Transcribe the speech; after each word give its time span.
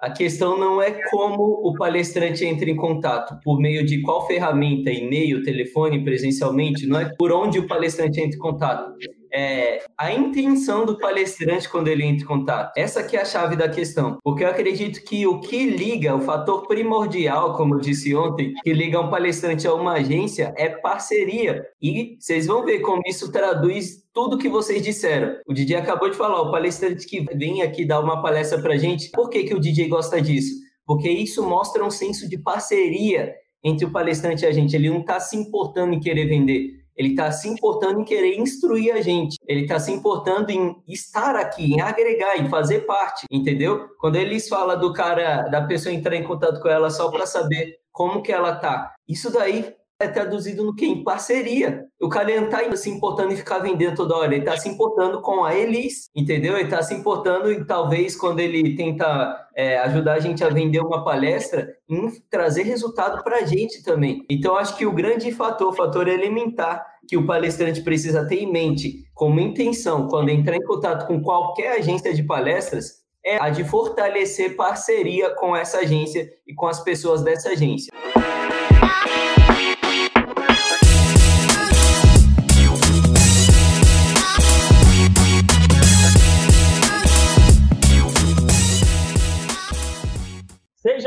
A 0.00 0.10
questão 0.10 0.56
não 0.56 0.80
é 0.80 0.92
como 1.10 1.42
o 1.42 1.74
palestrante 1.74 2.44
entra 2.44 2.70
em 2.70 2.76
contato, 2.76 3.36
por 3.42 3.58
meio 3.58 3.84
de 3.84 4.00
qual 4.00 4.24
ferramenta, 4.28 4.92
e-mail, 4.92 5.42
telefone, 5.42 6.04
presencialmente, 6.04 6.86
não 6.86 7.00
é 7.00 7.12
por 7.18 7.32
onde 7.32 7.58
o 7.58 7.66
palestrante 7.66 8.20
entra 8.20 8.36
em 8.36 8.38
contato. 8.38 8.94
É 9.32 9.84
a 9.96 10.12
intenção 10.12 10.86
do 10.86 10.98
palestrante 10.98 11.68
quando 11.68 11.88
ele 11.88 12.04
entra 12.04 12.24
em 12.24 12.26
contato. 12.26 12.72
Essa 12.76 13.02
que 13.02 13.16
é 13.16 13.22
a 13.22 13.24
chave 13.24 13.56
da 13.56 13.68
questão. 13.68 14.18
Porque 14.22 14.44
eu 14.44 14.48
acredito 14.48 15.02
que 15.04 15.26
o 15.26 15.40
que 15.40 15.66
liga, 15.66 16.14
o 16.14 16.20
fator 16.20 16.66
primordial, 16.66 17.54
como 17.54 17.74
eu 17.74 17.80
disse 17.80 18.14
ontem, 18.14 18.54
que 18.62 18.72
liga 18.72 19.00
um 19.00 19.10
palestrante 19.10 19.66
a 19.66 19.74
uma 19.74 19.94
agência 19.94 20.52
é 20.56 20.68
parceria. 20.68 21.64
E 21.80 22.16
vocês 22.18 22.46
vão 22.46 22.64
ver 22.64 22.80
como 22.80 23.02
isso 23.06 23.30
traduz 23.30 24.02
tudo 24.12 24.38
que 24.38 24.48
vocês 24.48 24.82
disseram. 24.82 25.36
O 25.46 25.54
DJ 25.54 25.76
acabou 25.76 26.10
de 26.10 26.16
falar, 26.16 26.40
o 26.40 26.50
palestrante 26.50 27.06
que 27.06 27.24
vem 27.36 27.62
aqui 27.62 27.84
dar 27.84 28.00
uma 28.00 28.20
palestra 28.20 28.60
pra 28.60 28.76
gente, 28.76 29.10
por 29.10 29.30
que, 29.30 29.44
que 29.44 29.54
o 29.54 29.60
DJ 29.60 29.88
gosta 29.88 30.20
disso? 30.20 30.54
Porque 30.84 31.08
isso 31.08 31.46
mostra 31.46 31.84
um 31.84 31.90
senso 31.90 32.28
de 32.28 32.38
parceria 32.38 33.32
entre 33.62 33.84
o 33.84 33.92
palestrante 33.92 34.44
e 34.44 34.46
a 34.46 34.52
gente. 34.52 34.74
Ele 34.74 34.88
não 34.88 35.00
está 35.00 35.20
se 35.20 35.36
importando 35.36 35.94
em 35.94 36.00
querer 36.00 36.26
vender. 36.26 36.77
Ele 36.98 37.10
está 37.10 37.30
se 37.30 37.48
importando 37.48 38.00
em 38.00 38.04
querer 38.04 38.36
instruir 38.36 38.92
a 38.92 39.00
gente. 39.00 39.36
Ele 39.46 39.62
está 39.62 39.78
se 39.78 39.92
importando 39.92 40.50
em 40.50 40.76
estar 40.88 41.36
aqui, 41.36 41.74
em 41.74 41.80
agregar, 41.80 42.36
em 42.36 42.48
fazer 42.48 42.80
parte, 42.80 43.24
entendeu? 43.30 43.88
Quando 44.00 44.16
eles 44.16 44.48
falam 44.48 44.78
do 44.78 44.92
cara, 44.92 45.42
da 45.42 45.62
pessoa 45.62 45.94
entrar 45.94 46.16
em 46.16 46.24
contato 46.24 46.60
com 46.60 46.68
ela 46.68 46.90
só 46.90 47.08
para 47.08 47.24
saber 47.24 47.78
como 47.92 48.20
que 48.20 48.32
ela 48.32 48.56
tá, 48.56 48.94
isso 49.08 49.32
daí 49.32 49.74
é 50.00 50.06
traduzido 50.06 50.64
no 50.64 50.74
que? 50.74 50.86
Em 50.86 51.02
parceria. 51.02 51.84
O 52.00 52.08
cara 52.08 52.40
não 52.40 52.48
tá 52.48 52.76
se 52.76 52.88
importando 52.88 53.32
em 53.32 53.36
ficar 53.36 53.58
vendendo 53.58 53.96
toda 53.96 54.16
hora, 54.16 54.32
ele 54.32 54.44
tá 54.44 54.56
se 54.56 54.68
importando 54.68 55.20
com 55.20 55.44
a 55.44 55.54
Elis, 55.56 56.08
entendeu? 56.14 56.56
Ele 56.56 56.68
tá 56.68 56.80
se 56.82 56.94
importando 56.94 57.50
e 57.50 57.64
talvez 57.64 58.14
quando 58.14 58.38
ele 58.38 58.76
tenta 58.76 59.48
é, 59.56 59.76
ajudar 59.78 60.14
a 60.14 60.20
gente 60.20 60.44
a 60.44 60.48
vender 60.48 60.80
uma 60.80 61.04
palestra, 61.04 61.74
em 61.88 62.08
trazer 62.30 62.62
resultado 62.62 63.24
para 63.24 63.38
a 63.38 63.44
gente 63.44 63.82
também. 63.82 64.24
Então, 64.30 64.56
acho 64.56 64.76
que 64.76 64.86
o 64.86 64.92
grande 64.92 65.32
fator, 65.32 65.72
o 65.72 65.76
fator 65.76 66.06
elementar 66.06 66.86
que 67.08 67.16
o 67.16 67.26
palestrante 67.26 67.80
precisa 67.80 68.24
ter 68.24 68.36
em 68.36 68.52
mente 68.52 69.04
como 69.14 69.40
intenção 69.40 70.06
quando 70.06 70.28
entrar 70.28 70.56
em 70.56 70.64
contato 70.64 71.08
com 71.08 71.20
qualquer 71.20 71.78
agência 71.78 72.14
de 72.14 72.22
palestras 72.22 72.98
é 73.24 73.36
a 73.42 73.50
de 73.50 73.64
fortalecer 73.64 74.54
parceria 74.54 75.34
com 75.34 75.56
essa 75.56 75.78
agência 75.78 76.30
e 76.46 76.54
com 76.54 76.66
as 76.66 76.80
pessoas 76.84 77.22
dessa 77.22 77.50
agência. 77.50 77.92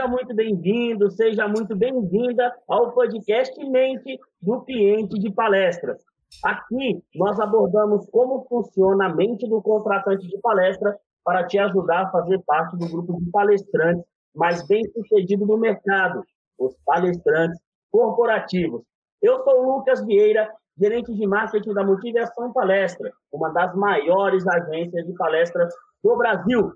Seja 0.02 0.12
muito 0.12 0.34
bem-vindo, 0.34 1.12
seja 1.12 1.48
muito 1.48 1.76
bem-vinda 1.76 2.52
ao 2.68 2.92
podcast 2.92 3.54
Mente 3.70 4.20
do 4.42 4.62
Cliente 4.62 5.20
de 5.20 5.32
Palestras. 5.32 6.02
Aqui 6.44 7.04
nós 7.14 7.40
abordamos 7.40 8.10
como 8.10 8.44
funciona 8.50 9.06
a 9.06 9.14
mente 9.14 9.48
do 9.48 9.62
contratante 9.62 10.28
de 10.28 10.40
palestra 10.40 10.98
para 11.24 11.46
te 11.46 11.60
ajudar 11.60 12.06
a 12.06 12.10
fazer 12.10 12.42
parte 12.48 12.76
do 12.78 12.90
grupo 12.90 13.22
de 13.22 13.30
palestrantes 13.30 14.04
mais 14.34 14.66
bem-sucedido 14.66 15.46
do 15.46 15.56
mercado, 15.56 16.24
os 16.58 16.76
palestrantes 16.84 17.62
corporativos. 17.92 18.82
Eu 19.22 19.44
sou 19.44 19.62
o 19.62 19.78
Lucas 19.78 20.04
Vieira, 20.04 20.50
gerente 20.80 21.14
de 21.14 21.28
marketing 21.28 21.74
da 21.74 21.84
Motivação 21.84 22.52
Palestra, 22.52 23.12
uma 23.32 23.50
das 23.50 23.76
maiores 23.76 24.48
agências 24.48 25.06
de 25.06 25.14
palestras 25.14 25.72
do 26.04 26.18
Brasil. 26.18 26.74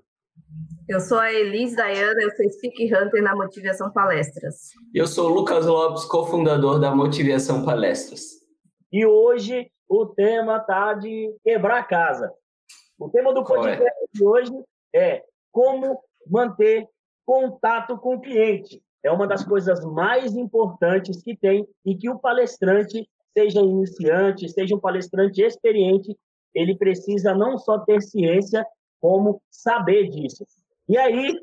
Eu 0.88 1.00
sou 1.00 1.18
a 1.18 1.32
Elis 1.32 1.74
Dayana, 1.74 2.22
eu 2.22 2.30
sou 2.36 2.48
Speak 2.48 2.94
Hunter 2.94 3.22
na 3.22 3.34
Motivação 3.34 3.90
Palestras. 3.92 4.70
Eu 4.94 5.06
sou 5.06 5.30
o 5.30 5.34
Lucas 5.34 5.66
Lopes, 5.66 6.04
cofundador 6.04 6.78
da 6.78 6.94
Motivação 6.94 7.64
Palestras. 7.64 8.22
E 8.92 9.04
hoje 9.04 9.68
o 9.88 10.06
tema 10.06 10.60
tá 10.60 10.94
de 10.94 11.34
quebrar 11.42 11.78
a 11.78 11.84
casa. 11.84 12.32
O 12.98 13.08
tema 13.08 13.34
do 13.34 13.42
podcast 13.44 13.78
Correto. 13.78 14.08
de 14.14 14.24
hoje 14.24 14.52
é 14.94 15.22
como 15.50 16.00
manter 16.28 16.88
contato 17.24 17.98
com 17.98 18.14
o 18.14 18.20
cliente. 18.20 18.80
É 19.04 19.10
uma 19.10 19.26
das 19.26 19.44
coisas 19.44 19.84
mais 19.84 20.34
importantes 20.34 21.22
que 21.22 21.36
tem 21.36 21.66
e 21.84 21.96
que 21.96 22.08
o 22.08 22.18
palestrante, 22.18 23.08
seja 23.36 23.60
iniciante, 23.60 24.48
seja 24.48 24.74
um 24.74 24.80
palestrante 24.80 25.42
experiente, 25.42 26.16
ele 26.54 26.76
precisa 26.76 27.34
não 27.34 27.58
só 27.58 27.78
ter 27.80 28.00
ciência, 28.00 28.66
como 29.00 29.40
saber 29.50 30.08
disso. 30.08 30.44
E 30.88 30.96
aí, 30.96 31.38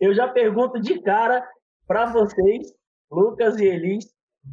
eu 0.00 0.14
já 0.14 0.28
pergunto 0.28 0.80
de 0.80 1.00
cara 1.00 1.46
para 1.86 2.06
vocês, 2.06 2.72
Lucas 3.10 3.58
e 3.58 3.64
Elis, 3.64 4.12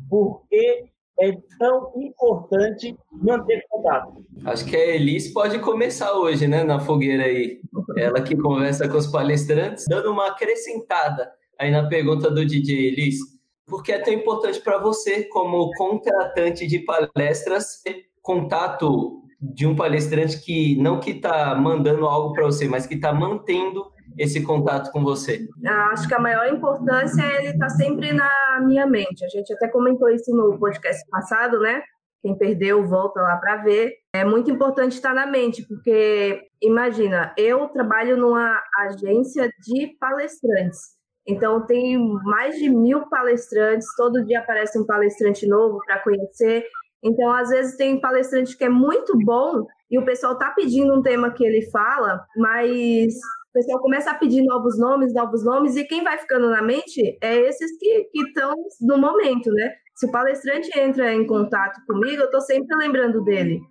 por 0.09 0.45
que 0.47 0.85
é 1.19 1.31
tão 1.57 1.93
importante 1.95 2.95
manter 3.11 3.63
contato? 3.69 4.25
Acho 4.45 4.65
que 4.65 4.75
a 4.75 4.95
Elis 4.95 5.31
pode 5.31 5.59
começar 5.59 6.13
hoje, 6.13 6.47
né, 6.47 6.63
na 6.63 6.79
fogueira 6.79 7.23
aí. 7.23 7.61
Ela 7.97 8.21
que 8.21 8.35
conversa 8.35 8.89
com 8.89 8.97
os 8.97 9.07
palestrantes, 9.07 9.85
dando 9.87 10.11
uma 10.11 10.27
acrescentada 10.27 11.31
aí 11.57 11.71
na 11.71 11.87
pergunta 11.87 12.29
do 12.29 12.45
DJ 12.45 12.87
Elis. 12.87 13.17
Por 13.65 13.81
que 13.81 13.91
é 13.91 13.99
tão 13.99 14.13
importante 14.13 14.59
para 14.59 14.77
você, 14.77 15.23
como 15.23 15.71
contratante 15.71 16.67
de 16.67 16.79
palestras, 16.79 17.81
contato 18.21 19.24
de 19.53 19.67
um 19.67 19.75
palestrante 19.75 20.39
que 20.41 20.75
não 20.81 20.99
que 20.99 21.11
está 21.11 21.55
mandando 21.55 22.05
algo 22.05 22.33
para 22.33 22.45
você, 22.45 22.67
mas 22.67 22.87
que 22.87 22.95
está 22.95 23.13
mantendo 23.13 23.91
esse 24.17 24.41
contato 24.41 24.91
com 24.91 25.03
você? 25.03 25.47
Acho 25.91 26.07
que 26.07 26.15
a 26.15 26.19
maior 26.19 26.47
importância 26.47 27.21
é 27.21 27.37
ele 27.39 27.53
estar 27.53 27.67
tá 27.67 27.69
sempre 27.69 28.13
na 28.13 28.61
minha 28.65 28.87
mente. 28.87 29.23
A 29.23 29.29
gente 29.29 29.53
até 29.53 29.67
comentou 29.67 30.09
isso 30.09 30.35
no 30.35 30.57
podcast 30.57 31.01
passado, 31.09 31.59
né? 31.59 31.81
Quem 32.21 32.35
perdeu, 32.35 32.87
volta 32.87 33.21
lá 33.21 33.37
para 33.37 33.57
ver. 33.57 33.93
É 34.13 34.25
muito 34.25 34.49
importante 34.49 34.93
estar 34.93 35.13
na 35.13 35.27
mente, 35.27 35.63
porque 35.67 36.41
imagina, 36.61 37.33
eu 37.37 37.67
trabalho 37.67 38.17
numa 38.17 38.59
agência 38.79 39.47
de 39.63 39.95
palestrantes. 39.99 40.95
Então, 41.27 41.65
tem 41.65 41.97
mais 42.23 42.55
de 42.55 42.69
mil 42.69 43.07
palestrantes, 43.09 43.87
todo 43.95 44.25
dia 44.25 44.39
aparece 44.39 44.79
um 44.79 44.85
palestrante 44.85 45.47
novo 45.47 45.79
para 45.85 45.99
conhecer. 45.99 46.65
Então, 47.05 47.31
às 47.31 47.49
vezes, 47.49 47.77
tem 47.77 48.01
palestrante 48.01 48.57
que 48.57 48.63
é 48.63 48.69
muito 48.69 49.15
bom 49.23 49.63
e 49.91 49.99
o 49.99 50.03
pessoal 50.03 50.33
está 50.33 50.49
pedindo 50.49 50.91
um 50.91 51.03
tema 51.03 51.31
que 51.31 51.45
ele 51.45 51.61
fala, 51.69 52.19
mas 52.35 53.13
o 53.13 53.53
pessoal 53.53 53.79
começa 53.79 54.09
a 54.09 54.15
pedir 54.15 54.41
novos 54.43 54.79
nomes, 54.79 55.13
novos 55.13 55.45
nomes, 55.45 55.77
e 55.77 55.83
quem 55.83 56.03
vai 56.03 56.17
ficando 56.17 56.49
na 56.49 56.63
mente 56.63 57.17
é 57.21 57.35
esses 57.35 57.77
que 57.77 58.09
estão 58.15 58.55
no 58.81 58.97
momento, 58.97 59.51
né? 59.51 59.71
Se 59.95 60.07
o 60.07 60.11
palestrante 60.11 60.77
entra 60.77 61.13
em 61.13 61.25
contato 61.25 61.79
comigo, 61.87 62.23
eu 62.23 62.25
estou 62.25 62.41
sempre 62.41 62.75
lembrando 62.75 63.23
dele. 63.23 63.61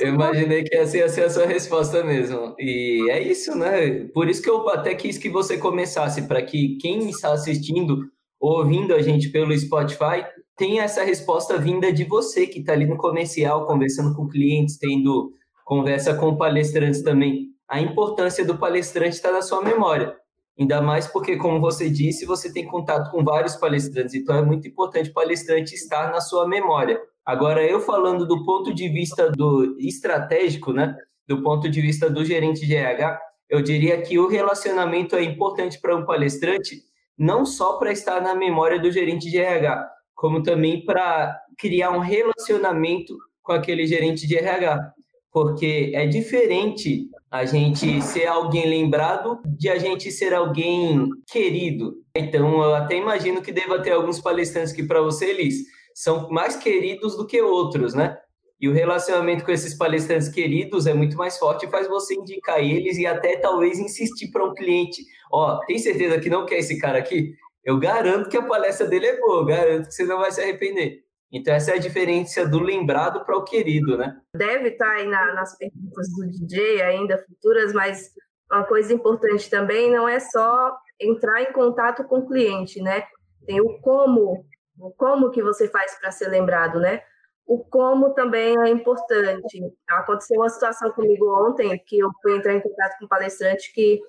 eu 0.00 0.14
imaginei 0.14 0.62
que 0.62 0.74
essa 0.76 0.96
ia 0.96 1.08
ser 1.08 1.24
a 1.24 1.30
sua 1.30 1.46
resposta 1.46 2.02
mesmo. 2.04 2.54
E 2.58 3.10
é 3.10 3.20
isso, 3.20 3.58
né? 3.58 4.06
Por 4.14 4.28
isso 4.28 4.40
que 4.40 4.48
eu 4.48 4.66
até 4.70 4.94
quis 4.94 5.18
que 5.18 5.28
você 5.28 5.58
começasse, 5.58 6.22
para 6.28 6.40
que 6.40 6.78
quem 6.80 7.10
está 7.10 7.32
assistindo, 7.32 7.98
ouvindo 8.40 8.94
a 8.94 9.02
gente 9.02 9.30
pelo 9.30 9.56
Spotify, 9.58 10.24
tenha 10.56 10.84
essa 10.84 11.02
resposta 11.02 11.58
vinda 11.58 11.92
de 11.92 12.04
você, 12.04 12.46
que 12.46 12.60
está 12.60 12.72
ali 12.72 12.86
no 12.86 12.96
comercial, 12.96 13.66
conversando 13.66 14.14
com 14.14 14.28
clientes, 14.28 14.78
tendo 14.78 15.32
conversa 15.64 16.14
com 16.14 16.36
palestrantes 16.36 17.02
também 17.02 17.54
a 17.68 17.80
importância 17.80 18.44
do 18.44 18.56
palestrante 18.56 19.16
está 19.16 19.32
na 19.32 19.42
sua 19.42 19.62
memória. 19.62 20.14
Ainda 20.58 20.80
mais 20.80 21.06
porque, 21.06 21.36
como 21.36 21.60
você 21.60 21.90
disse, 21.90 22.24
você 22.24 22.52
tem 22.52 22.64
contato 22.64 23.10
com 23.10 23.24
vários 23.24 23.56
palestrantes, 23.56 24.14
então 24.14 24.36
é 24.36 24.42
muito 24.42 24.68
importante 24.68 25.10
o 25.10 25.12
palestrante 25.12 25.74
estar 25.74 26.12
na 26.12 26.20
sua 26.20 26.46
memória. 26.46 27.00
Agora, 27.26 27.64
eu 27.66 27.80
falando 27.80 28.26
do 28.26 28.44
ponto 28.44 28.72
de 28.72 28.88
vista 28.88 29.30
do 29.30 29.76
estratégico, 29.80 30.72
né, 30.72 30.94
do 31.26 31.42
ponto 31.42 31.68
de 31.68 31.80
vista 31.80 32.08
do 32.08 32.24
gerente 32.24 32.64
de 32.66 32.76
RH, 32.76 33.18
eu 33.48 33.62
diria 33.62 34.00
que 34.00 34.18
o 34.18 34.28
relacionamento 34.28 35.16
é 35.16 35.22
importante 35.24 35.80
para 35.80 35.96
um 35.96 36.04
palestrante, 36.04 36.82
não 37.18 37.44
só 37.44 37.78
para 37.78 37.90
estar 37.90 38.20
na 38.20 38.34
memória 38.34 38.78
do 38.78 38.92
gerente 38.92 39.28
de 39.30 39.38
RH, 39.38 39.90
como 40.24 40.42
também 40.42 40.82
para 40.82 41.38
criar 41.58 41.90
um 41.90 41.98
relacionamento 41.98 43.14
com 43.42 43.52
aquele 43.52 43.86
gerente 43.86 44.26
de 44.26 44.38
RH 44.38 44.94
porque 45.30 45.92
é 45.92 46.06
diferente 46.06 47.10
a 47.30 47.44
gente 47.44 48.00
ser 48.00 48.26
alguém 48.26 48.66
lembrado 48.66 49.38
de 49.44 49.68
a 49.68 49.76
gente 49.76 50.10
ser 50.10 50.32
alguém 50.32 51.10
querido. 51.30 51.96
Então, 52.16 52.62
eu 52.62 52.74
até 52.74 52.96
imagino 52.96 53.42
que 53.42 53.52
deva 53.52 53.82
ter 53.82 53.92
alguns 53.92 54.18
palestrantes 54.18 54.72
que, 54.72 54.82
para 54.82 55.02
você, 55.02 55.26
Elis, 55.26 55.56
são 55.94 56.30
mais 56.30 56.56
queridos 56.56 57.18
do 57.18 57.26
que 57.26 57.42
outros, 57.42 57.92
né? 57.92 58.16
E 58.58 58.66
o 58.66 58.72
relacionamento 58.72 59.44
com 59.44 59.52
esses 59.52 59.76
palestrantes 59.76 60.30
queridos 60.30 60.86
é 60.86 60.94
muito 60.94 61.18
mais 61.18 61.36
forte 61.36 61.68
faz 61.68 61.86
você 61.86 62.14
indicar 62.14 62.60
eles 62.60 62.96
e 62.96 63.04
até 63.04 63.36
talvez 63.36 63.78
insistir 63.78 64.30
para 64.30 64.42
um 64.42 64.54
cliente: 64.54 65.02
Ó, 65.30 65.52
oh, 65.52 65.66
tem 65.66 65.78
certeza 65.78 66.18
que 66.18 66.30
não 66.30 66.46
quer 66.46 66.60
esse 66.60 66.78
cara 66.78 66.98
aqui? 66.98 67.34
Eu 67.64 67.78
garanto 67.78 68.28
que 68.28 68.36
a 68.36 68.46
palestra 68.46 68.86
dele 68.86 69.06
é 69.06 69.20
boa, 69.20 69.46
garanto 69.46 69.88
que 69.88 69.94
você 69.94 70.04
não 70.04 70.18
vai 70.18 70.30
se 70.30 70.40
arrepender. 70.40 71.02
Então, 71.32 71.52
essa 71.52 71.72
é 71.72 71.74
a 71.74 71.80
diferença 71.80 72.46
do 72.46 72.60
lembrado 72.60 73.24
para 73.24 73.36
o 73.36 73.42
querido, 73.42 73.96
né? 73.96 74.16
Deve 74.36 74.68
estar 74.68 74.86
tá 74.86 74.92
aí 74.92 75.06
na, 75.08 75.34
nas 75.34 75.56
perguntas 75.56 76.08
do 76.10 76.30
DJ 76.30 76.82
ainda 76.82 77.18
futuras, 77.18 77.72
mas 77.72 78.12
uma 78.52 78.64
coisa 78.64 78.92
importante 78.92 79.50
também 79.50 79.90
não 79.90 80.08
é 80.08 80.20
só 80.20 80.76
entrar 81.00 81.42
em 81.42 81.52
contato 81.52 82.04
com 82.04 82.18
o 82.18 82.28
cliente, 82.28 82.80
né? 82.80 83.04
Tem 83.46 83.60
o 83.60 83.80
como, 83.80 84.46
o 84.78 84.90
como 84.92 85.30
que 85.30 85.42
você 85.42 85.66
faz 85.68 85.98
para 85.98 86.12
ser 86.12 86.28
lembrado, 86.28 86.78
né? 86.78 87.02
O 87.46 87.64
como 87.64 88.14
também 88.14 88.54
é 88.60 88.68
importante. 88.68 89.60
Aconteceu 89.88 90.40
uma 90.40 90.48
situação 90.48 90.92
comigo 90.92 91.26
ontem 91.48 91.76
que 91.84 91.98
eu 91.98 92.10
fui 92.22 92.36
entrar 92.36 92.54
em 92.54 92.60
contato 92.60 92.98
com 92.98 93.06
um 93.06 93.08
palestrante 93.08 93.72
que 93.72 94.00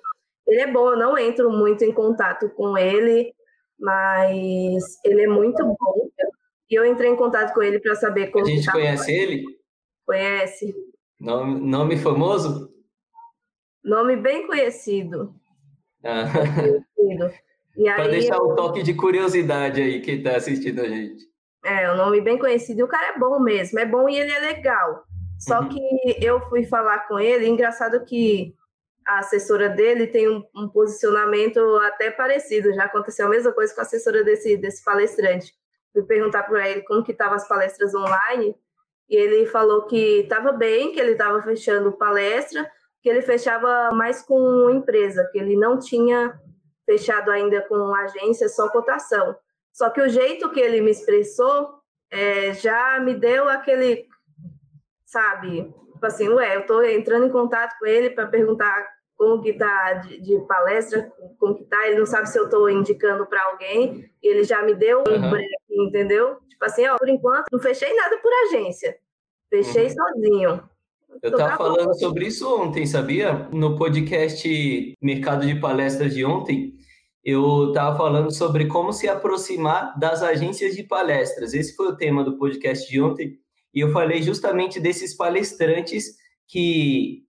ele 0.46 0.60
é 0.60 0.72
bom, 0.72 0.90
eu 0.90 0.96
não 0.96 1.18
entro 1.18 1.50
muito 1.50 1.82
em 1.82 1.92
contato 1.92 2.48
com 2.50 2.78
ele, 2.78 3.34
mas 3.78 4.98
ele 5.04 5.22
é 5.22 5.28
muito 5.28 5.64
bom. 5.64 6.08
E 6.70 6.74
eu 6.74 6.84
entrei 6.84 7.10
em 7.10 7.16
contato 7.16 7.54
com 7.54 7.62
ele 7.62 7.78
para 7.78 7.94
saber 7.94 8.28
como. 8.28 8.46
A 8.46 8.48
gente 8.48 8.70
conhece 8.70 9.12
ele? 9.12 9.44
Conhece. 10.04 10.74
Nome, 11.20 11.60
nome 11.60 11.96
famoso? 11.96 12.70
Nome 13.84 14.16
bem 14.16 14.46
conhecido. 14.46 15.34
Ah. 16.04 16.26
Para 17.94 18.08
deixar 18.08 18.42
um 18.42 18.54
toque 18.54 18.82
de 18.82 18.94
curiosidade 18.94 19.80
aí, 19.80 20.00
quem 20.00 20.18
está 20.18 20.36
assistindo 20.36 20.80
a 20.80 20.88
gente. 20.88 21.24
É, 21.64 21.92
um 21.92 21.96
nome 21.96 22.20
bem 22.20 22.38
conhecido. 22.38 22.80
E 22.80 22.82
o 22.82 22.88
cara 22.88 23.14
é 23.14 23.18
bom 23.18 23.38
mesmo, 23.40 23.78
é 23.78 23.84
bom 23.84 24.08
e 24.08 24.16
ele 24.18 24.32
é 24.32 24.38
legal. 24.40 25.04
Só 25.38 25.60
uhum. 25.60 25.68
que 25.68 25.80
eu 26.24 26.40
fui 26.48 26.64
falar 26.64 27.06
com 27.06 27.18
ele, 27.18 27.46
engraçado 27.46 28.04
que 28.04 28.54
a 29.06 29.20
assessora 29.20 29.68
dele 29.68 30.08
tem 30.08 30.28
um, 30.28 30.44
um, 30.54 30.68
posicionamento 30.68 31.60
até 31.82 32.10
parecido. 32.10 32.74
Já 32.74 32.84
aconteceu 32.84 33.26
a 33.26 33.30
mesma 33.30 33.52
coisa 33.52 33.72
com 33.74 33.80
a 33.80 33.84
assessora 33.84 34.24
desse, 34.24 34.56
desse 34.56 34.84
palestrante. 34.84 35.54
Fui 35.92 36.02
perguntar 36.02 36.42
para 36.42 36.68
ele 36.68 36.82
como 36.82 37.04
que 37.04 37.12
estavam 37.12 37.36
as 37.36 37.46
palestras 37.46 37.94
online 37.94 38.54
e 39.08 39.16
ele 39.16 39.46
falou 39.46 39.86
que 39.86 40.20
estava 40.20 40.52
bem, 40.52 40.92
que 40.92 40.98
ele 40.98 41.12
estava 41.12 41.40
fechando 41.40 41.92
palestra, 41.92 42.68
que 43.00 43.08
ele 43.08 43.22
fechava 43.22 43.90
mais 43.92 44.20
com 44.22 44.68
empresa, 44.68 45.28
que 45.30 45.38
ele 45.38 45.56
não 45.56 45.78
tinha 45.78 46.38
fechado 46.84 47.30
ainda 47.30 47.62
com 47.62 47.94
agência, 47.94 48.48
só 48.48 48.68
cotação. 48.68 49.36
Só 49.72 49.90
que 49.90 50.00
o 50.00 50.08
jeito 50.08 50.50
que 50.50 50.60
ele 50.60 50.80
me 50.80 50.90
expressou 50.90 51.78
é, 52.10 52.52
já 52.54 52.98
me 52.98 53.14
deu 53.14 53.48
aquele, 53.48 54.06
sabe, 55.04 55.72
tipo 55.92 56.06
assim, 56.06 56.28
ué, 56.28 56.56
eu 56.56 56.60
estou 56.60 56.84
entrando 56.84 57.26
em 57.26 57.30
contato 57.30 57.76
com 57.78 57.86
ele 57.86 58.10
para 58.10 58.26
perguntar 58.26 58.95
como 59.16 59.42
que 59.42 59.54
tá 59.54 59.94
de, 59.94 60.20
de, 60.20 60.38
palestra, 60.46 61.10
como 61.38 61.54
que 61.54 61.64
tá, 61.64 61.86
ele 61.86 61.98
não 61.98 62.06
sabe 62.06 62.28
se 62.28 62.38
eu 62.38 62.44
estou 62.44 62.68
indicando 62.68 63.26
para 63.26 63.42
alguém, 63.50 64.08
ele 64.22 64.44
já 64.44 64.62
me 64.62 64.74
deu 64.74 65.02
um 65.08 65.12
uhum. 65.12 65.30
break, 65.30 65.48
entendeu? 65.70 66.36
Tipo 66.48 66.64
assim, 66.64 66.86
ó, 66.86 66.96
por 66.96 67.08
enquanto 67.08 67.46
não 67.50 67.58
fechei 67.58 67.94
nada 67.94 68.18
por 68.18 68.30
agência, 68.46 68.96
fechei 69.50 69.86
uhum. 69.86 69.90
sozinho. 69.90 70.62
Eu 71.22 71.30
estava 71.30 71.56
falando 71.56 71.98
sobre 71.98 72.26
isso 72.26 72.62
ontem, 72.62 72.86
sabia? 72.86 73.48
No 73.50 73.76
podcast 73.76 74.94
Mercado 75.00 75.46
de 75.46 75.58
Palestras 75.58 76.14
de 76.14 76.24
ontem, 76.24 76.74
eu 77.24 77.68
estava 77.68 77.96
falando 77.96 78.30
sobre 78.30 78.66
como 78.66 78.92
se 78.92 79.08
aproximar 79.08 79.98
das 79.98 80.22
agências 80.22 80.76
de 80.76 80.82
palestras. 80.82 81.54
Esse 81.54 81.74
foi 81.74 81.88
o 81.88 81.96
tema 81.96 82.22
do 82.22 82.36
podcast 82.36 82.88
de 82.88 83.00
ontem. 83.00 83.38
E 83.74 83.80
eu 83.80 83.90
falei 83.92 84.22
justamente 84.22 84.78
desses 84.78 85.16
palestrantes 85.16 86.16
que 86.46 87.25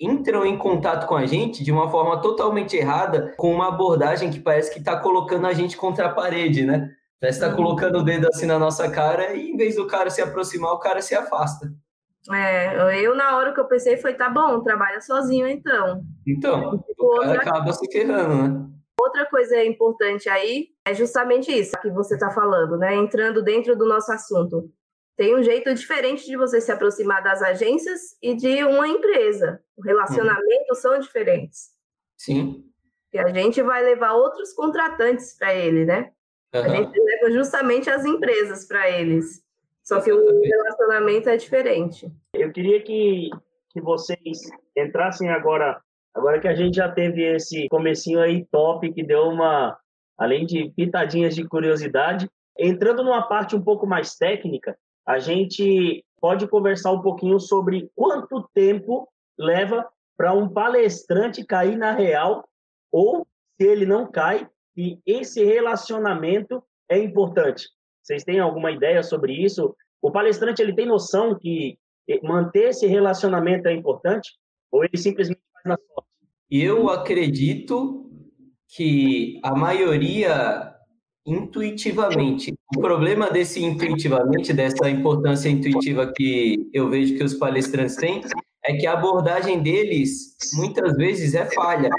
entram 0.00 0.44
em 0.44 0.56
contato 0.56 1.06
com 1.06 1.16
a 1.16 1.26
gente 1.26 1.64
de 1.64 1.72
uma 1.72 1.90
forma 1.90 2.20
totalmente 2.20 2.76
errada, 2.76 3.34
com 3.36 3.52
uma 3.52 3.68
abordagem 3.68 4.30
que 4.30 4.40
parece 4.40 4.72
que 4.72 4.78
está 4.78 4.98
colocando 4.98 5.46
a 5.46 5.52
gente 5.52 5.76
contra 5.76 6.06
a 6.06 6.12
parede, 6.12 6.64
né? 6.64 6.90
Parece 7.20 7.38
está 7.38 7.50
uhum. 7.50 7.56
colocando 7.56 7.98
o 7.98 8.04
dedo 8.04 8.28
assim 8.28 8.46
na 8.46 8.58
nossa 8.58 8.88
cara 8.90 9.34
e 9.34 9.50
em 9.50 9.56
vez 9.56 9.74
do 9.74 9.86
cara 9.86 10.08
se 10.08 10.22
aproximar, 10.22 10.72
o 10.72 10.78
cara 10.78 11.02
se 11.02 11.14
afasta. 11.14 11.68
É, 12.32 13.04
eu 13.04 13.14
na 13.16 13.36
hora 13.36 13.52
que 13.52 13.60
eu 13.60 13.66
pensei 13.66 13.96
foi, 13.96 14.14
tá 14.14 14.28
bom, 14.28 14.62
trabalha 14.62 15.00
sozinho 15.00 15.48
então. 15.48 16.02
Então, 16.26 16.80
o 16.98 17.10
cara 17.18 17.30
outra... 17.30 17.42
acaba 17.42 17.72
se 17.72 17.90
ferrando, 17.90 18.34
né? 18.34 18.68
Outra 19.00 19.26
coisa 19.26 19.64
importante 19.64 20.28
aí 20.28 20.66
é 20.86 20.92
justamente 20.92 21.50
isso 21.52 21.80
que 21.80 21.90
você 21.90 22.14
está 22.14 22.30
falando, 22.30 22.76
né? 22.76 22.94
Entrando 22.96 23.42
dentro 23.42 23.76
do 23.76 23.86
nosso 23.86 24.12
assunto. 24.12 24.70
Tem 25.18 25.34
um 25.34 25.42
jeito 25.42 25.74
diferente 25.74 26.24
de 26.24 26.36
você 26.36 26.60
se 26.60 26.70
aproximar 26.70 27.24
das 27.24 27.42
agências 27.42 28.16
e 28.22 28.36
de 28.36 28.62
uma 28.62 28.86
empresa. 28.86 29.60
O 29.76 29.82
relacionamento 29.82 30.68
uhum. 30.70 30.76
são 30.76 31.00
diferentes. 31.00 31.70
Sim. 32.16 32.64
E 33.12 33.18
a 33.18 33.26
gente 33.26 33.60
vai 33.60 33.82
levar 33.82 34.12
outros 34.12 34.52
contratantes 34.52 35.36
para 35.36 35.52
ele, 35.52 35.84
né? 35.84 36.12
Uhum. 36.54 36.62
A 36.62 36.68
gente 36.68 37.00
leva 37.00 37.32
justamente 37.32 37.90
as 37.90 38.04
empresas 38.04 38.64
para 38.64 38.88
eles. 38.88 39.42
Só 39.82 40.00
que 40.00 40.12
o 40.12 40.40
relacionamento 40.40 41.28
é 41.28 41.36
diferente. 41.36 42.08
Eu 42.32 42.52
queria 42.52 42.80
que, 42.80 43.28
que 43.70 43.80
vocês 43.80 44.42
entrassem 44.76 45.30
agora, 45.30 45.82
agora 46.14 46.38
que 46.38 46.46
a 46.46 46.54
gente 46.54 46.76
já 46.76 46.88
teve 46.88 47.24
esse 47.24 47.66
comecinho 47.70 48.20
aí 48.20 48.46
top, 48.52 48.92
que 48.92 49.02
deu 49.02 49.22
uma, 49.22 49.76
além 50.16 50.46
de 50.46 50.70
pitadinhas 50.76 51.34
de 51.34 51.42
curiosidade, 51.42 52.30
entrando 52.56 53.02
numa 53.02 53.26
parte 53.26 53.56
um 53.56 53.62
pouco 53.62 53.84
mais 53.84 54.14
técnica, 54.14 54.78
a 55.08 55.18
gente 55.18 56.04
pode 56.20 56.46
conversar 56.46 56.92
um 56.92 57.00
pouquinho 57.00 57.40
sobre 57.40 57.90
quanto 57.94 58.46
tempo 58.52 59.08
leva 59.38 59.88
para 60.18 60.34
um 60.34 60.46
palestrante 60.46 61.42
cair 61.46 61.78
na 61.78 61.92
real 61.92 62.46
ou 62.92 63.26
se 63.56 63.66
ele 63.66 63.86
não 63.86 64.10
cai 64.10 64.46
e 64.76 64.98
esse 65.06 65.42
relacionamento 65.42 66.62
é 66.90 66.98
importante. 66.98 67.70
Vocês 68.02 68.22
têm 68.22 68.38
alguma 68.38 68.70
ideia 68.70 69.02
sobre 69.02 69.32
isso? 69.32 69.74
O 70.02 70.10
palestrante 70.10 70.60
ele 70.60 70.74
tem 70.74 70.84
noção 70.84 71.38
que 71.38 71.78
manter 72.22 72.68
esse 72.68 72.86
relacionamento 72.86 73.66
é 73.66 73.72
importante? 73.72 74.32
Ou 74.70 74.84
ele 74.84 74.98
simplesmente 74.98 75.40
faz 75.54 75.64
na 75.64 75.76
sorte? 75.76 76.10
Eu 76.50 76.90
acredito 76.90 78.10
que 78.68 79.40
a 79.42 79.54
maioria 79.54 80.77
intuitivamente. 81.28 82.54
O 82.74 82.80
problema 82.80 83.30
desse 83.30 83.62
intuitivamente, 83.62 84.52
dessa 84.52 84.88
importância 84.88 85.48
intuitiva 85.48 86.10
que 86.14 86.70
eu 86.72 86.88
vejo 86.88 87.16
que 87.16 87.24
os 87.24 87.34
palestrantes 87.34 87.96
têm, 87.96 88.22
é 88.64 88.74
que 88.74 88.86
a 88.86 88.94
abordagem 88.94 89.62
deles 89.62 90.36
muitas 90.54 90.96
vezes 90.96 91.34
é 91.34 91.44
falha. 91.46 91.90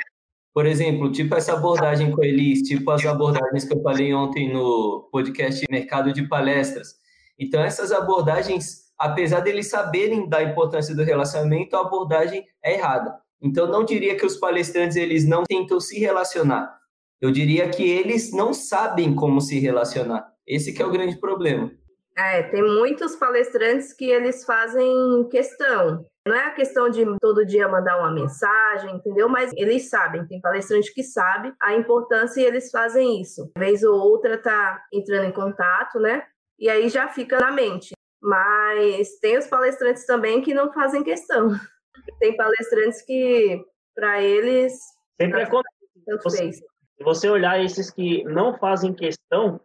Por 0.54 0.66
exemplo, 0.66 1.12
tipo 1.12 1.36
essa 1.36 1.54
abordagem 1.54 2.12
com 2.12 2.24
eles, 2.24 2.64
tipo 2.64 2.90
as 2.90 3.06
abordagens 3.06 3.66
que 3.66 3.74
eu 3.74 3.82
falei 3.84 4.14
ontem 4.14 4.52
no 4.52 5.08
podcast 5.12 5.64
Mercado 5.70 6.12
de 6.12 6.28
Palestras. 6.28 6.96
Então, 7.38 7.62
essas 7.62 7.92
abordagens, 7.92 8.90
apesar 8.98 9.42
deles 9.42 9.70
saberem 9.70 10.28
da 10.28 10.44
importância 10.44 10.96
do 10.96 11.04
relacionamento, 11.04 11.76
a 11.76 11.82
abordagem 11.82 12.44
é 12.64 12.74
errada. 12.74 13.16
Então, 13.42 13.68
não 13.68 13.86
diria 13.86 14.18
que 14.18 14.26
os 14.26 14.36
palestrantes 14.36 14.98
eles 14.98 15.26
não 15.26 15.44
tentam 15.44 15.80
se 15.80 16.00
relacionar. 16.00 16.79
Eu 17.22 17.32
diria 17.32 17.70
que 17.70 17.84
eles 17.84 18.32
não 18.32 18.54
sabem 18.54 19.14
como 19.14 19.42
se 19.42 19.60
relacionar. 19.60 20.34
Esse 20.48 20.74
que 20.74 20.82
é 20.82 20.86
o 20.86 20.92
grande 20.92 21.20
problema. 21.20 21.72
É, 22.18 22.44
tem 22.44 22.62
muitos 22.62 23.16
palestrantes 23.16 23.94
que 23.94 24.10
eles 24.10 24.44
fazem 24.44 25.28
questão. 25.30 26.06
Não 26.28 26.36
é 26.36 26.48
a 26.48 26.54
questão 26.54 26.90
de 26.90 27.06
todo 27.20 27.46
dia 27.46 27.68
mandar 27.68 27.98
uma 27.98 28.12
mensagem, 28.12 28.96
entendeu? 28.96 29.30
Mas 29.30 29.52
eles 29.56 29.90
sabem, 29.90 30.28
tem 30.28 30.42
palestrante 30.42 30.94
que 30.94 31.02
sabe 31.02 31.54
a 31.62 31.74
importância 31.76 32.42
e 32.42 32.46
eles 32.46 32.70
fazem 32.72 33.22
isso. 33.22 33.50
Uma 33.56 33.66
vez 33.66 33.84
ou 33.84 33.96
outra 33.96 34.38
tá 34.38 34.84
entrando 34.94 35.26
em 35.26 35.32
contato, 35.32 36.00
né? 36.00 36.24
E 36.60 36.70
aí 36.70 36.90
já 36.90 37.08
fica 37.08 37.40
na 37.40 37.52
mente. 37.52 37.94
Mas 38.22 39.18
tem 39.20 39.38
os 39.38 39.48
palestrantes 39.48 40.06
também 40.06 40.42
que 40.42 40.54
não 40.54 40.74
fazem 40.74 41.04
questão. 41.04 41.50
Tem 42.20 42.36
palestrantes 42.36 43.02
que, 43.04 43.62
para 43.96 44.22
eles. 44.22 44.74
Sempre 45.22 45.44
acontece. 45.44 45.80
Você, 46.24 46.50
se 47.00 47.04
você 47.06 47.30
olhar 47.30 47.64
esses 47.64 47.90
que 47.90 48.26
não 48.26 48.58
fazem 48.58 48.94
questão, 48.94 49.62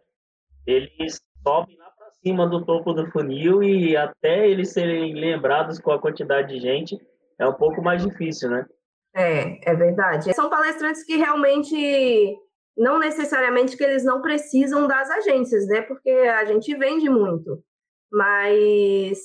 eles 0.65 1.19
sobem 1.45 1.77
lá 1.77 1.91
para 1.97 2.09
cima 2.23 2.47
do 2.47 2.63
topo 2.63 2.93
do 2.93 3.11
funil 3.11 3.61
e 3.61 3.97
até 3.97 4.47
eles 4.47 4.71
serem 4.71 5.13
lembrados 5.13 5.77
com 5.77 5.91
a 5.91 5.99
quantidade 5.99 6.53
de 6.53 6.61
gente 6.61 6.97
é 7.37 7.45
um 7.45 7.53
pouco 7.53 7.81
mais 7.81 8.01
difícil, 8.01 8.49
né? 8.49 8.65
É, 9.13 9.69
é 9.69 9.75
verdade. 9.75 10.33
São 10.33 10.49
palestrantes 10.49 11.03
que 11.03 11.17
realmente 11.17 12.37
não 12.77 12.97
necessariamente 12.97 13.75
que 13.75 13.83
eles 13.83 14.05
não 14.05 14.21
precisam 14.21 14.87
das 14.87 15.09
agências, 15.09 15.67
né? 15.67 15.81
Porque 15.81 16.09
a 16.09 16.45
gente 16.45 16.73
vende 16.77 17.09
muito, 17.09 17.61
mas 18.09 19.19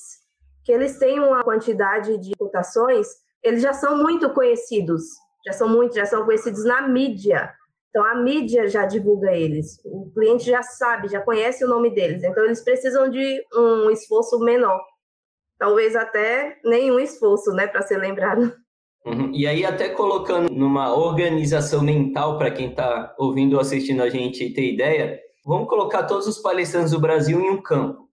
que 0.64 0.72
eles 0.72 0.98
têm 0.98 1.20
uma 1.20 1.44
quantidade 1.44 2.18
de 2.18 2.32
cotações, 2.36 3.06
eles 3.40 3.62
já 3.62 3.72
são 3.72 3.96
muito 3.96 4.28
conhecidos, 4.30 5.04
já 5.46 5.52
são 5.52 5.68
muito, 5.68 5.94
já 5.94 6.06
são 6.06 6.24
conhecidos 6.24 6.64
na 6.64 6.88
mídia. 6.88 7.54
Então 7.90 8.04
a 8.04 8.14
mídia 8.14 8.68
já 8.68 8.86
divulga 8.86 9.32
eles, 9.32 9.80
o 9.84 10.10
cliente 10.12 10.44
já 10.44 10.62
sabe, 10.62 11.08
já 11.08 11.20
conhece 11.20 11.64
o 11.64 11.68
nome 11.68 11.90
deles. 11.90 12.22
Então 12.22 12.44
eles 12.44 12.62
precisam 12.62 13.10
de 13.10 13.42
um 13.54 13.90
esforço 13.90 14.38
menor, 14.38 14.80
talvez 15.58 15.96
até 15.96 16.56
nenhum 16.64 17.00
esforço, 17.00 17.50
né, 17.52 17.66
para 17.66 17.82
ser 17.82 17.98
lembrado. 17.98 18.54
Uhum. 19.04 19.32
E 19.34 19.46
aí, 19.46 19.64
até 19.64 19.88
colocando 19.88 20.52
numa 20.52 20.94
organização 20.94 21.82
mental 21.82 22.36
para 22.36 22.50
quem 22.50 22.70
está 22.70 23.14
ouvindo 23.18 23.54
ou 23.54 23.60
assistindo 23.60 24.02
a 24.02 24.10
gente 24.10 24.52
ter 24.52 24.74
ideia, 24.74 25.18
vamos 25.44 25.68
colocar 25.68 26.02
todos 26.02 26.26
os 26.26 26.38
palestrantes 26.38 26.92
do 26.92 27.00
Brasil 27.00 27.40
em 27.40 27.50
um 27.50 27.62
campo. 27.62 28.08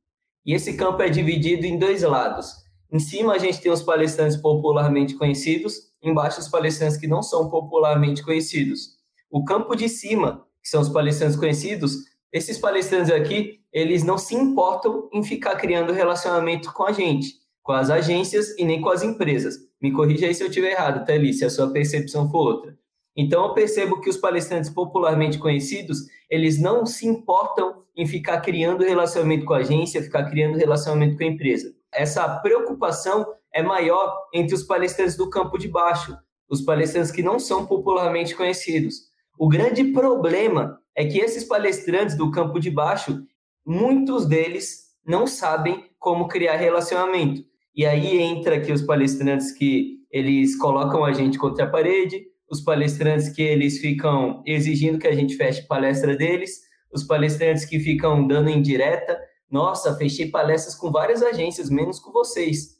E 0.45 0.53
esse 0.53 0.77
campo 0.77 1.01
é 1.01 1.09
dividido 1.09 1.65
em 1.65 1.77
dois 1.77 2.03
lados. 2.03 2.53
Em 2.89 2.99
cima, 2.99 3.33
a 3.33 3.37
gente 3.37 3.59
tem 3.59 3.69
os 3.69 3.83
palestrantes 3.83 4.37
popularmente 4.37 5.15
conhecidos, 5.15 5.75
embaixo, 6.01 6.39
os 6.39 6.47
palestrantes 6.47 6.95
que 6.95 7.05
não 7.05 7.21
são 7.21 7.49
popularmente 7.49 8.23
conhecidos. 8.23 8.96
O 9.29 9.43
campo 9.43 9.75
de 9.75 9.89
cima, 9.89 10.45
que 10.61 10.69
são 10.69 10.81
os 10.81 10.89
palestrantes 10.89 11.35
conhecidos, 11.35 12.05
esses 12.31 12.57
palestrantes 12.57 13.11
aqui, 13.11 13.61
eles 13.71 14.03
não 14.03 14.17
se 14.17 14.35
importam 14.35 15.09
em 15.13 15.23
ficar 15.23 15.55
criando 15.55 15.93
relacionamento 15.93 16.73
com 16.73 16.83
a 16.83 16.91
gente, 16.91 17.35
com 17.61 17.73
as 17.73 17.89
agências 17.89 18.57
e 18.57 18.63
nem 18.63 18.81
com 18.81 18.89
as 18.89 19.03
empresas. 19.03 19.55
Me 19.81 19.91
corrija 19.91 20.25
aí 20.25 20.33
se 20.33 20.43
eu 20.43 20.47
estiver 20.47 20.71
errado, 20.71 21.05
Thalys, 21.05 21.35
tá, 21.35 21.39
se 21.39 21.45
a 21.45 21.49
sua 21.49 21.71
percepção 21.71 22.29
for 22.29 22.39
outra. 22.39 22.77
Então, 23.15 23.45
eu 23.45 23.53
percebo 23.53 23.99
que 23.99 24.09
os 24.09 24.17
palestrantes 24.17 24.69
popularmente 24.69 25.39
conhecidos, 25.39 26.05
eles 26.29 26.59
não 26.61 26.85
se 26.85 27.07
importam 27.07 27.83
em 27.95 28.05
ficar 28.05 28.41
criando 28.41 28.83
relacionamento 28.83 29.43
com 29.43 29.53
a 29.53 29.57
agência, 29.57 30.03
ficar 30.03 30.29
criando 30.29 30.57
relacionamento 30.57 31.17
com 31.17 31.23
a 31.23 31.27
empresa. 31.27 31.73
Essa 31.91 32.27
preocupação 32.39 33.25
é 33.51 33.63
maior 33.63 34.15
entre 34.33 34.53
os 34.53 34.63
palestrantes 34.63 35.17
do 35.17 35.29
campo 35.29 35.57
de 35.57 35.67
baixo, 35.67 36.15
os 36.47 36.61
palestrantes 36.61 37.11
que 37.11 37.23
não 37.23 37.39
são 37.39 37.65
popularmente 37.65 38.35
conhecidos. 38.35 39.06
O 39.37 39.47
grande 39.47 39.83
problema 39.85 40.79
é 40.95 41.05
que 41.05 41.19
esses 41.19 41.43
palestrantes 41.43 42.17
do 42.17 42.31
campo 42.31 42.59
de 42.59 42.71
baixo, 42.71 43.23
muitos 43.63 44.25
deles 44.25 44.87
não 45.05 45.27
sabem 45.27 45.85
como 45.99 46.27
criar 46.27 46.55
relacionamento. 46.55 47.43
E 47.75 47.85
aí 47.85 48.19
entra 48.19 48.55
aqui 48.55 48.71
os 48.71 48.81
palestrantes 48.81 49.51
que 49.51 49.97
eles 50.09 50.57
colocam 50.57 51.05
a 51.05 51.13
gente 51.13 51.37
contra 51.37 51.65
a 51.65 51.69
parede, 51.69 52.25
os 52.49 52.61
palestrantes 52.61 53.29
que 53.29 53.41
eles 53.43 53.77
ficam 53.77 54.41
exigindo 54.45 54.97
que 54.97 55.07
a 55.07 55.13
gente 55.13 55.35
feche 55.35 55.67
palestra 55.67 56.15
deles, 56.15 56.61
os 56.91 57.03
palestrantes 57.03 57.65
que 57.65 57.79
ficam 57.79 58.25
dando 58.25 58.49
indireta, 58.49 59.19
nossa, 59.51 59.95
fechei 59.95 60.31
palestras 60.31 60.73
com 60.73 60.91
várias 60.91 61.21
agências, 61.21 61.69
menos 61.69 61.99
com 61.99 62.11
vocês. 62.11 62.77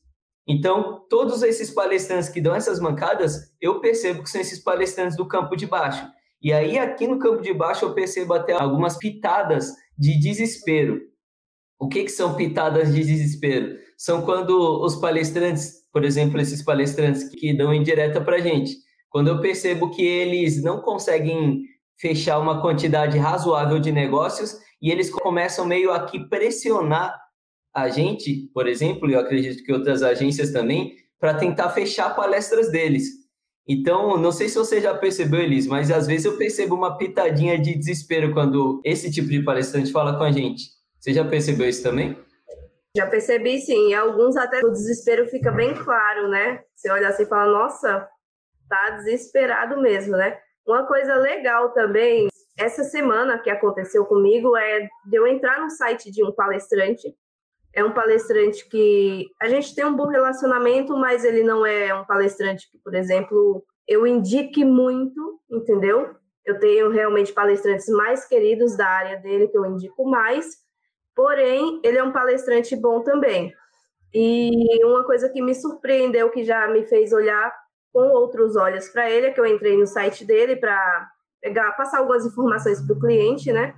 Então, 0.47 1.05
todos 1.09 1.43
esses 1.43 1.69
palestrantes 1.69 2.29
que 2.29 2.41
dão 2.41 2.55
essas 2.55 2.79
mancadas, 2.79 3.53
eu 3.61 3.79
percebo 3.79 4.23
que 4.23 4.29
são 4.29 4.41
esses 4.41 4.59
palestrantes 4.59 5.15
do 5.15 5.27
campo 5.27 5.55
de 5.55 5.67
baixo. 5.67 6.16
E 6.47 6.53
aí, 6.53 6.79
aqui 6.79 7.05
no 7.05 7.19
campo 7.19 7.41
de 7.41 7.53
baixo, 7.53 7.83
eu 7.83 7.93
percebo 7.93 8.33
até 8.33 8.53
algumas 8.53 8.97
pitadas 8.97 9.73
de 9.97 10.17
desespero. 10.17 11.01
O 11.77 11.89
que, 11.89 12.05
que 12.05 12.09
são 12.09 12.35
pitadas 12.35 12.95
de 12.95 13.03
desespero? 13.03 13.77
São 13.97 14.21
quando 14.21 14.57
os 14.81 14.95
palestrantes, 14.95 15.73
por 15.91 16.05
exemplo, 16.05 16.39
esses 16.39 16.63
palestrantes 16.63 17.27
que 17.27 17.51
dão 17.53 17.73
indireta 17.73 18.21
para 18.21 18.37
a 18.37 18.39
gente, 18.39 18.77
quando 19.09 19.27
eu 19.27 19.41
percebo 19.41 19.89
que 19.89 20.01
eles 20.01 20.63
não 20.63 20.79
conseguem 20.81 21.63
fechar 21.99 22.39
uma 22.39 22.61
quantidade 22.61 23.17
razoável 23.17 23.77
de 23.77 23.91
negócios 23.91 24.57
e 24.81 24.89
eles 24.89 25.09
começam 25.09 25.65
meio 25.65 25.91
a 25.91 26.05
que 26.05 26.29
pressionar 26.29 27.13
a 27.75 27.89
gente, 27.89 28.49
por 28.53 28.69
exemplo, 28.69 29.09
e 29.09 29.15
eu 29.15 29.19
acredito 29.19 29.61
que 29.65 29.73
outras 29.73 30.01
agências 30.01 30.53
também, 30.53 30.95
para 31.19 31.33
tentar 31.33 31.71
fechar 31.71 32.15
palestras 32.15 32.71
deles. 32.71 33.26
Então, 33.67 34.17
não 34.17 34.31
sei 34.31 34.47
se 34.47 34.57
você 34.57 34.79
já 34.79 34.93
percebeu, 34.93 35.41
Elis, 35.41 35.67
mas 35.67 35.91
às 35.91 36.07
vezes 36.07 36.25
eu 36.25 36.37
percebo 36.37 36.73
uma 36.73 36.97
pitadinha 36.97 37.59
de 37.59 37.77
desespero 37.77 38.33
quando 38.33 38.81
esse 38.85 39.11
tipo 39.11 39.27
de 39.27 39.43
palestrante 39.43 39.91
fala 39.91 40.17
com 40.17 40.23
a 40.23 40.31
gente. 40.31 40.69
Você 40.99 41.13
já 41.13 41.25
percebeu 41.25 41.67
isso 41.67 41.83
também? 41.83 42.17
Já 42.95 43.05
percebi, 43.05 43.59
sim. 43.59 43.89
E 43.89 43.93
alguns 43.93 44.37
até 44.37 44.59
o 44.59 44.71
desespero 44.71 45.27
fica 45.27 45.51
bem 45.51 45.73
claro, 45.73 46.29
né? 46.29 46.61
Você 46.75 46.89
olha 46.89 47.09
assim 47.09 47.23
e 47.23 47.27
fala, 47.27 47.51
nossa, 47.51 48.07
tá 48.69 48.89
desesperado 48.91 49.81
mesmo, 49.81 50.15
né? 50.15 50.37
Uma 50.65 50.85
coisa 50.87 51.15
legal 51.15 51.73
também, 51.73 52.27
essa 52.57 52.83
semana 52.83 53.37
que 53.37 53.49
aconteceu 53.49 54.05
comigo 54.05 54.55
é 54.57 54.87
de 55.05 55.15
eu 55.17 55.27
entrar 55.27 55.59
no 55.59 55.69
site 55.69 56.09
de 56.09 56.23
um 56.23 56.31
palestrante. 56.31 57.13
É 57.73 57.83
um 57.83 57.93
palestrante 57.93 58.67
que 58.67 59.27
a 59.41 59.47
gente 59.47 59.75
tem 59.75 59.85
um 59.85 59.95
bom 59.95 60.07
relacionamento, 60.07 60.97
mas 60.97 61.23
ele 61.23 61.43
não 61.43 61.65
é 61.65 61.93
um 61.93 62.05
palestrante 62.05 62.69
que, 62.71 62.77
por 62.79 62.95
exemplo, 62.95 63.63
eu 63.87 64.05
indique 64.05 64.65
muito, 64.65 65.39
entendeu? 65.49 66.15
Eu 66.45 66.59
tenho 66.59 66.89
realmente 66.89 67.33
palestrantes 67.33 67.87
mais 67.89 68.25
queridos 68.25 68.75
da 68.75 68.87
área 68.87 69.17
dele 69.17 69.47
que 69.47 69.57
eu 69.57 69.65
indico 69.65 70.09
mais, 70.09 70.57
porém, 71.15 71.79
ele 71.83 71.97
é 71.97 72.03
um 72.03 72.11
palestrante 72.11 72.75
bom 72.75 73.01
também. 73.03 73.53
E 74.13 74.83
uma 74.85 75.03
coisa 75.03 75.29
que 75.29 75.41
me 75.41 75.53
surpreendeu, 75.53 76.29
que 76.31 76.43
já 76.43 76.67
me 76.67 76.85
fez 76.85 77.11
olhar 77.11 77.53
com 77.93 78.09
outros 78.09 78.55
olhos 78.55 78.87
para 78.89 79.09
ele, 79.09 79.27
é 79.27 79.31
que 79.31 79.39
eu 79.39 79.45
entrei 79.45 79.77
no 79.77 79.85
site 79.85 80.25
dele 80.25 80.55
para 80.55 81.09
pegar, 81.41 81.71
passar 81.73 81.99
algumas 81.99 82.25
informações 82.25 82.81
para 82.81 82.95
o 82.95 82.99
cliente, 82.99 83.51
né? 83.51 83.75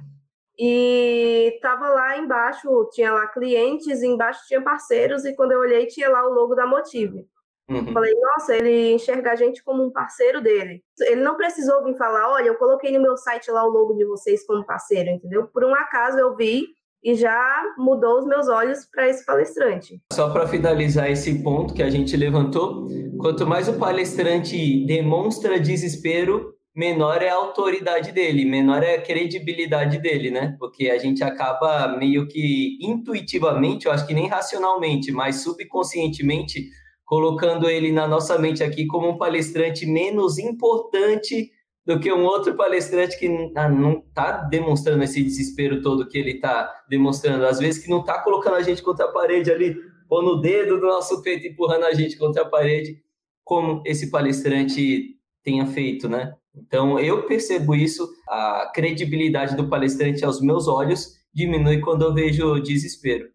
E 0.60 1.58
tava 1.62 1.88
lá 1.88 2.18
embaixo, 2.18 2.68
tinha 2.92 3.14
lá 3.14 3.28
clientes, 3.28 4.04
embaixo 4.04 4.42
tinha 4.46 4.62
parceiros, 4.62 5.24
e 5.24 5.34
quando 5.34 5.54
eu 5.54 5.60
olhei, 5.60 5.88
tinha 5.88 6.10
lá 6.10 6.28
o 6.28 6.34
logo 6.34 6.54
da 6.54 6.68
Motive. 6.68 7.26
Uhum. 7.70 7.94
Falei, 7.94 8.14
nossa, 8.16 8.56
ele 8.56 8.94
enxerga 8.94 9.32
a 9.32 9.36
gente 9.36 9.64
como 9.64 9.84
um 9.84 9.92
parceiro 9.92 10.42
dele. 10.42 10.84
Ele 11.02 11.22
não 11.22 11.38
precisou 11.38 11.84
vir 11.84 11.96
falar, 11.96 12.30
olha, 12.34 12.48
eu 12.48 12.56
coloquei 12.56 12.92
no 12.92 13.02
meu 13.02 13.16
site 13.16 13.50
lá 13.52 13.64
o 13.64 13.70
logo 13.70 13.94
de 13.94 14.04
vocês 14.04 14.46
como 14.46 14.66
parceiro, 14.66 15.10
entendeu? 15.10 15.48
Por 15.48 15.64
um 15.64 15.74
acaso 15.74 16.18
eu 16.18 16.36
vi 16.36 16.66
e 17.02 17.16
já 17.16 17.64
mudou 17.78 18.20
os 18.20 18.26
meus 18.26 18.50
olhos 18.50 18.86
para 18.86 19.08
esse 19.08 19.26
palestrante. 19.26 20.02
Só 20.12 20.30
para 20.32 20.48
finalizar 20.48 21.10
esse 21.10 21.42
ponto 21.42 21.74
que 21.74 21.84
a 21.84 21.90
gente 21.90 22.18
levantou, 22.18 22.88
quanto 23.18 23.48
mais 23.48 23.70
o 23.70 23.78
palestrante 23.78 24.86
demonstra 24.86 25.60
desespero, 25.60 26.54
menor 26.80 27.22
é 27.22 27.28
a 27.28 27.36
autoridade 27.36 28.14
dele, 28.14 28.46
menor 28.46 28.82
é 28.84 28.96
a 28.96 29.02
credibilidade 29.02 30.00
dele, 30.00 30.32
né? 30.32 30.56
Porque 30.58 30.90
a 30.90 30.98
gente 30.98 31.22
acaba 31.22 31.90
meio 31.98 32.26
que 32.26 32.78
intuitivamente, 32.82 33.86
eu 33.86 33.92
acho 33.92 34.08
que 34.08 34.14
nem 34.14 34.30
racionalmente, 34.30 35.12
mas 35.12 35.44
subconscientemente 35.44 36.70
colocando 37.04 37.70
ele 37.70 37.92
na 37.92 38.08
nossa 38.08 38.40
mente 38.40 38.64
aqui 38.64 38.88
como 38.88 39.10
um 39.10 39.18
palestrante 39.18 39.86
menos 39.86 40.40
importante 40.40 41.52
do 41.86 42.00
que 42.00 42.14
um 42.14 42.24
outro 42.24 42.56
palestrante 42.56 43.20
que 43.20 43.28
não 43.28 44.00
está 44.08 44.38
demonstrando 44.44 45.04
esse 45.04 45.22
desespero 45.22 45.82
todo 45.82 46.08
que 46.08 46.18
ele 46.18 46.36
está 46.36 46.72
demonstrando. 46.90 47.46
Às 47.46 47.60
vezes 47.60 47.84
que 47.84 47.90
não 47.90 48.00
está 48.00 48.24
colocando 48.24 48.56
a 48.56 48.62
gente 48.62 48.82
contra 48.82 49.04
a 49.04 49.12
parede 49.12 49.52
ali, 49.52 49.76
ou 50.10 50.24
no 50.24 50.40
dedo 50.40 50.80
do 50.80 50.88
nosso 50.88 51.22
peito 51.22 51.46
empurrando 51.46 51.84
a 51.84 51.94
gente 51.94 52.18
contra 52.18 52.44
a 52.44 52.50
parede, 52.50 53.04
como 53.44 53.84
esse 53.86 54.10
palestrante 54.10 55.18
tenha 55.44 55.66
feito, 55.66 56.08
né? 56.08 56.39
Então, 56.56 57.00
eu 57.00 57.26
percebo 57.26 57.76
isso, 57.76 58.10
a 58.28 58.72
credibilidade 58.74 59.56
do 59.56 59.70
palestrante 59.70 60.26
aos 60.26 60.42
meus 60.42 60.68
olhos 60.68 61.16
diminui 61.34 61.80
quando 61.80 62.04
eu 62.04 62.14
vejo 62.14 62.60
desespero. 62.60 63.30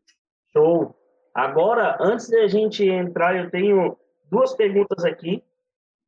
Show! 0.52 0.94
Agora, 1.34 1.96
antes 2.00 2.28
de 2.28 2.36
a 2.36 2.46
gente 2.46 2.84
entrar, 2.84 3.36
eu 3.36 3.50
tenho 3.50 3.96
duas 4.30 4.54
perguntas 4.54 5.04
aqui 5.04 5.42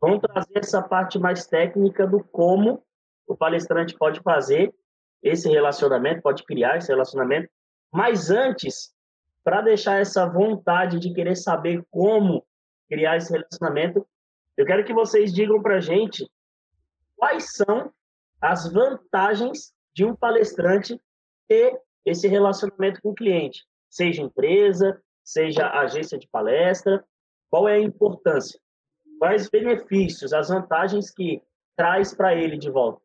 Vamos 0.00 0.20
trazer 0.20 0.58
essa 0.58 0.82
parte 0.82 1.18
mais 1.18 1.46
técnica 1.46 2.06
do 2.06 2.22
como 2.22 2.82
o 3.26 3.36
palestrante 3.36 3.96
pode 3.96 4.20
fazer 4.20 4.72
esse 5.22 5.48
relacionamento, 5.48 6.22
pode 6.22 6.44
criar 6.44 6.76
esse 6.76 6.88
relacionamento. 6.88 7.48
Mas 7.92 8.30
antes, 8.30 8.94
para 9.42 9.62
deixar 9.62 10.00
essa 10.00 10.26
vontade 10.26 11.00
de 11.00 11.12
querer 11.12 11.34
saber 11.34 11.84
como 11.90 12.44
criar 12.88 13.16
esse 13.16 13.32
relacionamento, 13.32 14.06
eu 14.56 14.66
quero 14.66 14.84
que 14.84 14.92
vocês 14.92 15.32
digam 15.32 15.60
para 15.62 15.76
a 15.76 15.80
gente 15.80 16.28
quais 17.16 17.52
são 17.54 17.92
as 18.40 18.70
vantagens 18.70 19.72
de 19.94 20.04
um 20.04 20.14
palestrante 20.14 21.00
ter 21.48 21.78
esse 22.04 22.28
relacionamento 22.28 23.00
com 23.02 23.10
o 23.10 23.14
cliente, 23.14 23.64
seja 23.90 24.22
empresa, 24.22 25.00
seja 25.24 25.70
agência 25.70 26.18
de 26.18 26.28
palestra, 26.28 27.04
qual 27.50 27.68
é 27.68 27.74
a 27.74 27.80
importância? 27.80 28.60
quais 29.18 29.48
benefícios, 29.48 30.32
as 30.32 30.48
vantagens 30.48 31.10
que 31.10 31.40
traz 31.76 32.14
para 32.14 32.34
ele 32.34 32.56
de 32.56 32.70
volta? 32.70 33.00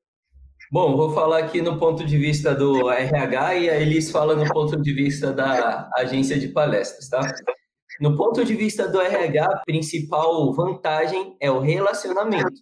Bom, 0.72 0.96
vou 0.96 1.12
falar 1.14 1.40
aqui 1.40 1.62
no 1.62 1.80
ponto 1.80 2.06
de 2.06 2.18
vista 2.18 2.54
do 2.56 2.90
RH 2.90 3.56
e 3.56 3.70
a 3.70 3.80
Elis 3.80 4.12
fala 4.12 4.36
no 4.36 4.48
ponto 4.54 4.80
de 4.80 4.94
vista 4.94 5.34
da 5.34 5.90
agência 5.98 6.40
de 6.40 6.50
palestras, 6.50 7.10
tá? 7.10 7.20
No 8.00 8.16
ponto 8.16 8.46
de 8.46 8.56
vista 8.56 8.88
do 8.88 9.02
RH, 9.02 9.44
a 9.44 9.62
principal 9.66 10.54
vantagem 10.54 11.36
é 11.42 11.52
o 11.52 11.60
relacionamento. 11.60 12.62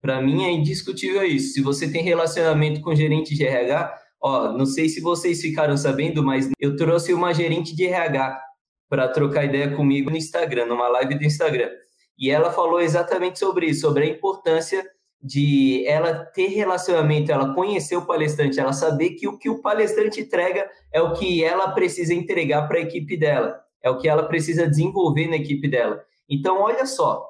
Para 0.00 0.20
mim 0.20 0.44
é 0.44 0.50
indiscutível 0.50 1.22
isso. 1.24 1.54
Se 1.54 1.60
você 1.60 1.90
tem 1.90 2.02
relacionamento 2.02 2.80
com 2.80 2.94
gerente 2.94 3.34
de 3.34 3.44
RH, 3.44 3.94
ó, 4.22 4.52
não 4.52 4.66
sei 4.66 4.88
se 4.88 5.00
vocês 5.00 5.40
ficaram 5.40 5.76
sabendo, 5.76 6.22
mas 6.22 6.48
eu 6.58 6.76
trouxe 6.76 7.12
uma 7.12 7.34
gerente 7.34 7.74
de 7.74 7.86
RH 7.86 8.40
para 8.88 9.08
trocar 9.08 9.44
ideia 9.44 9.74
comigo 9.76 10.10
no 10.10 10.16
Instagram, 10.16 10.66
numa 10.66 10.88
live 10.88 11.16
do 11.16 11.24
Instagram. 11.24 11.70
E 12.18 12.30
ela 12.30 12.50
falou 12.50 12.80
exatamente 12.80 13.38
sobre 13.38 13.66
isso, 13.66 13.82
sobre 13.82 14.04
a 14.04 14.08
importância 14.08 14.84
de 15.22 15.84
ela 15.86 16.14
ter 16.14 16.46
relacionamento, 16.46 17.30
ela 17.30 17.54
conhecer 17.54 17.96
o 17.96 18.06
palestrante, 18.06 18.58
ela 18.58 18.72
saber 18.72 19.10
que 19.10 19.28
o 19.28 19.38
que 19.38 19.50
o 19.50 19.60
palestrante 19.60 20.20
entrega 20.20 20.68
é 20.92 21.00
o 21.00 21.12
que 21.12 21.44
ela 21.44 21.72
precisa 21.72 22.14
entregar 22.14 22.66
para 22.66 22.78
a 22.78 22.82
equipe 22.82 23.16
dela, 23.16 23.60
é 23.82 23.90
o 23.90 23.98
que 23.98 24.08
ela 24.08 24.22
precisa 24.22 24.66
desenvolver 24.66 25.28
na 25.28 25.36
equipe 25.36 25.68
dela. 25.68 26.02
Então, 26.28 26.60
olha 26.60 26.86
só, 26.86 27.29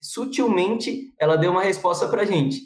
sutilmente 0.00 1.12
ela 1.18 1.36
deu 1.36 1.50
uma 1.50 1.62
resposta 1.62 2.08
para 2.08 2.22
a 2.22 2.24
gente. 2.24 2.60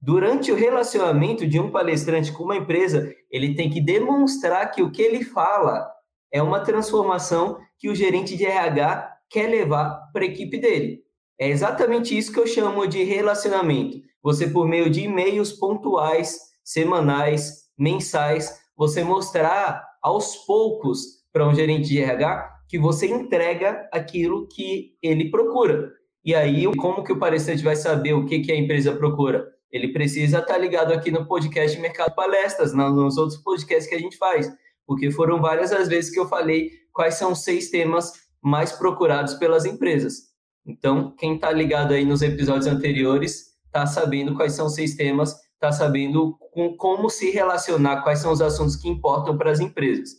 Durante 0.00 0.52
o 0.52 0.56
relacionamento 0.56 1.46
de 1.46 1.58
um 1.58 1.70
palestrante 1.70 2.32
com 2.32 2.44
uma 2.44 2.56
empresa, 2.56 3.12
ele 3.30 3.54
tem 3.54 3.68
que 3.68 3.80
demonstrar 3.80 4.70
que 4.70 4.82
o 4.82 4.92
que 4.92 5.02
ele 5.02 5.24
fala 5.24 5.90
é 6.32 6.40
uma 6.40 6.60
transformação 6.60 7.58
que 7.78 7.88
o 7.88 7.94
gerente 7.94 8.36
de 8.36 8.44
RH 8.44 9.16
quer 9.28 9.48
levar 9.48 10.10
para 10.12 10.22
a 10.22 10.26
equipe 10.26 10.58
dele. 10.58 11.02
É 11.38 11.48
exatamente 11.48 12.16
isso 12.16 12.32
que 12.32 12.38
eu 12.38 12.46
chamo 12.46 12.86
de 12.86 13.02
relacionamento. 13.04 13.98
você 14.22 14.48
por 14.48 14.66
meio 14.66 14.90
de 14.90 15.02
e-mails 15.02 15.52
pontuais, 15.52 16.36
semanais, 16.64 17.68
mensais, 17.78 18.60
você 18.76 19.02
mostrar 19.02 19.82
aos 20.02 20.36
poucos 20.44 21.24
para 21.32 21.46
um 21.46 21.54
gerente 21.54 21.88
de 21.88 22.00
RH 22.00 22.58
que 22.68 22.78
você 22.78 23.06
entrega 23.06 23.88
aquilo 23.92 24.46
que 24.48 24.96
ele 25.02 25.30
procura. 25.30 25.92
E 26.28 26.34
aí, 26.34 26.70
como 26.76 27.02
que 27.02 27.10
o 27.10 27.18
palestrante 27.18 27.64
vai 27.64 27.74
saber 27.74 28.12
o 28.12 28.26
que, 28.26 28.40
que 28.40 28.52
a 28.52 28.54
empresa 28.54 28.92
procura? 28.92 29.48
Ele 29.72 29.94
precisa 29.94 30.40
estar 30.40 30.52
tá 30.52 30.58
ligado 30.58 30.92
aqui 30.92 31.10
no 31.10 31.26
podcast 31.26 31.80
Mercado 31.80 32.14
Palestras, 32.14 32.74
nos 32.74 33.16
outros 33.16 33.40
podcasts 33.40 33.88
que 33.88 33.94
a 33.94 33.98
gente 33.98 34.18
faz, 34.18 34.46
porque 34.86 35.10
foram 35.10 35.40
várias 35.40 35.72
as 35.72 35.88
vezes 35.88 36.10
que 36.10 36.20
eu 36.20 36.28
falei 36.28 36.68
quais 36.92 37.14
são 37.14 37.32
os 37.32 37.44
seis 37.44 37.70
temas 37.70 38.12
mais 38.42 38.72
procurados 38.72 39.36
pelas 39.36 39.64
empresas. 39.64 40.24
Então, 40.66 41.14
quem 41.16 41.36
está 41.36 41.50
ligado 41.50 41.94
aí 41.94 42.04
nos 42.04 42.20
episódios 42.20 42.66
anteriores 42.66 43.54
está 43.64 43.86
sabendo 43.86 44.34
quais 44.34 44.52
são 44.52 44.66
os 44.66 44.74
seis 44.74 44.96
temas, 44.96 45.34
está 45.54 45.72
sabendo 45.72 46.36
com, 46.52 46.76
como 46.76 47.08
se 47.08 47.30
relacionar, 47.30 48.02
quais 48.02 48.18
são 48.18 48.32
os 48.32 48.42
assuntos 48.42 48.76
que 48.76 48.86
importam 48.86 49.38
para 49.38 49.50
as 49.50 49.60
empresas. 49.60 50.10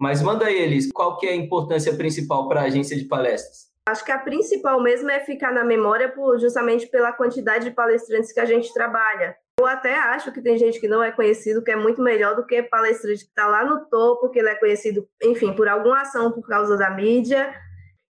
Mas 0.00 0.22
manda 0.22 0.46
aí, 0.46 0.90
qual 0.94 1.18
que 1.18 1.26
é 1.26 1.32
a 1.32 1.36
importância 1.36 1.94
principal 1.94 2.48
para 2.48 2.62
a 2.62 2.64
agência 2.64 2.96
de 2.96 3.04
palestras? 3.04 3.67
Acho 3.88 4.04
que 4.04 4.12
a 4.12 4.18
principal 4.18 4.82
mesmo 4.82 5.10
é 5.10 5.18
ficar 5.18 5.50
na 5.50 5.64
memória 5.64 6.10
por, 6.10 6.38
justamente 6.38 6.86
pela 6.86 7.10
quantidade 7.10 7.64
de 7.64 7.74
palestrantes 7.74 8.32
que 8.32 8.40
a 8.40 8.44
gente 8.44 8.70
trabalha. 8.74 9.34
Eu 9.58 9.64
até 9.64 9.94
acho 9.94 10.30
que 10.30 10.42
tem 10.42 10.58
gente 10.58 10.78
que 10.78 10.86
não 10.86 11.02
é 11.02 11.10
conhecido, 11.10 11.64
que 11.64 11.70
é 11.70 11.76
muito 11.76 12.02
melhor 12.02 12.36
do 12.36 12.44
que 12.44 12.62
palestrante 12.62 13.24
que 13.24 13.30
está 13.30 13.46
lá 13.46 13.64
no 13.64 13.86
topo, 13.86 14.28
que 14.28 14.40
ele 14.40 14.50
é 14.50 14.54
conhecido, 14.56 15.08
enfim, 15.22 15.54
por 15.54 15.66
alguma 15.66 16.02
ação 16.02 16.30
por 16.30 16.46
causa 16.46 16.76
da 16.76 16.90
mídia. 16.90 17.50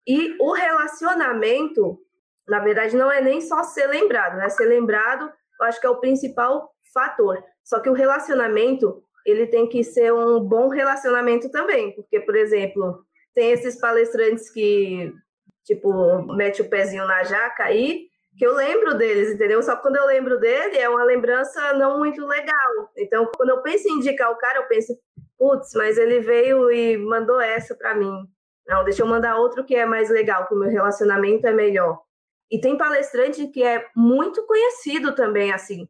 E 0.07 0.35
o 0.41 0.51
relacionamento, 0.51 1.99
na 2.47 2.59
verdade, 2.59 2.97
não 2.97 3.11
é 3.11 3.21
nem 3.21 3.39
só 3.39 3.61
ser 3.61 3.85
lembrado, 3.85 4.37
né? 4.37 4.49
Ser 4.49 4.65
lembrado, 4.65 5.31
eu 5.61 5.67
acho 5.67 5.79
que 5.79 5.85
é 5.85 5.89
o 5.91 5.99
principal 5.99 6.71
fator. 6.91 7.43
Só 7.63 7.79
que 7.79 7.89
o 7.89 7.93
relacionamento, 7.93 9.03
ele 9.23 9.45
tem 9.45 9.69
que 9.69 9.83
ser 9.83 10.11
um 10.11 10.39
bom 10.39 10.69
relacionamento 10.69 11.51
também, 11.51 11.93
porque, 11.93 12.19
por 12.19 12.35
exemplo, 12.35 13.05
tem 13.35 13.51
esses 13.51 13.79
palestrantes 13.79 14.49
que 14.49 15.13
tipo, 15.67 16.23
mete 16.33 16.61
o 16.61 16.69
pezinho 16.69 17.05
na 17.05 17.23
jaca 17.25 17.65
aí, 17.65 18.07
que 18.37 18.45
eu 18.45 18.55
lembro 18.55 18.97
deles, 18.97 19.33
entendeu? 19.33 19.61
Só 19.61 19.75
que 19.75 19.81
quando 19.81 19.97
eu 19.97 20.05
lembro 20.05 20.39
dele, 20.39 20.77
é 20.77 20.87
uma 20.87 21.03
lembrança 21.03 21.73
não 21.73 21.99
muito 21.99 22.25
legal. 22.25 22.89
Então, 22.95 23.29
quando 23.35 23.49
eu 23.49 23.61
penso 23.61 23.89
em 23.89 23.97
indicar 23.97 24.31
o 24.31 24.37
cara, 24.37 24.59
eu 24.59 24.67
penso, 24.67 24.97
putz, 25.37 25.73
mas 25.73 25.97
ele 25.97 26.21
veio 26.21 26.71
e 26.71 26.97
mandou 26.97 27.41
essa 27.41 27.75
para 27.75 27.93
mim. 27.93 28.13
Não, 28.65 28.83
deixa 28.85 29.03
eu 29.03 29.07
mandar 29.07 29.35
outro 29.35 29.65
que 29.65 29.75
é 29.75 29.85
mais 29.85 30.09
legal, 30.09 30.47
que 30.47 30.53
o 30.53 30.57
meu 30.57 30.69
relacionamento 30.69 31.45
é 31.45 31.51
melhor. 31.51 31.99
E 32.49 32.61
tem 32.61 32.77
palestrante 32.77 33.47
que 33.47 33.61
é 33.61 33.85
muito 33.93 34.45
conhecido 34.45 35.13
também, 35.13 35.51
assim, 35.51 35.87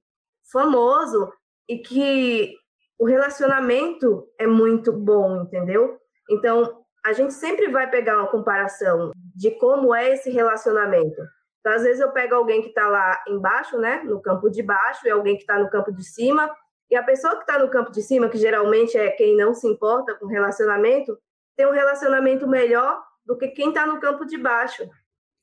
famoso, 0.51 1.31
e 1.69 1.77
que 1.77 2.55
o 2.97 3.05
relacionamento 3.05 4.27
é 4.39 4.47
muito 4.47 4.91
bom, 4.91 5.43
entendeu? 5.43 5.99
Então, 6.29 6.83
a 7.07 7.13
gente 7.13 7.33
sempre 7.33 7.69
vai 7.69 7.89
pegar 7.89 8.17
uma 8.17 8.27
comparação 8.27 9.11
de 9.33 9.51
como 9.51 9.95
é 9.95 10.13
esse 10.13 10.29
relacionamento. 10.29 11.21
Então, 11.61 11.71
às 11.73 11.83
vezes 11.83 12.01
eu 12.01 12.11
pego 12.11 12.35
alguém 12.35 12.61
que 12.61 12.67
está 12.67 12.85
lá 12.89 13.23
embaixo, 13.29 13.77
né, 13.77 14.01
no 14.03 14.21
campo 14.21 14.49
de 14.49 14.61
baixo, 14.61 15.07
e 15.07 15.09
alguém 15.09 15.35
que 15.35 15.43
está 15.43 15.57
no 15.57 15.69
campo 15.69 15.89
de 15.89 16.03
cima, 16.03 16.53
e 16.89 16.97
a 16.97 17.03
pessoa 17.03 17.35
que 17.35 17.49
está 17.49 17.57
no 17.57 17.69
campo 17.69 17.91
de 17.93 18.01
cima, 18.01 18.27
que 18.27 18.37
geralmente 18.37 18.97
é 18.97 19.09
quem 19.11 19.37
não 19.37 19.53
se 19.53 19.65
importa 19.65 20.15
com 20.15 20.25
relacionamento, 20.25 21.17
tem 21.55 21.65
um 21.65 21.71
relacionamento 21.71 22.45
melhor 22.45 23.01
do 23.25 23.37
que 23.37 23.47
quem 23.47 23.69
está 23.69 23.85
no 23.85 24.01
campo 24.01 24.25
de 24.25 24.37
baixo. 24.37 24.83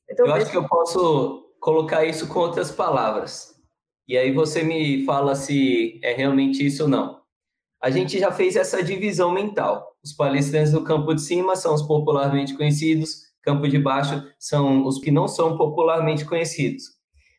Então, 0.07 0.27
eu 0.27 0.33
acho 0.35 0.51
que 0.51 0.57
eu 0.57 0.67
posso 0.67 1.51
colocar 1.59 2.05
isso 2.05 2.27
com 2.27 2.41
outras 2.41 2.71
palavras. 2.71 3.55
E 4.07 4.15
aí 4.15 4.31
você 4.31 4.61
me 4.61 5.03
fala 5.03 5.33
se 5.33 5.99
é 6.03 6.13
realmente 6.13 6.63
isso 6.63 6.83
ou 6.83 6.89
não. 6.89 7.23
A 7.81 7.89
gente 7.89 8.19
já 8.19 8.31
fez 8.31 8.55
essa 8.55 8.83
divisão 8.83 9.31
mental. 9.31 9.94
Os 10.05 10.13
palestrantes 10.13 10.71
do 10.71 10.83
campo 10.83 11.15
de 11.15 11.21
cima 11.21 11.55
são 11.55 11.73
os 11.73 11.81
popularmente 11.81 12.53
conhecidos, 12.53 13.23
campo 13.41 13.67
de 13.67 13.79
baixo 13.79 14.23
são 14.37 14.85
os 14.85 14.99
que 14.99 15.09
não 15.09 15.27
são 15.27 15.57
popularmente 15.57 16.23
conhecidos. 16.23 16.83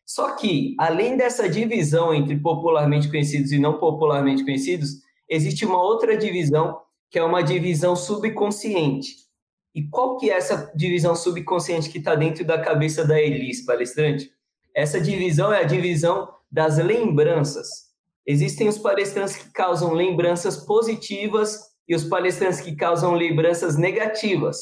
Só 0.04 0.34
que, 0.34 0.74
além 0.76 1.16
dessa 1.16 1.48
divisão 1.48 2.12
entre 2.12 2.34
popularmente 2.36 3.08
conhecidos 3.08 3.52
e 3.52 3.58
não 3.60 3.78
popularmente 3.78 4.44
conhecidos, 4.44 4.96
existe 5.28 5.64
uma 5.64 5.80
outra 5.80 6.16
divisão, 6.16 6.80
que 7.08 7.20
é 7.20 7.22
uma 7.22 7.40
divisão 7.40 7.94
subconsciente. 7.94 9.14
E 9.72 9.84
qual 9.84 10.16
que 10.16 10.28
é 10.28 10.36
essa 10.36 10.72
divisão 10.74 11.14
subconsciente 11.14 11.88
que 11.88 11.98
está 11.98 12.16
dentro 12.16 12.44
da 12.44 12.60
cabeça 12.60 13.06
da 13.06 13.20
Elis, 13.20 13.64
palestrante? 13.64 14.28
Essa 14.74 15.00
divisão 15.00 15.52
é 15.52 15.60
a 15.60 15.64
divisão 15.64 16.28
das 16.50 16.78
lembranças. 16.78 17.68
Existem 18.26 18.66
os 18.68 18.76
palestrantes 18.76 19.36
que 19.36 19.52
causam 19.52 19.92
lembranças 19.92 20.56
positivas 20.56 21.75
e 21.88 21.94
os 21.94 22.04
palestrantes 22.04 22.60
que 22.60 22.74
causam 22.74 23.14
lembranças 23.14 23.76
negativas. 23.76 24.58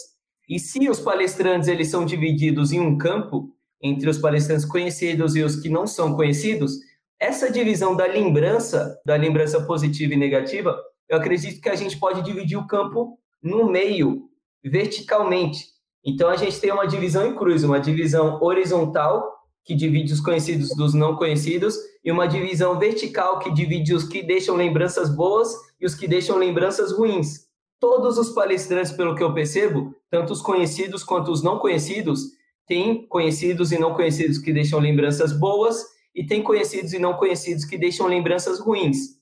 E 0.48 0.58
se 0.58 0.88
os 0.88 1.00
palestrantes 1.00 1.68
eles 1.68 1.88
são 1.88 2.04
divididos 2.04 2.72
em 2.72 2.80
um 2.80 2.98
campo 2.98 3.50
entre 3.82 4.08
os 4.08 4.18
palestrantes 4.18 4.64
conhecidos 4.64 5.34
e 5.37 5.42
os 5.42 5.56
que 5.56 5.68
não 5.68 5.87
são 5.87 6.14
conhecidos, 6.14 6.78
essa 7.18 7.50
divisão 7.50 7.96
da 7.96 8.06
lembrança, 8.06 9.00
da 9.04 9.16
lembrança 9.16 9.62
positiva 9.62 10.14
e 10.14 10.16
negativa, 10.16 10.78
eu 11.08 11.16
acredito 11.16 11.60
que 11.60 11.68
a 11.68 11.74
gente 11.74 11.98
pode 11.98 12.22
dividir 12.22 12.58
o 12.58 12.66
campo 12.66 13.18
no 13.42 13.70
meio, 13.70 14.28
verticalmente. 14.62 15.66
Então 16.04 16.28
a 16.28 16.37
gente 16.37 16.60
tem 16.60 16.70
uma 16.72 16.87
divisão 16.87 17.26
em 17.26 17.34
cruz, 17.34 17.64
uma 17.64 17.80
divisão 17.80 18.42
horizontal 18.42 19.33
que 19.64 19.74
divide 19.74 20.12
os 20.12 20.20
conhecidos 20.20 20.68
dos 20.77 20.92
não 20.92 21.16
conhecidos 21.16 21.77
e 22.05 22.12
uma 22.12 22.29
divisão 22.29 22.79
vertical 22.79 23.38
que 23.38 23.50
divide 23.50 23.94
os 23.94 24.05
que 24.05 24.22
deixam 24.22 24.57
lembranças 24.57 25.14
boas 25.14 25.55
e 25.81 25.87
os 25.87 25.94
que 25.94 26.07
deixam 26.07 26.37
lembranças 26.37 26.92
ruins. 26.92 27.46
Todos 27.81 28.18
os 28.18 28.31
palestrantes, 28.31 28.92
pelo 28.92 29.14
que 29.14 29.22
eu 29.22 29.33
percebo, 29.33 29.94
tanto 30.11 30.33
os 30.33 30.42
conhecidos 30.42 31.03
quanto 31.03 31.31
os 31.31 31.42
não 31.42 31.59
conhecidos, 31.59 32.20
têm 32.66 33.07
conhecidos 33.07 33.72
e 33.72 33.79
não 33.79 33.94
conhecidos 33.94 34.38
que 34.38 34.53
deixam 34.53 34.81
lembranças 34.81 35.33
boas 35.33 35.85
e 36.14 36.24
tem 36.24 36.42
conhecidos 36.42 36.92
e 36.92 36.98
não 36.98 37.14
conhecidos 37.14 37.64
que 37.64 37.79
deixam 37.79 38.07
lembranças 38.07 38.61
ruins. 38.61 39.18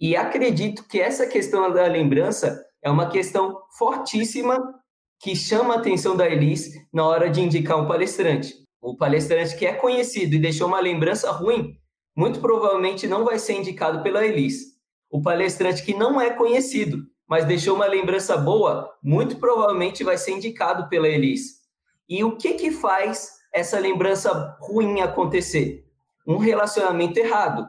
E 0.00 0.16
acredito 0.16 0.86
que 0.86 1.00
essa 1.00 1.26
questão 1.26 1.72
da 1.72 1.86
lembrança 1.86 2.64
é 2.82 2.90
uma 2.90 3.08
questão 3.08 3.60
fortíssima 3.76 4.58
que 5.20 5.34
chama 5.34 5.74
a 5.74 5.78
atenção 5.78 6.16
da 6.16 6.28
Elis 6.28 6.70
na 6.92 7.04
hora 7.04 7.28
de 7.28 7.40
indicar 7.40 7.80
um 7.80 7.86
palestrante. 7.86 8.67
O 8.80 8.96
palestrante 8.96 9.56
que 9.56 9.66
é 9.66 9.72
conhecido 9.72 10.36
e 10.36 10.38
deixou 10.38 10.68
uma 10.68 10.80
lembrança 10.80 11.30
ruim, 11.32 11.76
muito 12.16 12.40
provavelmente 12.40 13.06
não 13.06 13.24
vai 13.24 13.38
ser 13.38 13.54
indicado 13.54 14.02
pela 14.02 14.24
Elis. 14.24 14.76
O 15.10 15.20
palestrante 15.20 15.82
que 15.82 15.94
não 15.94 16.20
é 16.20 16.30
conhecido, 16.30 17.06
mas 17.28 17.44
deixou 17.44 17.74
uma 17.74 17.86
lembrança 17.86 18.36
boa, 18.36 18.92
muito 19.02 19.36
provavelmente 19.36 20.04
vai 20.04 20.16
ser 20.16 20.32
indicado 20.32 20.88
pela 20.88 21.08
Elis. 21.08 21.58
E 22.08 22.24
o 22.24 22.36
que 22.36 22.54
que 22.54 22.70
faz 22.70 23.38
essa 23.52 23.78
lembrança 23.78 24.56
ruim 24.60 25.00
acontecer? 25.00 25.84
Um 26.26 26.38
relacionamento 26.38 27.18
errado, 27.18 27.68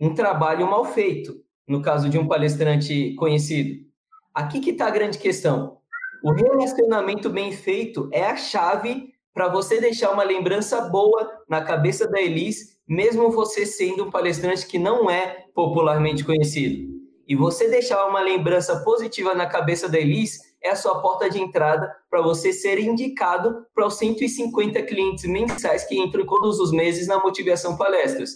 um 0.00 0.14
trabalho 0.14 0.68
mal 0.68 0.84
feito, 0.84 1.42
no 1.66 1.82
caso 1.82 2.08
de 2.08 2.18
um 2.18 2.26
palestrante 2.26 3.14
conhecido. 3.14 3.86
Aqui 4.34 4.60
que 4.60 4.70
está 4.70 4.86
a 4.86 4.90
grande 4.90 5.18
questão. 5.18 5.78
O 6.22 6.32
relacionamento 6.32 7.30
bem 7.30 7.52
feito 7.52 8.08
é 8.12 8.24
a 8.24 8.36
chave 8.36 9.12
para 9.38 9.46
você 9.46 9.80
deixar 9.80 10.10
uma 10.10 10.24
lembrança 10.24 10.80
boa 10.80 11.44
na 11.48 11.62
cabeça 11.62 12.08
da 12.08 12.20
Elis 12.20 12.76
mesmo 12.88 13.30
você 13.30 13.64
sendo 13.64 14.06
um 14.06 14.10
palestrante 14.10 14.66
que 14.66 14.80
não 14.80 15.08
é 15.08 15.44
popularmente 15.54 16.24
conhecido. 16.24 16.92
E 17.24 17.36
você 17.36 17.68
deixar 17.68 18.04
uma 18.06 18.20
lembrança 18.20 18.82
positiva 18.82 19.36
na 19.36 19.46
cabeça 19.46 19.88
da 19.88 19.96
Elis 19.96 20.40
é 20.60 20.70
a 20.70 20.74
sua 20.74 21.00
porta 21.00 21.30
de 21.30 21.40
entrada 21.40 21.88
para 22.10 22.20
você 22.20 22.52
ser 22.52 22.80
indicado 22.80 23.64
para 23.72 23.86
os 23.86 23.96
150 23.98 24.82
clientes 24.82 25.24
mensais 25.24 25.84
que 25.84 25.96
entram 25.96 26.26
todos 26.26 26.58
os 26.58 26.72
meses 26.72 27.06
na 27.06 27.20
Motivação 27.20 27.76
Palestras. 27.76 28.30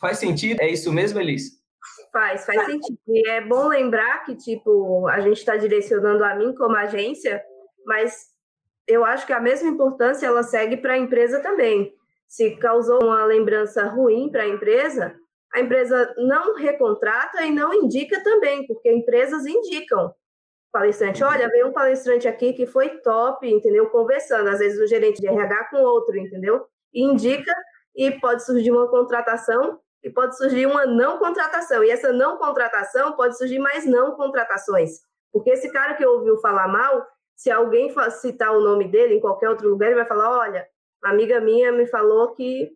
Faz 0.00 0.18
sentido? 0.18 0.60
É 0.60 0.68
isso 0.68 0.92
mesmo, 0.92 1.20
Elis? 1.20 1.44
Faz, 2.12 2.44
faz 2.44 2.66
sentido. 2.66 2.98
E 3.06 3.28
é 3.28 3.40
bom 3.40 3.68
lembrar 3.68 4.24
que, 4.24 4.34
tipo, 4.34 5.06
a 5.06 5.20
gente 5.20 5.36
está 5.36 5.56
direcionando 5.56 6.24
a 6.24 6.34
mim 6.34 6.52
como 6.56 6.74
agência, 6.74 7.40
mas 7.86 8.29
eu 8.86 9.04
acho 9.04 9.26
que 9.26 9.32
a 9.32 9.40
mesma 9.40 9.68
importância 9.68 10.26
ela 10.26 10.42
segue 10.42 10.76
para 10.76 10.94
a 10.94 10.98
empresa 10.98 11.40
também 11.40 11.94
se 12.30 12.56
causou 12.56 13.02
uma 13.02 13.24
lembrança 13.24 13.84
ruim 13.86 14.30
para 14.30 14.44
a 14.44 14.48
empresa, 14.48 15.16
a 15.52 15.60
empresa 15.60 16.14
não 16.16 16.54
recontrata 16.54 17.44
e 17.44 17.50
não 17.50 17.74
indica 17.74 18.22
também, 18.22 18.64
porque 18.68 18.88
empresas 18.88 19.44
indicam 19.44 20.14
palestrante. 20.70 21.24
Olha, 21.24 21.48
veio 21.48 21.66
um 21.66 21.72
palestrante 21.72 22.28
aqui 22.28 22.52
que 22.52 22.66
foi 22.66 23.00
top, 23.00 23.52
entendeu? 23.52 23.90
Conversando, 23.90 24.48
às 24.48 24.60
vezes 24.60 24.80
o 24.80 24.86
gerente 24.86 25.20
de 25.20 25.26
RH 25.26 25.70
com 25.70 25.78
outro, 25.78 26.16
entendeu? 26.16 26.64
E 26.94 27.02
indica 27.02 27.52
e 27.96 28.12
pode 28.12 28.44
surgir 28.44 28.70
uma 28.70 28.88
contratação 28.88 29.80
e 30.00 30.08
pode 30.08 30.36
surgir 30.36 30.66
uma 30.66 30.86
não 30.86 31.18
contratação. 31.18 31.82
E 31.82 31.90
essa 31.90 32.12
não 32.12 32.38
contratação 32.38 33.16
pode 33.16 33.36
surgir 33.36 33.58
mais 33.58 33.84
não 33.84 34.14
contratações. 34.14 35.00
Porque 35.32 35.50
esse 35.50 35.68
cara 35.72 35.94
que 35.94 36.06
ouviu 36.06 36.38
falar 36.38 36.68
mal, 36.68 37.04
se 37.40 37.50
alguém 37.50 37.90
citar 38.10 38.52
o 38.52 38.60
nome 38.60 38.86
dele 38.86 39.14
em 39.14 39.20
qualquer 39.20 39.48
outro 39.48 39.70
lugar, 39.70 39.86
ele 39.86 39.94
vai 39.94 40.06
falar: 40.06 40.40
olha, 40.40 40.68
amiga 41.02 41.40
minha 41.40 41.72
me 41.72 41.86
falou 41.86 42.34
que 42.34 42.70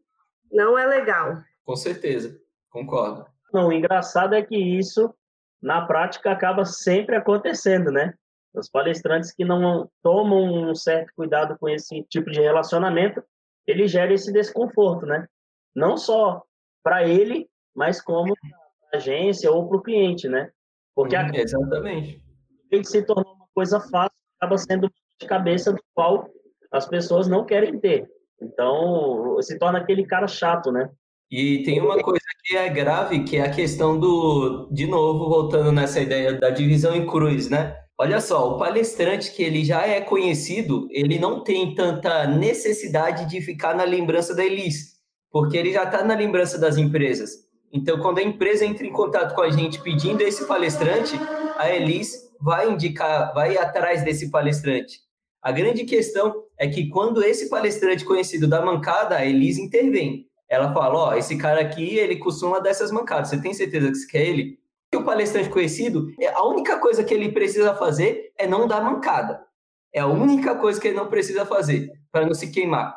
não 0.51 0.79
é 0.79 0.87
legal. 0.87 1.37
Com 1.67 1.77
certeza, 1.77 2.35
concordo. 2.71 3.27
Não, 3.53 3.69
o 3.69 3.73
engraçado 3.73 4.35
é 4.35 4.43
que 4.43 4.57
isso, 4.57 5.15
na 5.61 5.85
prática, 5.87 6.33
acaba 6.33 6.65
sempre 6.65 7.15
acontecendo, 7.15 7.93
né? 7.93 8.15
Os 8.55 8.71
palestrantes 8.71 9.35
que 9.35 9.45
não 9.45 9.91
tomam 10.03 10.71
um 10.71 10.75
certo 10.75 11.13
cuidado 11.15 11.59
com 11.59 11.69
esse 11.69 12.03
tipo 12.05 12.31
de 12.31 12.41
relacionamento, 12.41 13.23
ele 13.67 13.87
gera 13.87 14.15
esse 14.15 14.33
desconforto, 14.33 15.05
né? 15.05 15.29
Não 15.77 15.99
só 15.99 16.43
para 16.83 17.07
ele, 17.07 17.51
mas 17.77 18.01
como 18.01 18.35
para 18.35 18.59
a 18.95 18.97
agência 18.97 19.53
ou 19.53 19.69
para 19.69 19.77
o 19.77 19.83
cliente, 19.83 20.27
né? 20.27 20.51
Porque 20.95 21.19
hum, 21.19 21.35
exatamente. 21.35 22.25
Ele 22.71 22.85
se 22.85 23.03
tornou 23.03 23.35
uma 23.35 23.49
coisa 23.55 23.79
fácil, 23.79 24.24
acaba 24.39 24.59
sendo 24.59 24.91
de 25.21 25.27
cabeça 25.27 25.73
do 25.73 25.81
qual 25.95 26.29
as 26.73 26.87
pessoas 26.87 27.29
não 27.29 27.45
querem 27.45 27.79
ter. 27.79 28.09
Então, 28.41 29.41
se 29.41 29.59
torna 29.59 29.79
aquele 29.79 30.05
cara 30.05 30.27
chato, 30.27 30.71
né? 30.73 30.91
E 31.31 31.63
tem 31.63 31.81
uma 31.81 32.01
coisa 32.03 32.25
que 32.45 32.57
é 32.57 32.69
grave, 32.69 33.25
que 33.25 33.37
é 33.37 33.43
a 33.43 33.51
questão 33.51 33.99
do, 33.99 34.69
de 34.71 34.87
novo, 34.87 35.29
voltando 35.29 35.73
nessa 35.73 36.01
ideia 36.01 36.35
da 36.35 36.51
divisão 36.51 36.95
em 36.95 37.07
cruz, 37.07 37.49
né? 37.49 37.77
Olha 37.99 38.21
só, 38.21 38.51
o 38.51 38.59
palestrante 38.59 39.33
que 39.33 39.43
ele 39.43 39.65
já 39.65 39.87
é 39.87 40.01
conhecido, 40.01 40.89
ele 40.91 41.19
não 41.19 41.43
tem 41.43 41.75
tanta 41.75 42.27
necessidade 42.27 43.29
de 43.29 43.41
ficar 43.41 43.75
na 43.75 43.85
lembrança 43.85 44.35
da 44.35 44.45
Elis, 44.45 44.95
porque 45.31 45.57
ele 45.57 45.73
já 45.73 45.85
está 45.85 46.05
na 46.05 46.15
lembrança 46.15 46.59
das 46.59 46.77
empresas. 46.77 47.45
Então, 47.73 47.99
quando 48.01 48.19
a 48.19 48.23
empresa 48.23 48.65
entra 48.65 48.87
em 48.87 48.93
contato 48.93 49.35
com 49.35 49.43
a 49.43 49.51
gente 49.51 49.81
pedindo 49.81 50.23
esse 50.23 50.47
palestrante, 50.47 51.15
a 51.57 51.71
Elis 51.71 52.15
vai 52.41 52.71
indicar, 52.71 53.33
vai 53.35 53.57
atrás 53.57 54.05
desse 54.05 54.31
palestrante. 54.31 55.01
A 55.43 55.53
grande 55.53 55.85
questão 55.85 56.45
é 56.59 56.69
que 56.69 56.89
quando 56.89 57.23
esse 57.23 57.49
palestrante 57.49 58.05
conhecido 58.05 58.47
dá 58.47 58.63
mancada, 58.63 59.17
a 59.17 59.27
Elis 59.27 59.59
intervém 59.59 60.27
ela 60.49 60.73
fala, 60.73 60.95
ó, 60.95 61.11
oh, 61.11 61.15
esse 61.15 61.37
cara 61.37 61.61
aqui, 61.61 61.97
ele 61.97 62.17
costuma 62.17 62.61
dar 62.61 62.71
essas 62.71 62.91
mancadas, 62.91 63.29
você 63.29 63.41
tem 63.41 63.55
certeza 63.55 63.89
que 63.89 63.95
você 63.97 64.07
quer 64.07 64.27
ele? 64.27 64.59
E 64.93 64.97
o 64.97 65.05
palestrante 65.05 65.49
conhecido, 65.49 66.13
é, 66.21 66.29
a 66.29 66.45
única 66.45 66.79
coisa 66.79 67.03
que 67.03 67.13
ele 67.13 67.33
precisa 67.33 67.75
fazer 67.75 68.33
é 68.39 68.47
não 68.47 68.69
dar 68.69 68.83
mancada. 68.83 69.45
É 69.93 70.01
a 70.01 70.07
única 70.07 70.55
coisa 70.57 70.81
que 70.81 70.89
ele 70.89 70.97
não 70.97 71.09
precisa 71.09 71.45
fazer, 71.45 71.91
para 72.13 72.27
não 72.27 72.35
se 72.35 72.51
queimar. 72.51 72.97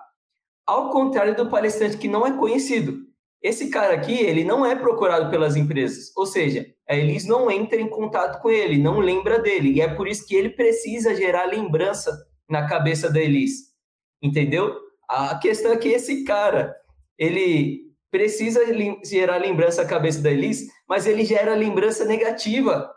Ao 0.65 0.91
contrário 0.91 1.35
do 1.35 1.49
palestrante 1.49 1.97
que 1.97 2.07
não 2.07 2.25
é 2.25 2.37
conhecido. 2.37 2.99
Esse 3.41 3.69
cara 3.69 3.93
aqui, 3.93 4.13
ele 4.13 4.43
não 4.43 4.65
é 4.65 4.75
procurado 4.75 5.29
pelas 5.29 5.55
empresas. 5.55 6.11
Ou 6.15 6.25
seja, 6.25 6.65
a 6.89 6.95
Elis 6.95 7.25
não 7.25 7.51
entra 7.51 7.79
em 7.79 7.89
contato 7.89 8.41
com 8.41 8.49
ele, 8.49 8.77
não 8.77 8.99
lembra 8.99 9.39
dele. 9.39 9.73
E 9.73 9.81
é 9.81 9.87
por 9.87 10.07
isso 10.07 10.25
que 10.25 10.35
ele 10.35 10.49
precisa 10.49 11.13
gerar 11.15 11.45
lembrança 11.45 12.17
na 12.49 12.67
cabeça 12.67 13.11
da 13.11 13.19
Elis. 13.19 13.73
Entendeu? 14.21 14.73
A 15.07 15.37
questão 15.37 15.71
é 15.71 15.77
que 15.77 15.89
esse 15.89 16.23
cara, 16.23 16.75
ele 17.17 17.87
precisa 18.09 18.61
gerar 19.03 19.37
lembrança 19.37 19.81
à 19.81 19.85
cabeça 19.85 20.21
da 20.21 20.31
Elis, 20.31 20.67
mas 20.87 21.05
ele 21.05 21.25
gera 21.25 21.53
lembrança 21.55 22.05
negativa. 22.05 22.89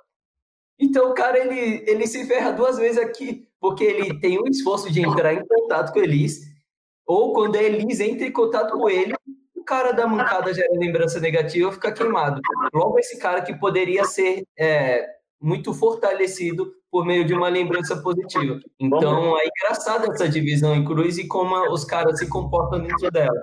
Então 0.78 1.10
o 1.10 1.14
cara 1.14 1.38
ele, 1.38 1.84
ele 1.90 2.06
se 2.06 2.26
ferra 2.26 2.52
duas 2.52 2.78
vezes 2.78 2.98
aqui, 2.98 3.48
porque 3.60 3.84
ele 3.84 4.18
tem 4.20 4.38
o 4.38 4.46
esforço 4.48 4.90
de 4.90 5.02
entrar 5.02 5.34
em 5.34 5.44
contato 5.44 5.92
com 5.92 5.98
a 5.98 6.02
Elis, 6.02 6.40
ou 7.06 7.32
quando 7.32 7.56
a 7.56 7.62
Elis 7.62 7.98
entra 7.98 8.26
em 8.26 8.32
contato 8.32 8.72
com 8.72 8.88
ele, 8.88 9.12
cara 9.70 9.92
da 9.92 10.04
mancada 10.04 10.52
gera 10.52 10.68
lembrança 10.72 11.20
negativa 11.20 11.70
fica 11.70 11.92
queimado. 11.92 12.40
Logo, 12.74 12.98
esse 12.98 13.16
cara 13.20 13.40
que 13.40 13.54
poderia 13.54 14.04
ser 14.04 14.42
é, 14.58 15.06
muito 15.40 15.72
fortalecido 15.72 16.74
por 16.90 17.06
meio 17.06 17.24
de 17.24 17.32
uma 17.32 17.48
lembrança 17.48 18.02
positiva. 18.02 18.58
Então, 18.80 19.38
é 19.38 19.44
engraçado 19.46 20.10
essa 20.10 20.28
divisão 20.28 20.74
em 20.74 20.84
cruz 20.84 21.18
e 21.18 21.28
como 21.28 21.54
os 21.72 21.84
caras 21.84 22.18
se 22.18 22.28
comportam 22.28 22.82
dentro 22.82 23.08
dela. 23.12 23.40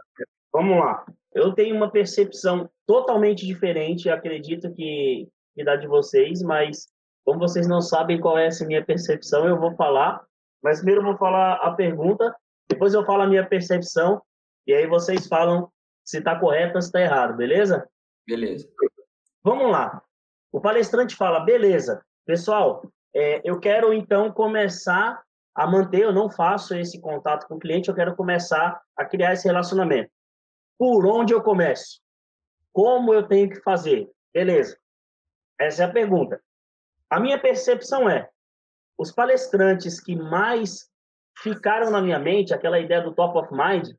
Vamos 0.51 0.77
lá. 0.77 1.05
Eu 1.33 1.53
tenho 1.53 1.77
uma 1.77 1.89
percepção 1.89 2.69
totalmente 2.85 3.45
diferente, 3.45 4.09
acredito 4.09 4.73
que, 4.73 5.29
que 5.55 5.63
da 5.63 5.77
de 5.77 5.87
vocês, 5.87 6.41
mas 6.41 6.87
como 7.23 7.39
vocês 7.39 7.67
não 7.67 7.79
sabem 7.79 8.19
qual 8.19 8.37
é 8.37 8.47
essa 8.47 8.65
minha 8.65 8.83
percepção, 8.83 9.47
eu 9.47 9.57
vou 9.57 9.73
falar. 9.75 10.21
Mas 10.61 10.79
primeiro 10.79 11.01
eu 11.01 11.05
vou 11.05 11.17
falar 11.17 11.53
a 11.53 11.71
pergunta, 11.71 12.35
depois 12.69 12.93
eu 12.93 13.05
falo 13.05 13.21
a 13.21 13.27
minha 13.27 13.45
percepção, 13.45 14.21
e 14.65 14.73
aí 14.73 14.87
vocês 14.87 15.25
falam 15.27 15.69
se 16.07 16.19
está 16.19 16.39
correto 16.39 16.75
ou 16.75 16.81
se 16.81 16.87
está 16.87 17.01
errado, 17.01 17.35
beleza? 17.35 17.87
Beleza. 18.25 18.65
Vamos 19.43 19.69
lá. 19.69 20.01
O 20.53 20.61
palestrante 20.61 21.15
fala, 21.15 21.41
beleza, 21.41 22.01
pessoal, 22.25 22.81
é, 23.13 23.41
eu 23.43 23.59
quero 23.59 23.93
então 23.93 24.31
começar 24.31 25.21
a 25.53 25.67
manter, 25.67 26.03
eu 26.03 26.13
não 26.13 26.29
faço 26.29 26.73
esse 26.75 27.01
contato 27.01 27.45
com 27.47 27.55
o 27.55 27.59
cliente, 27.59 27.89
eu 27.89 27.95
quero 27.95 28.15
começar 28.15 28.81
a 28.95 29.03
criar 29.03 29.33
esse 29.33 29.45
relacionamento. 29.47 30.09
Por 30.77 31.05
onde 31.05 31.33
eu 31.33 31.43
começo? 31.43 31.99
Como 32.71 33.13
eu 33.13 33.27
tenho 33.27 33.49
que 33.49 33.59
fazer? 33.61 34.09
Beleza. 34.33 34.77
Essa 35.59 35.83
é 35.83 35.85
a 35.87 35.91
pergunta. 35.91 36.41
A 37.09 37.19
minha 37.19 37.39
percepção 37.39 38.09
é: 38.09 38.29
os 38.97 39.11
palestrantes 39.11 39.99
que 39.99 40.15
mais 40.15 40.89
ficaram 41.41 41.89
na 41.89 42.01
minha 42.01 42.19
mente, 42.19 42.53
aquela 42.53 42.79
ideia 42.79 43.01
do 43.01 43.13
top 43.13 43.37
of 43.39 43.49
mind, 43.51 43.89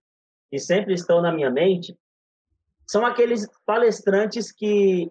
que 0.50 0.58
sempre 0.58 0.94
estão 0.94 1.20
na 1.20 1.32
minha 1.32 1.50
mente, 1.50 1.96
são 2.86 3.04
aqueles 3.04 3.48
palestrantes 3.66 4.50
que 4.50 5.10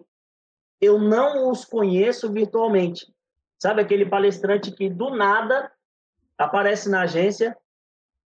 eu 0.80 0.98
não 0.98 1.50
os 1.50 1.64
conheço 1.64 2.32
virtualmente. 2.32 3.12
Sabe 3.58 3.82
aquele 3.82 4.06
palestrante 4.06 4.72
que 4.72 4.88
do 4.88 5.10
nada 5.10 5.70
aparece 6.36 6.88
na 6.88 7.02
agência 7.02 7.56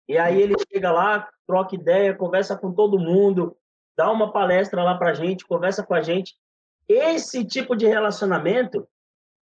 e 0.08 0.18
aí 0.18 0.42
ele 0.42 0.54
chega 0.72 0.90
lá, 0.90 1.28
troca 1.46 1.74
ideia, 1.76 2.14
conversa 2.14 2.56
com 2.56 2.72
todo 2.72 2.98
mundo, 2.98 3.56
dá 3.96 4.10
uma 4.10 4.32
palestra 4.32 4.82
lá 4.82 4.96
para 4.96 5.14
gente, 5.14 5.46
conversa 5.46 5.84
com 5.84 5.94
a 5.94 6.02
gente. 6.02 6.34
Esse 6.88 7.44
tipo 7.44 7.76
de 7.76 7.86
relacionamento 7.86 8.88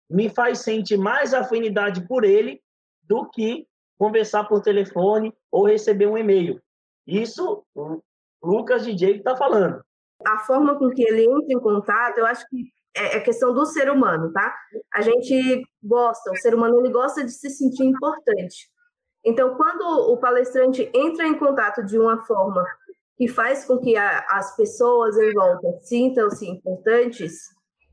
me 0.10 0.30
faz 0.30 0.60
sentir 0.60 0.98
mais 0.98 1.34
afinidade 1.34 2.08
por 2.08 2.24
ele 2.24 2.60
do 3.04 3.30
que 3.30 3.68
conversar 3.98 4.46
por 4.46 4.62
telefone 4.62 5.34
ou 5.52 5.66
receber 5.66 6.08
um 6.08 6.18
e-mail. 6.18 6.60
Isso 7.08 7.64
o 7.76 8.02
Lucas 8.44 8.84
DJ 8.84 9.18
está 9.18 9.36
falando. 9.36 9.82
A 10.26 10.40
forma 10.40 10.78
com 10.78 10.90
que 10.90 11.04
ele 11.04 11.24
entra 11.24 11.54
em 11.54 11.60
contato, 11.60 12.18
eu 12.18 12.26
acho 12.26 12.46
que 12.50 12.66
é, 12.96 13.18
é 13.18 13.20
questão 13.20 13.54
do 13.54 13.66
ser 13.66 13.90
humano, 13.90 14.32
tá? 14.34 14.54
A 14.94 15.02
gente 15.02 15.64
gosta, 15.82 16.32
o 16.32 16.36
ser 16.38 16.54
humano 16.54 16.80
ele 16.80 16.92
gosta 16.92 17.24
de 17.24 17.32
se 17.32 17.50
sentir 17.50 17.84
importante. 17.84 18.70
Então, 19.24 19.56
quando 19.56 19.84
o 20.12 20.18
palestrante 20.18 20.90
entra 20.94 21.28
em 21.28 21.38
contato 21.38 21.84
de 21.84 21.98
uma 21.98 22.26
forma 22.26 22.64
que 23.18 23.28
faz 23.28 23.66
com 23.66 23.80
que 23.80 23.96
a, 23.98 24.26
as 24.30 24.56
pessoas 24.56 25.18
em 25.18 25.34
volta 25.34 25.68
sintam-se 25.82 26.48
importantes, 26.48 27.34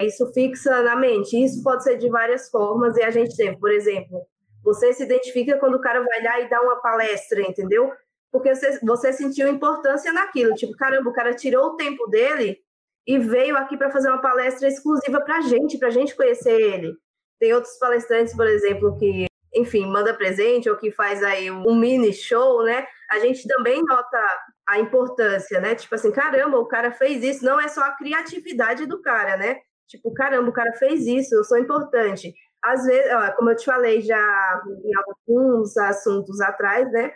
isso 0.00 0.30
fixa 0.32 0.82
na 0.82 0.96
mente. 0.96 1.42
Isso 1.42 1.62
pode 1.62 1.82
ser 1.82 1.96
de 1.96 2.08
várias 2.08 2.48
formas, 2.50 2.96
e 2.96 3.02
a 3.02 3.10
gente 3.10 3.36
tem, 3.36 3.58
por 3.58 3.70
exemplo, 3.70 4.26
você 4.62 4.92
se 4.92 5.04
identifica 5.04 5.58
quando 5.58 5.74
o 5.74 5.80
cara 5.80 6.02
vai 6.02 6.22
lá 6.22 6.40
e 6.40 6.48
dá 6.48 6.60
uma 6.60 6.80
palestra, 6.80 7.40
entendeu? 7.42 7.90
Porque 8.34 8.52
você, 8.52 8.80
você 8.80 9.12
sentiu 9.12 9.46
importância 9.46 10.12
naquilo. 10.12 10.56
Tipo, 10.56 10.72
caramba, 10.72 11.08
o 11.08 11.12
cara 11.12 11.32
tirou 11.32 11.66
o 11.66 11.76
tempo 11.76 12.08
dele 12.08 12.58
e 13.06 13.16
veio 13.16 13.56
aqui 13.56 13.76
para 13.76 13.92
fazer 13.92 14.08
uma 14.08 14.20
palestra 14.20 14.66
exclusiva 14.66 15.20
para 15.20 15.40
gente, 15.42 15.78
para 15.78 15.88
gente 15.88 16.16
conhecer 16.16 16.60
ele. 16.60 16.96
Tem 17.38 17.54
outros 17.54 17.78
palestrantes, 17.78 18.34
por 18.34 18.48
exemplo, 18.48 18.98
que 18.98 19.26
enfim, 19.54 19.86
manda 19.86 20.12
presente 20.12 20.68
ou 20.68 20.76
que 20.76 20.90
faz 20.90 21.22
aí 21.22 21.48
um 21.48 21.76
mini 21.76 22.12
show, 22.12 22.64
né? 22.64 22.84
A 23.08 23.20
gente 23.20 23.46
também 23.46 23.80
nota 23.84 24.18
a 24.66 24.80
importância, 24.80 25.60
né? 25.60 25.76
Tipo 25.76 25.94
assim, 25.94 26.10
caramba, 26.10 26.58
o 26.58 26.66
cara 26.66 26.90
fez 26.90 27.22
isso, 27.22 27.44
não 27.44 27.60
é 27.60 27.68
só 27.68 27.82
a 27.82 27.92
criatividade 27.92 28.84
do 28.84 29.00
cara, 29.00 29.36
né? 29.36 29.60
Tipo, 29.86 30.12
caramba, 30.12 30.50
o 30.50 30.52
cara 30.52 30.72
fez 30.72 31.06
isso, 31.06 31.36
eu 31.36 31.44
sou 31.44 31.56
importante. 31.56 32.34
Às 32.60 32.84
vezes, 32.84 33.12
ó, 33.12 33.30
como 33.36 33.50
eu 33.50 33.56
te 33.56 33.64
falei 33.64 34.00
já 34.00 34.60
em 34.66 34.90
alguns 34.96 35.76
assuntos 35.76 36.40
atrás, 36.40 36.90
né? 36.90 37.12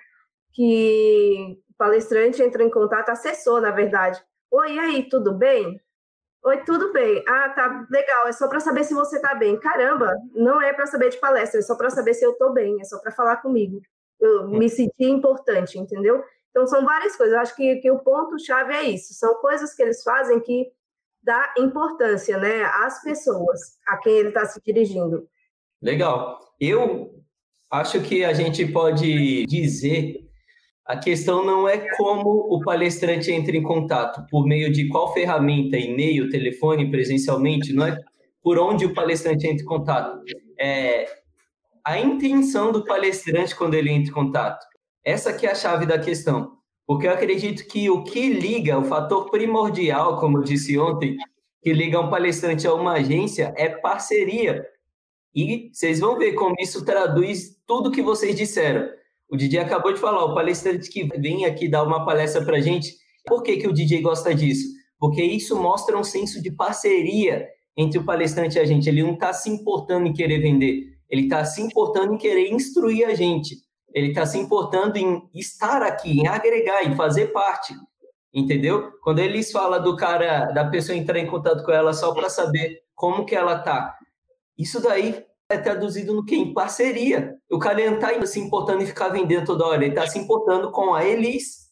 Que 0.53 1.59
o 1.71 1.75
palestrante 1.77 2.43
entra 2.43 2.63
em 2.63 2.71
contato, 2.71 3.11
assessor, 3.11 3.61
na 3.61 3.71
verdade. 3.71 4.23
Oi, 4.51 4.75
e 4.75 4.79
aí, 4.79 5.09
tudo 5.09 5.33
bem? 5.33 5.81
Oi, 6.45 6.65
tudo 6.65 6.93
bem? 6.93 7.23
Ah, 7.29 7.49
tá 7.51 7.87
legal. 7.91 8.29
É 8.29 8.33
só 8.33 8.49
para 8.49 8.61
saber 8.61 8.85
se 8.85 8.95
você 8.95 9.21
tá 9.21 9.35
bem. 9.35 9.59
Caramba, 9.59 10.15
não 10.35 10.63
é 10.63 10.73
para 10.73 10.87
saber 10.87 11.11
de 11.11 11.19
palestra, 11.19 11.61
é 11.61 11.63
só 11.63 11.77
para 11.77 11.91
saber 11.91 12.15
se 12.15 12.25
eu 12.25 12.35
tô 12.35 12.53
bem, 12.53 12.81
é 12.81 12.85
só 12.85 12.99
para 12.99 13.13
falar 13.13 13.37
comigo. 13.39 13.81
Eu 14.19 14.49
me 14.49 14.69
senti 14.69 15.05
importante, 15.05 15.79
entendeu? 15.79 16.23
Então 16.51 16.67
são 16.67 16.85
várias 16.85 17.17
coisas. 17.17 17.35
Eu 17.35 17.41
acho 17.41 17.55
que, 17.55 17.77
que 17.77 17.91
o 17.91 17.99
ponto 17.99 18.39
chave 18.39 18.73
é 18.73 18.85
isso. 18.85 19.15
São 19.15 19.35
coisas 19.37 19.75
que 19.75 19.83
eles 19.83 20.03
fazem 20.03 20.41
que 20.41 20.73
dá 21.23 21.55
importância, 21.59 22.39
né, 22.39 22.65
às 22.65 23.03
pessoas 23.03 23.77
a 23.87 23.99
quem 23.99 24.15
ele 24.15 24.29
está 24.29 24.47
se 24.47 24.61
dirigindo. 24.65 25.29
Legal. 25.83 26.41
Eu 26.59 27.23
acho 27.71 28.01
que 28.03 28.25
a 28.25 28.33
gente 28.33 28.67
pode 28.73 29.45
dizer 29.47 30.28
a 30.89 30.97
questão 30.97 31.45
não 31.45 31.69
é 31.69 31.87
como 31.99 32.31
o 32.31 32.61
palestrante 32.61 33.31
entra 33.31 33.55
em 33.55 33.63
contato, 33.63 34.25
por 34.31 34.47
meio 34.47 34.73
de 34.73 34.89
qual 34.89 35.13
ferramenta, 35.13 35.77
e-mail, 35.77 36.31
telefone, 36.31 36.91
presencialmente, 36.91 37.75
não 37.75 37.87
é 37.87 38.01
por 38.43 38.59
onde 38.59 38.87
o 38.87 38.95
palestrante 38.95 39.47
entra 39.47 39.63
em 39.63 39.67
contato. 39.67 40.19
É 40.59 41.05
a 41.85 41.99
intenção 41.99 42.73
do 42.73 42.87
palestrante 42.87 43.55
quando 43.55 43.75
ele 43.75 43.91
entra 43.91 44.11
em 44.11 44.15
contato. 44.15 44.65
Essa 45.05 45.31
que 45.31 45.47
é 45.47 45.51
a 45.51 45.55
chave 45.55 45.85
da 45.85 45.99
questão. 45.99 46.57
Porque 46.87 47.07
eu 47.07 47.13
acredito 47.13 47.69
que 47.69 47.91
o 47.91 48.03
que 48.03 48.33
liga, 48.33 48.79
o 48.79 48.85
fator 48.85 49.31
primordial, 49.31 50.19
como 50.19 50.39
eu 50.39 50.43
disse 50.43 50.79
ontem, 50.79 51.19
que 51.63 51.71
liga 51.71 52.01
um 52.01 52.09
palestrante 52.09 52.67
a 52.67 52.73
uma 52.73 52.95
agência 52.95 53.53
é 53.59 53.69
parceria. 53.69 54.65
E 55.35 55.69
vocês 55.71 56.01
vão 56.01 56.17
ver 56.17 56.33
como 56.33 56.55
isso 56.59 56.83
traduz 56.83 57.59
tudo 57.67 57.91
que 57.91 58.01
vocês 58.01 58.35
disseram. 58.35 58.89
O 59.31 59.37
DJ 59.37 59.61
acabou 59.61 59.93
de 59.93 60.01
falar, 60.01 60.25
o 60.25 60.35
palestrante 60.35 60.89
que 60.89 61.05
vem 61.19 61.45
aqui 61.45 61.69
dar 61.69 61.83
uma 61.83 62.05
palestra 62.05 62.45
para 62.45 62.61
gente, 62.61 62.95
por 63.27 63.43
que, 63.43 63.59
que 63.59 63.69
o 63.69 63.73
DJ 63.73 64.01
gosta 64.01 64.35
disso? 64.35 64.67
Porque 64.99 65.23
isso 65.23 65.55
mostra 65.61 65.99
um 65.99 66.05
senso 66.05 66.43
de 66.43 66.51
parceria 66.51 67.47
entre 67.77 67.99
o 67.99 68.05
palestrante 68.05 68.57
e 68.57 68.61
a 68.61 68.65
gente. 68.65 68.89
Ele 68.89 69.03
não 69.03 69.15
está 69.15 69.33
se 69.33 69.51
importando 69.51 70.07
em 70.07 70.13
querer 70.13 70.41
vender, 70.41 70.83
ele 71.09 71.23
está 71.23 71.45
se 71.45 71.61
importando 71.61 72.15
em 72.15 72.19
querer 72.19 72.51
instruir 72.51 73.07
a 73.07 73.15
gente. 73.15 73.57
Ele 73.95 74.09
está 74.09 74.27
se 74.27 74.39
importando 74.39 74.99
em 74.99 75.23
estar 75.35 75.83
aqui, 75.83 76.21
em 76.21 76.27
agregar, 76.27 76.85
em 76.85 76.95
fazer 76.97 77.29
parte. 77.29 77.75
Entendeu? 78.33 78.93
Quando 79.03 79.21
eles 79.21 79.51
falam 79.51 79.83
do 79.83 79.97
cara, 79.97 80.47
da 80.53 80.69
pessoa 80.69 80.97
entrar 80.97 81.19
em 81.19 81.27
contato 81.27 81.65
com 81.65 81.73
ela 81.73 81.93
só 81.93 82.13
para 82.13 82.29
saber 82.29 82.81
como 82.95 83.25
que 83.25 83.35
ela 83.35 83.59
tá, 83.59 83.97
isso 84.59 84.83
daí 84.83 85.25
é 85.51 85.57
traduzido 85.57 86.15
no 86.15 86.25
que? 86.25 86.37
Em 86.37 86.53
parceria. 86.53 87.37
O 87.51 87.59
cara 87.59 87.83
não 87.85 87.95
está 87.95 88.27
se 88.27 88.39
importando 88.39 88.83
em 88.83 88.87
ficar 88.87 89.09
vendendo 89.09 89.47
toda 89.47 89.67
hora, 89.67 89.83
ele 89.83 89.95
está 89.95 90.07
se 90.07 90.19
importando 90.19 90.71
com 90.71 90.95
a 90.95 91.05
Elis, 91.05 91.69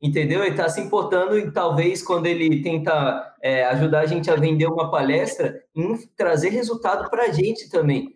entendeu? 0.00 0.42
Ele 0.42 0.50
está 0.50 0.68
se 0.68 0.80
importando 0.80 1.38
e 1.38 1.50
talvez 1.50 2.02
quando 2.02 2.26
ele 2.26 2.62
tenta 2.62 3.34
é, 3.42 3.64
ajudar 3.64 4.00
a 4.00 4.06
gente 4.06 4.30
a 4.30 4.36
vender 4.36 4.66
uma 4.66 4.90
palestra, 4.90 5.58
em 5.74 5.96
trazer 6.16 6.50
resultado 6.50 7.08
para 7.08 7.24
a 7.24 7.32
gente 7.32 7.70
também. 7.70 8.14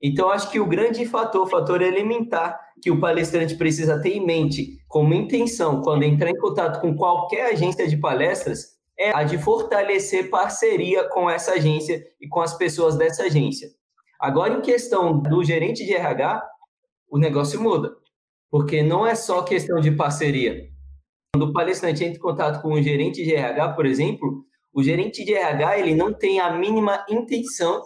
Então, 0.00 0.30
acho 0.30 0.50
que 0.50 0.58
o 0.58 0.66
grande 0.66 1.06
fator, 1.06 1.42
o 1.42 1.50
fator 1.50 1.80
elementar 1.80 2.58
que 2.80 2.90
o 2.90 2.98
palestrante 2.98 3.54
precisa 3.54 4.00
ter 4.00 4.16
em 4.16 4.26
mente 4.26 4.78
como 4.88 5.14
intenção 5.14 5.80
quando 5.82 6.02
entrar 6.02 6.30
em 6.30 6.38
contato 6.38 6.80
com 6.80 6.96
qualquer 6.96 7.52
agência 7.52 7.86
de 7.86 7.96
palestras 7.96 8.72
é 8.98 9.14
a 9.14 9.22
de 9.22 9.38
fortalecer 9.38 10.28
parceria 10.28 11.08
com 11.08 11.30
essa 11.30 11.52
agência 11.52 12.04
e 12.20 12.26
com 12.26 12.40
as 12.40 12.56
pessoas 12.56 12.96
dessa 12.96 13.24
agência. 13.24 13.68
Agora, 14.22 14.54
em 14.54 14.60
questão 14.60 15.18
do 15.18 15.42
gerente 15.42 15.84
de 15.84 15.92
RH, 15.92 16.48
o 17.10 17.18
negócio 17.18 17.60
muda, 17.60 17.90
porque 18.48 18.80
não 18.80 19.04
é 19.04 19.16
só 19.16 19.42
questão 19.42 19.80
de 19.80 19.90
parceria. 19.90 20.68
Quando 21.34 21.50
o 21.50 21.52
palestrante 21.52 22.04
entra 22.04 22.18
em 22.18 22.22
contato 22.22 22.62
com 22.62 22.72
o 22.72 22.80
gerente 22.80 23.24
de 23.24 23.34
RH, 23.34 23.70
por 23.70 23.84
exemplo, 23.84 24.44
o 24.72 24.80
gerente 24.80 25.24
de 25.24 25.34
RH 25.34 25.80
ele 25.80 25.96
não 25.96 26.14
tem 26.14 26.38
a 26.38 26.56
mínima 26.56 27.04
intenção 27.10 27.82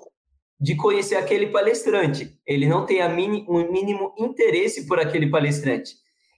de 0.61 0.77
conhecer 0.77 1.17
aquele 1.17 1.47
palestrante. 1.47 2.39
Ele 2.47 2.67
não 2.67 2.85
tem 2.85 3.01
a 3.01 3.09
mini, 3.09 3.47
um 3.49 3.73
mínimo 3.73 4.13
interesse 4.19 4.87
por 4.87 5.01
aquele 5.01 5.31
palestrante. 5.31 5.95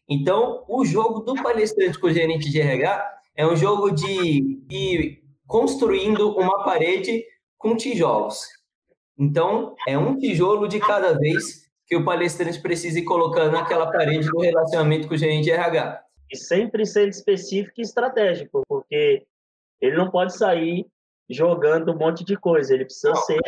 Então, 0.09 0.65
o 0.69 0.85
jogo 0.85 1.23
do 1.23 1.35
palestrante 1.43 1.99
com 1.99 2.07
o 2.07 2.13
gerente 2.13 2.49
de 2.49 2.61
RH 2.61 3.05
é 3.35 3.45
um 3.45 3.57
jogo 3.57 3.91
de 3.91 4.61
ir 4.71 5.25
construindo 5.45 6.37
uma 6.37 6.63
parede 6.63 7.25
com 7.59 7.77
tijolos. 7.77 8.58
Então, 9.19 9.75
é 9.87 9.99
um 9.99 10.17
tijolo 10.17 10.69
de 10.69 10.79
cada 10.79 11.19
vez 11.19 11.69
que 11.87 11.97
o 11.97 12.05
palestrante 12.05 12.61
precisa 12.61 12.99
ir 12.99 13.05
colocando 13.05 13.53
naquela 13.53 13.91
parede 13.91 14.29
do 14.29 14.41
relacionamento 14.41 15.09
com 15.09 15.15
o 15.15 15.19
gerente 15.19 15.45
de 15.45 15.51
RH. 15.51 16.03
E 16.31 16.37
sempre 16.37 16.85
ser 16.85 17.09
específico 17.09 17.81
e 17.81 17.83
estratégico, 17.83 18.63
porque 18.69 19.25
ele 19.81 19.97
não 19.97 20.11
pode 20.11 20.37
sair 20.37 20.87
jogando 21.29 21.93
um 21.93 21.99
monte 21.99 22.25
de 22.25 22.37
coisa, 22.37 22.75
ele 22.75 22.85
precisa 22.85 23.11
não, 23.11 23.17
ser 23.17 23.41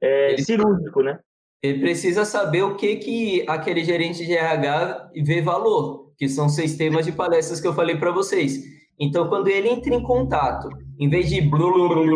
é, 0.00 0.32
ele, 0.32 0.44
cirúrgico, 0.44 1.02
né? 1.02 1.18
Ele 1.62 1.80
precisa 1.80 2.24
saber 2.24 2.62
o 2.62 2.76
que, 2.76 2.96
que 2.96 3.44
aquele 3.48 3.84
gerente 3.84 4.24
de 4.24 4.32
RH 4.32 5.10
vê 5.24 5.42
valor, 5.42 6.12
que 6.16 6.28
são 6.28 6.48
seis 6.48 6.76
temas 6.76 7.04
de 7.04 7.12
palestras 7.12 7.60
que 7.60 7.66
eu 7.66 7.74
falei 7.74 7.96
para 7.96 8.10
vocês. 8.10 8.60
Então, 8.98 9.28
quando 9.28 9.48
ele 9.48 9.68
entra 9.68 9.94
em 9.94 10.02
contato, 10.02 10.68
em 10.98 11.08
vez 11.08 11.28
de 11.28 11.40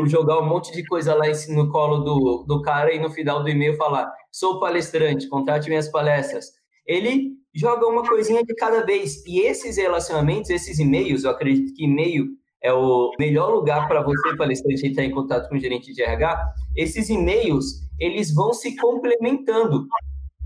jogar 0.06 0.38
um 0.38 0.46
monte 0.46 0.72
de 0.72 0.84
coisa 0.84 1.14
lá 1.14 1.24
no 1.50 1.70
colo 1.70 1.98
do, 1.98 2.44
do 2.46 2.62
cara 2.62 2.94
e 2.94 3.00
no 3.00 3.10
final 3.10 3.42
do 3.42 3.48
e-mail 3.48 3.76
falar: 3.76 4.12
sou 4.30 4.60
palestrante, 4.60 5.28
contate 5.28 5.68
minhas 5.68 5.88
palestras, 5.88 6.46
ele 6.86 7.32
joga 7.54 7.86
uma 7.86 8.02
coisinha 8.02 8.44
de 8.44 8.54
cada 8.54 8.84
vez. 8.84 9.24
E 9.26 9.40
esses 9.40 9.76
relacionamentos, 9.76 10.50
esses 10.50 10.78
e-mails, 10.78 11.24
eu 11.24 11.30
acredito 11.30 11.74
que 11.74 11.84
e-mail 11.84 12.26
é 12.62 12.72
o 12.72 13.10
melhor 13.18 13.52
lugar 13.52 13.88
para 13.88 14.02
você, 14.02 14.36
palestrante, 14.36 14.86
entrar 14.86 15.04
em 15.04 15.10
contato 15.10 15.48
com 15.48 15.56
o 15.56 15.58
gerente 15.58 15.92
de 15.92 16.02
RH, 16.02 16.52
esses 16.76 17.08
e-mails, 17.08 17.86
eles 17.98 18.34
vão 18.34 18.52
se 18.52 18.76
complementando. 18.76 19.86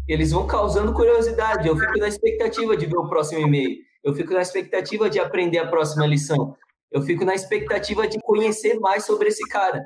Eles 0.09 0.33
vão 0.33 0.47
causando 0.47 0.93
curiosidade. 0.93 1.69
Eu 1.69 1.77
fico 1.77 1.99
na 1.99 2.09
expectativa 2.09 2.77
de 2.77 2.87
ver 2.87 2.97
o 2.97 3.09
próximo 3.09 3.47
e-mail. 3.47 3.77
Eu 4.03 4.15
fico 4.15 4.33
na 4.33 4.41
expectativa 4.41 5.11
de 5.11 5.19
aprender 5.19 5.59
a 5.59 5.69
próxima 5.69 6.07
lição. 6.07 6.57
Eu 6.91 7.03
fico 7.03 7.25
na 7.25 7.35
expectativa 7.35 8.07
de 8.09 8.19
conhecer 8.21 8.79
mais 8.81 9.05
sobre 9.05 9.29
esse 9.29 9.47
cara. 9.49 9.85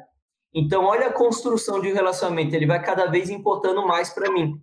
Então, 0.54 0.84
olha 0.84 1.08
a 1.08 1.12
construção 1.12 1.80
de 1.80 1.90
um 1.90 1.94
relacionamento. 1.94 2.54
Ele 2.54 2.66
vai 2.66 2.82
cada 2.82 3.06
vez 3.06 3.28
importando 3.28 3.86
mais 3.86 4.10
para 4.10 4.32
mim. 4.32 4.60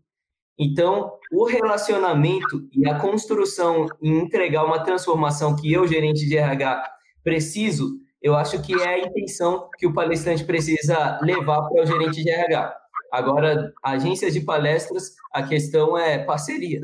Então, 0.57 1.11
o 1.31 1.45
relacionamento 1.45 2.67
e 2.71 2.87
a 2.87 2.99
construção 2.99 3.87
em 4.01 4.19
entregar 4.19 4.63
uma 4.63 4.83
transformação 4.83 5.55
que 5.55 5.71
eu, 5.71 5.87
gerente 5.87 6.25
de 6.25 6.37
RH, 6.37 6.89
preciso, 7.23 7.99
eu 8.21 8.35
acho 8.35 8.61
que 8.61 8.73
é 8.73 8.87
a 8.87 8.99
intenção 8.99 9.69
que 9.77 9.87
o 9.87 9.93
palestrante 9.93 10.43
precisa 10.43 11.19
levar 11.21 11.63
para 11.63 11.83
o 11.83 11.85
gerente 11.85 12.23
de 12.23 12.29
RH. 12.29 12.77
Agora, 13.11 13.73
agências 13.83 14.33
de 14.33 14.41
palestras, 14.41 15.15
a 15.33 15.43
questão 15.43 15.97
é 15.97 16.19
parceria. 16.23 16.81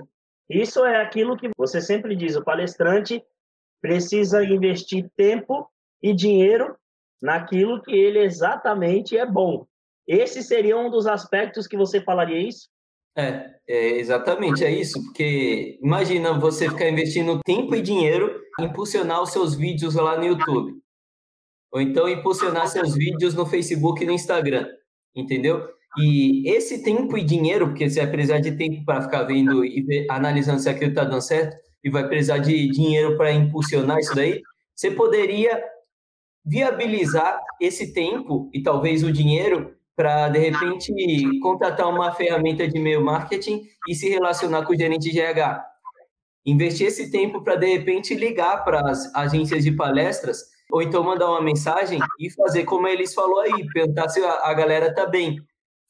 Isso 0.50 0.86
é 0.86 1.02
aquilo 1.02 1.38
que 1.38 1.50
você 1.58 1.82
sempre 1.82 2.16
diz: 2.16 2.36
o 2.36 2.44
palestrante 2.44 3.24
precisa 3.82 4.44
investir 4.44 5.10
tempo 5.16 5.70
e 6.02 6.14
dinheiro 6.14 6.76
naquilo 7.22 7.82
que 7.82 7.92
ele 7.92 8.20
exatamente 8.20 9.18
é 9.18 9.26
bom. 9.26 9.66
Esse 10.08 10.42
seria 10.42 10.78
um 10.78 10.90
dos 10.90 11.06
aspectos 11.06 11.68
que 11.68 11.76
você 11.76 12.00
falaria 12.02 12.40
isso? 12.40 12.70
É, 13.18 13.50
é, 13.68 13.88
exatamente, 13.98 14.64
é 14.64 14.72
isso, 14.72 15.04
porque 15.04 15.80
imagina 15.82 16.40
você 16.40 16.70
ficar 16.70 16.88
investindo 16.88 17.40
tempo 17.44 17.74
e 17.74 17.82
dinheiro 17.82 18.40
em 18.60 18.66
impulsionar 18.66 19.24
os 19.24 19.32
seus 19.32 19.56
vídeos 19.56 19.96
lá 19.96 20.18
no 20.18 20.26
YouTube. 20.26 20.80
Ou 21.72 21.82
então 21.82 22.08
impulsionar 22.08 22.68
seus 22.68 22.94
vídeos 22.94 23.34
no 23.34 23.46
Facebook 23.46 24.04
e 24.04 24.06
no 24.06 24.14
Instagram, 24.14 24.68
entendeu? 25.16 25.68
E 25.98 26.48
esse 26.50 26.84
tempo 26.84 27.18
e 27.18 27.24
dinheiro, 27.24 27.68
porque 27.68 27.90
você 27.90 28.02
vai 28.02 28.12
precisar 28.12 28.40
de 28.40 28.52
tempo 28.52 28.86
para 28.86 29.02
ficar 29.02 29.24
vendo 29.24 29.66
e 29.66 29.82
ver, 29.82 30.06
analisando 30.10 30.60
se 30.60 30.70
aquilo 30.70 30.92
está 30.92 31.04
dando 31.04 31.22
certo, 31.22 31.58
e 31.84 31.90
vai 31.90 32.08
precisar 32.08 32.38
de 32.40 32.70
dinheiro 32.70 33.18
para 33.18 33.32
impulsionar 33.32 33.98
isso 33.98 34.14
daí, 34.14 34.42
você 34.76 34.92
poderia 34.92 35.64
viabilizar 36.46 37.42
esse 37.60 37.94
tempo 37.94 38.50
e 38.54 38.62
talvez 38.62 39.04
o 39.04 39.12
dinheiro 39.12 39.76
para, 39.96 40.30
de 40.30 40.38
repente, 40.38 40.94
contratar 41.42 41.90
uma 41.90 42.14
ferramenta 42.14 42.68
de 42.68 42.78
e-mail 42.78 43.04
marketing 43.04 43.64
e 43.88 43.96
se 43.96 44.08
relacionar 44.08 44.64
com 44.64 44.74
o 44.74 44.78
gerente 44.78 45.12
de 45.12 45.20
RH. 45.20 45.66
Investir 46.46 46.88
esse 46.88 47.12
tempo 47.12 47.44
para, 47.44 47.56
de 47.56 47.66
repente, 47.66 48.14
ligar 48.14 48.64
para 48.64 48.80
as 48.90 49.14
agências 49.16 49.64
de 49.64 49.72
palestras 49.72 50.44
ou 50.72 50.82
então 50.82 51.04
mandar 51.04 51.30
uma 51.30 51.42
mensagem 51.42 52.00
e 52.20 52.30
fazer 52.30 52.64
como 52.66 52.88
eles 52.88 53.14
falou 53.14 53.40
aí, 53.40 53.68
perguntar 53.74 54.10
se 54.10 54.24
a, 54.24 54.54
galera 54.54 54.88
está 54.88 55.06
bem, 55.06 55.40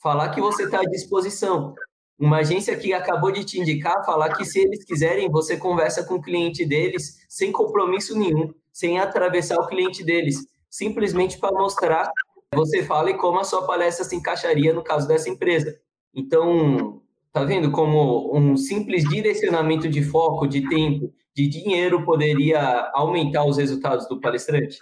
falar 0.08 0.30
que 0.30 0.40
você 0.40 0.64
está 0.64 0.80
à 0.80 0.86
disposição. 0.86 1.76
Uma 2.18 2.38
agência 2.38 2.78
que 2.78 2.94
acabou 2.94 3.30
de 3.30 3.44
te 3.44 3.60
indicar, 3.60 4.06
falar 4.06 4.34
que 4.38 4.46
se 4.46 4.60
eles 4.60 4.86
quiserem, 4.86 5.30
você 5.30 5.58
conversa 5.58 6.02
com 6.06 6.14
o 6.14 6.22
cliente 6.22 6.66
deles 6.66 7.26
sem 7.28 7.52
compromisso 7.52 8.18
nenhum, 8.18 8.54
sem 8.72 9.00
atravessar 9.00 9.58
o 9.58 9.68
cliente 9.68 10.06
deles, 10.06 10.48
simplesmente 10.70 11.38
para 11.38 11.52
mostrar 11.52 12.10
você 12.56 12.86
fala 12.86 13.12
e 13.12 13.18
como 13.18 13.38
a 13.38 13.44
sua 13.44 13.68
palestra 13.68 14.06
se 14.06 14.16
encaixaria 14.16 14.72
no 14.72 14.82
caso 14.82 15.06
dessa 15.10 15.30
empresa. 15.30 15.78
Então, 16.16 17.02
tá 17.34 17.44
vendo 17.44 17.70
como 17.70 18.34
um 18.34 18.56
simples 18.56 19.04
direcionamento 19.10 19.90
de 19.90 20.02
foco, 20.02 20.48
de 20.48 20.70
tempo, 20.70 21.14
de 21.36 21.50
dinheiro 21.50 22.06
poderia 22.06 22.90
aumentar 22.94 23.44
os 23.44 23.58
resultados 23.58 24.08
do 24.08 24.22
palestrante? 24.22 24.80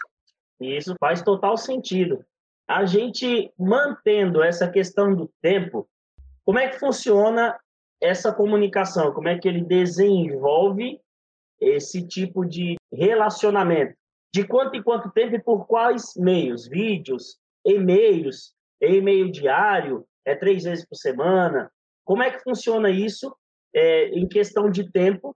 Isso 0.62 0.94
faz 1.00 1.24
total 1.24 1.58
sentido. 1.58 2.24
A 2.68 2.86
gente 2.86 3.52
mantendo 3.58 4.42
essa 4.42 4.70
questão 4.70 5.14
do 5.14 5.32
tempo, 5.42 5.88
como 6.44 6.58
é 6.58 6.68
que 6.70 6.80
funciona 6.80 7.60
essa 8.02 8.34
comunicação? 8.34 9.14
Como 9.14 9.28
é 9.28 9.38
que 9.38 9.48
ele 9.48 9.64
desenvolve 9.64 11.00
esse 11.60 12.08
tipo 12.08 12.44
de 12.44 12.76
relacionamento? 12.92 13.96
De 14.34 14.46
quanto 14.46 14.76
em 14.76 14.84
quanto 14.84 15.12
tempo 15.12 15.36
e 15.36 15.42
por 15.42 15.66
quais 15.68 16.14
meios? 16.16 16.68
Vídeos, 16.68 17.40
e-mails, 17.66 18.54
e-mail 18.82 19.32
diário, 19.32 20.06
é 20.26 20.36
três 20.36 20.64
vezes 20.64 20.86
por 20.86 20.96
semana. 20.96 21.72
Como 22.04 22.24
é 22.24 22.32
que 22.32 22.44
funciona 22.44 22.90
isso 22.90 23.36
é, 23.74 24.10
em 24.10 24.28
questão 24.28 24.70
de 24.70 24.92
tempo? 24.92 25.36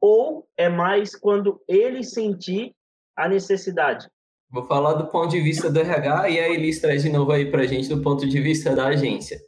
Ou 0.00 0.46
é 0.56 0.68
mais 0.68 1.16
quando 1.16 1.62
ele 1.68 2.02
sentir 2.02 2.74
a 3.16 3.28
necessidade? 3.28 4.08
Vou 4.56 4.64
falar 4.64 4.94
do 4.94 5.08
ponto 5.08 5.28
de 5.28 5.38
vista 5.38 5.70
do 5.70 5.78
RH 5.78 6.30
e 6.30 6.40
a 6.40 6.48
Elis 6.48 6.80
traz 6.80 7.02
de 7.02 7.10
novo 7.10 7.30
aí 7.30 7.50
para 7.50 7.60
a 7.60 7.66
gente 7.66 7.90
do 7.90 8.00
ponto 8.00 8.26
de 8.26 8.40
vista 8.40 8.74
da 8.74 8.86
agência. 8.86 9.38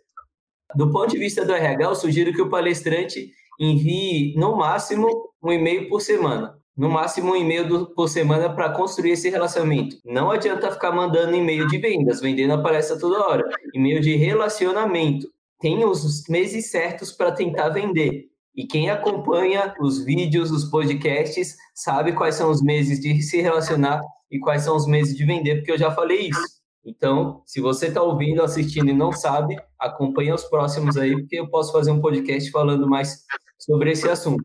Do 0.75 0.93
ponto 0.93 1.09
de 1.09 1.17
vista 1.17 1.47
do 1.47 1.55
RH, 1.55 1.83
eu 1.83 1.95
sugiro 1.95 2.31
que 2.31 2.43
o 2.43 2.51
palestrante 2.51 3.31
envie, 3.59 4.35
no 4.37 4.55
máximo, 4.55 5.09
um 5.43 5.51
e-mail 5.51 5.89
por 5.89 6.03
semana. 6.03 6.59
no 6.77 6.91
máximo 6.91 7.33
um 7.33 7.37
e-mail 7.37 7.87
por 7.95 8.07
semana 8.07 8.55
para 8.55 8.69
construir 8.69 9.13
esse 9.13 9.31
relacionamento. 9.31 9.97
Não 10.05 10.31
adianta 10.31 10.71
ficar 10.71 10.93
mandando 10.93 11.35
e-mail 11.35 11.67
de 11.69 11.79
vendas, 11.79 12.21
vendendo 12.21 12.53
a 12.53 12.63
palestra 12.63 12.99
toda 12.99 13.27
hora. 13.27 13.45
E-mail 13.75 14.03
de 14.03 14.15
relacionamento. 14.15 15.27
Tem 15.59 15.87
os 15.87 16.29
meses 16.29 16.71
certos 16.71 17.13
para 17.13 17.33
tentar 17.33 17.71
vender. 17.71 18.28
E 18.59 18.67
quem 18.67 18.91
acompanha 18.91 19.73
os 19.79 20.05
vídeos, 20.05 20.51
os 20.51 20.65
podcasts, 20.65 21.57
sabe 21.73 22.13
quais 22.13 22.35
são 22.35 22.51
os 22.51 22.61
meses 22.61 22.99
de 22.99 23.23
se 23.23 23.41
relacionar 23.41 24.03
e 24.29 24.41
quais 24.41 24.63
são 24.63 24.75
os 24.75 24.85
meses 24.85 25.17
de 25.17 25.25
vender, 25.25 25.59
porque 25.59 25.71
eu 25.71 25.79
já 25.79 25.93
falei 25.93 26.29
isso. 26.29 26.59
Então, 26.85 27.41
se 27.47 27.61
você 27.61 27.87
está 27.87 28.03
ouvindo, 28.03 28.43
assistindo 28.43 28.91
e 28.91 28.93
não 28.93 29.13
sabe, 29.13 29.57
acompanha 29.79 30.35
os 30.35 30.43
próximos 30.43 30.97
aí, 30.97 31.13
porque 31.13 31.39
eu 31.39 31.49
posso 31.49 31.71
fazer 31.71 31.93
um 31.93 32.01
podcast 32.01 32.51
falando 32.51 32.89
mais 32.89 33.23
sobre 33.61 33.93
esse 33.93 34.09
assunto. 34.09 34.43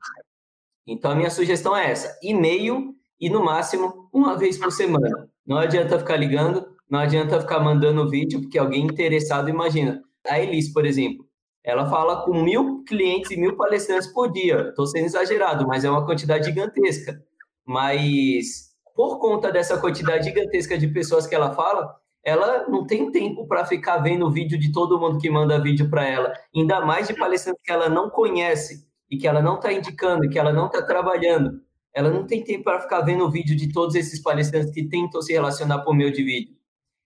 Então, 0.85 1.09
a 1.09 1.15
minha 1.15 1.31
sugestão 1.31 1.75
é 1.75 1.89
essa: 1.89 2.15
e-mail 2.21 2.93
e, 3.19 3.31
no 3.31 3.43
máximo, 3.43 4.11
uma 4.13 4.37
vez 4.37 4.59
por 4.59 4.71
semana. 4.71 5.27
Não 5.43 5.57
adianta 5.57 5.97
ficar 5.97 6.17
ligando, 6.17 6.63
não 6.87 6.99
adianta 6.99 7.41
ficar 7.41 7.61
mandando 7.61 8.07
vídeo, 8.07 8.41
porque 8.41 8.59
alguém 8.59 8.85
interessado, 8.85 9.49
imagina. 9.49 10.03
A 10.29 10.39
Elis, 10.39 10.71
por 10.71 10.85
exemplo, 10.85 11.22
ela 11.63 11.89
fala 11.89 12.25
com 12.25 12.43
mil 12.43 12.83
clientes 12.83 13.31
e 13.31 13.37
mil 13.37 13.55
palestrantes 13.55 14.07
por 14.07 14.31
dia. 14.31 14.69
Estou 14.69 14.85
sendo 14.85 15.05
exagerado, 15.05 15.65
mas 15.65 15.85
é 15.85 15.89
uma 15.89 16.05
quantidade 16.05 16.45
gigantesca. 16.45 17.23
Mas, 17.65 18.73
por 18.93 19.19
conta 19.19 19.51
dessa 19.51 19.79
quantidade 19.79 20.25
gigantesca 20.25 20.77
de 20.77 20.87
pessoas 20.87 21.25
que 21.25 21.33
ela 21.33 21.53
fala, 21.53 21.95
ela 22.23 22.67
não 22.67 22.85
tem 22.85 23.11
tempo 23.11 23.47
para 23.47 23.65
ficar 23.65 23.97
vendo 23.97 24.29
vídeo 24.29 24.59
de 24.59 24.71
todo 24.71 24.99
mundo 24.99 25.19
que 25.19 25.29
manda 25.29 25.61
vídeo 25.61 25.89
para 25.89 26.05
ela, 26.05 26.33
ainda 26.55 26.81
mais 26.81 27.07
de 27.07 27.15
palestrantes 27.15 27.61
que 27.63 27.71
ela 27.71 27.87
não 27.87 28.09
conhece 28.09 28.85
e 29.09 29.17
que 29.17 29.27
ela 29.27 29.41
não 29.41 29.55
está 29.55 29.71
indicando, 29.71 30.29
que 30.29 30.39
ela 30.39 30.51
não 30.51 30.67
está 30.67 30.81
trabalhando. 30.81 31.61
Ela 31.93 32.09
não 32.09 32.25
tem 32.25 32.43
tempo 32.43 32.63
para 32.63 32.81
ficar 32.81 33.01
vendo 33.01 33.29
vídeo 33.29 33.55
de 33.55 33.71
todos 33.71 33.95
esses 33.95 34.21
palestrantes 34.21 34.71
que 34.71 34.87
tentam 34.87 35.21
se 35.21 35.31
relacionar 35.31 35.79
por 35.79 35.95
meio 35.95 36.11
de 36.11 36.23
vídeo. 36.23 36.55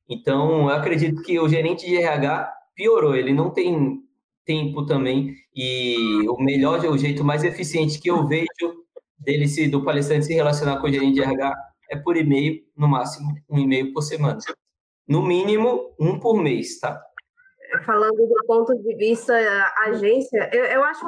Então, 0.10 0.70
eu 0.70 0.70
acredito 0.70 1.22
que 1.22 1.38
o 1.40 1.50
gerente 1.50 1.86
de 1.86 1.98
RH 1.98 2.54
piorou, 2.74 3.16
ele 3.16 3.34
não 3.34 3.50
tem 3.50 4.02
tempo 4.48 4.86
também 4.86 5.36
e 5.54 6.28
o 6.30 6.42
melhor, 6.42 6.84
o 6.86 6.98
jeito 6.98 7.24
mais 7.24 7.44
eficiente 7.44 8.00
que 8.00 8.10
eu 8.10 8.26
vejo 8.26 8.48
dele 9.20 9.48
se 9.48 9.68
do 9.68 9.84
palestrante 9.84 10.26
se 10.26 10.34
relacionar 10.34 10.80
com 10.80 10.88
o 10.88 10.92
gerente 10.92 11.16
de 11.16 11.22
RH 11.22 11.54
é 11.92 11.98
por 11.98 12.18
e-mail, 12.18 12.64
no 12.76 12.88
máximo 12.88 13.36
um 13.50 13.60
e-mail 13.60 13.94
por 13.94 14.02
semana 14.02 14.40
no 15.08 15.22
mínimo 15.22 15.94
um 16.00 16.20
por 16.20 16.42
mês, 16.42 16.80
tá? 16.80 17.02
Falando 17.86 18.16
do 18.16 18.46
ponto 18.46 18.76
de 18.76 18.96
vista 18.96 19.34
agência, 19.86 20.50
eu, 20.54 20.66
eu 20.66 20.84
acho 20.84 21.06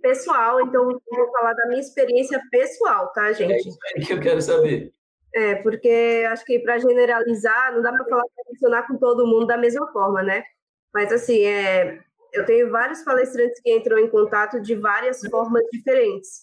pessoal, 0.00 0.60
então 0.60 0.84
vou 0.84 1.32
falar 1.32 1.52
da 1.54 1.68
minha 1.68 1.80
experiência 1.80 2.40
pessoal, 2.50 3.12
tá, 3.12 3.32
gente? 3.32 3.52
É 3.52 3.56
isso 3.58 3.78
aí 3.96 4.04
que 4.04 4.12
eu 4.12 4.20
quero 4.20 4.42
saber. 4.42 4.92
É, 5.34 5.54
porque 5.56 6.26
acho 6.28 6.44
que 6.44 6.58
para 6.58 6.78
generalizar, 6.78 7.72
não 7.72 7.80
dá 7.80 7.92
para 7.92 8.04
falar 8.04 8.24
funcionar 8.46 8.86
com 8.86 8.98
todo 8.98 9.26
mundo 9.26 9.46
da 9.46 9.56
mesma 9.56 9.90
forma, 9.92 10.22
né? 10.22 10.44
Mas 10.92 11.10
assim, 11.12 11.44
é, 11.44 12.00
eu 12.32 12.46
tenho 12.46 12.70
vários 12.70 13.02
palestrantes 13.02 13.60
que 13.60 13.72
entram 13.72 13.98
em 13.98 14.08
contato 14.08 14.60
de 14.60 14.74
várias 14.74 15.20
formas 15.28 15.62
diferentes. 15.70 16.40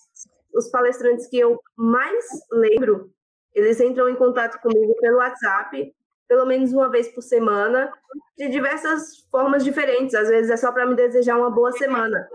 Os 0.53 0.69
palestrantes 0.69 1.27
que 1.27 1.39
eu 1.39 1.59
mais 1.75 2.25
lembro, 2.51 3.11
eles 3.53 3.79
entram 3.79 4.07
em 4.07 4.15
contato 4.15 4.61
comigo 4.61 4.95
pelo 5.01 5.17
WhatsApp, 5.17 5.93
pelo 6.27 6.45
menos 6.45 6.71
uma 6.71 6.89
vez 6.89 7.07
por 7.07 7.21
semana, 7.21 7.91
de 8.37 8.49
diversas 8.49 9.25
formas 9.31 9.63
diferentes. 9.63 10.13
Às 10.13 10.29
vezes 10.29 10.51
é 10.51 10.57
só 10.57 10.71
para 10.71 10.85
me 10.85 10.95
desejar 10.95 11.37
uma 11.37 11.49
boa 11.49 11.71
semana. 11.71 12.29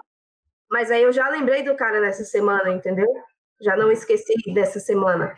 Mas 0.68 0.90
aí 0.90 1.02
eu 1.02 1.12
já 1.12 1.28
lembrei 1.28 1.62
do 1.62 1.76
cara 1.76 2.00
nessa 2.00 2.24
semana, 2.24 2.70
entendeu? 2.70 3.06
Já 3.60 3.76
não 3.76 3.92
esqueci 3.92 4.34
dessa 4.52 4.80
semana. 4.80 5.36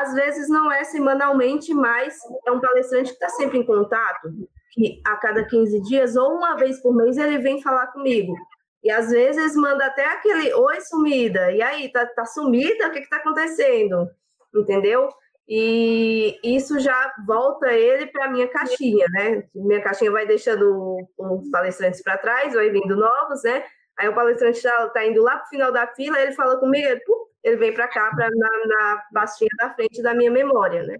Às 0.00 0.14
vezes 0.14 0.48
não 0.48 0.72
é 0.72 0.82
semanalmente, 0.82 1.72
mas 1.72 2.18
é 2.46 2.50
um 2.50 2.60
palestrante 2.60 3.10
que 3.10 3.14
está 3.14 3.28
sempre 3.28 3.58
em 3.58 3.64
contato, 3.64 4.32
que 4.72 5.00
a 5.06 5.16
cada 5.16 5.44
15 5.44 5.82
dias 5.82 6.16
ou 6.16 6.34
uma 6.34 6.56
vez 6.56 6.80
por 6.80 6.94
mês 6.94 7.16
ele 7.18 7.38
vem 7.38 7.62
falar 7.62 7.88
comigo. 7.88 8.34
E 8.82 8.90
às 8.90 9.10
vezes 9.10 9.54
manda 9.54 9.86
até 9.86 10.04
aquele 10.06 10.52
oi 10.54 10.80
sumida. 10.80 11.52
E 11.52 11.62
aí, 11.62 11.92
tá, 11.92 12.04
tá 12.06 12.24
sumida? 12.24 12.88
O 12.88 12.90
que 12.90 13.02
que 13.02 13.08
tá 13.08 13.16
acontecendo? 13.18 14.08
Entendeu? 14.54 15.08
e 15.54 16.38
isso 16.42 16.78
já 16.78 17.12
volta 17.26 17.72
ele 17.72 18.06
para 18.06 18.30
minha 18.30 18.48
caixinha, 18.48 19.06
né? 19.10 19.44
Minha 19.54 19.82
caixinha 19.82 20.10
vai 20.10 20.26
deixando 20.26 20.96
os 21.18 21.50
palestrantes 21.50 22.02
para 22.02 22.16
trás, 22.16 22.54
vai 22.54 22.70
vindo 22.70 22.96
novos, 22.96 23.42
né? 23.42 23.64
Aí 23.98 24.08
o 24.08 24.14
palestrante 24.14 24.56
está 24.56 24.88
tá 24.88 25.04
indo 25.04 25.22
lá 25.22 25.36
para 25.36 25.44
o 25.44 25.48
final 25.48 25.72
da 25.72 25.86
fila, 25.88 26.18
ele 26.20 26.32
fala 26.32 26.58
comigo, 26.58 26.86
ele, 26.88 27.02
ele 27.42 27.56
vem 27.56 27.74
para 27.74 27.88
cá, 27.88 28.10
pra, 28.14 28.30
na, 28.30 28.66
na 28.66 29.02
pastinha 29.12 29.50
da 29.58 29.74
frente 29.74 30.02
da 30.02 30.14
minha 30.14 30.30
memória, 30.30 30.84
né? 30.84 30.98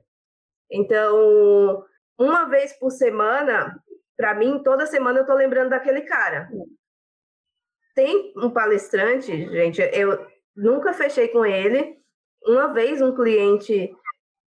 Então, 0.71 1.85
uma 2.19 2.45
vez 2.45 2.73
por 2.79 2.91
semana, 2.91 3.75
para 4.17 4.35
mim, 4.35 4.63
toda 4.63 4.87
semana 4.87 5.19
eu 5.19 5.23
estou 5.23 5.37
lembrando 5.37 5.71
daquele 5.71 6.03
cara. 6.03 6.49
Tem 7.95 8.33
um 8.37 8.51
palestrante, 8.51 9.31
gente, 9.51 9.83
eu 9.93 10.27
nunca 10.57 10.93
fechei 10.93 11.29
com 11.29 11.45
ele. 11.45 11.97
Uma 12.45 12.73
vez 12.73 13.01
um 13.01 13.15
cliente 13.15 13.95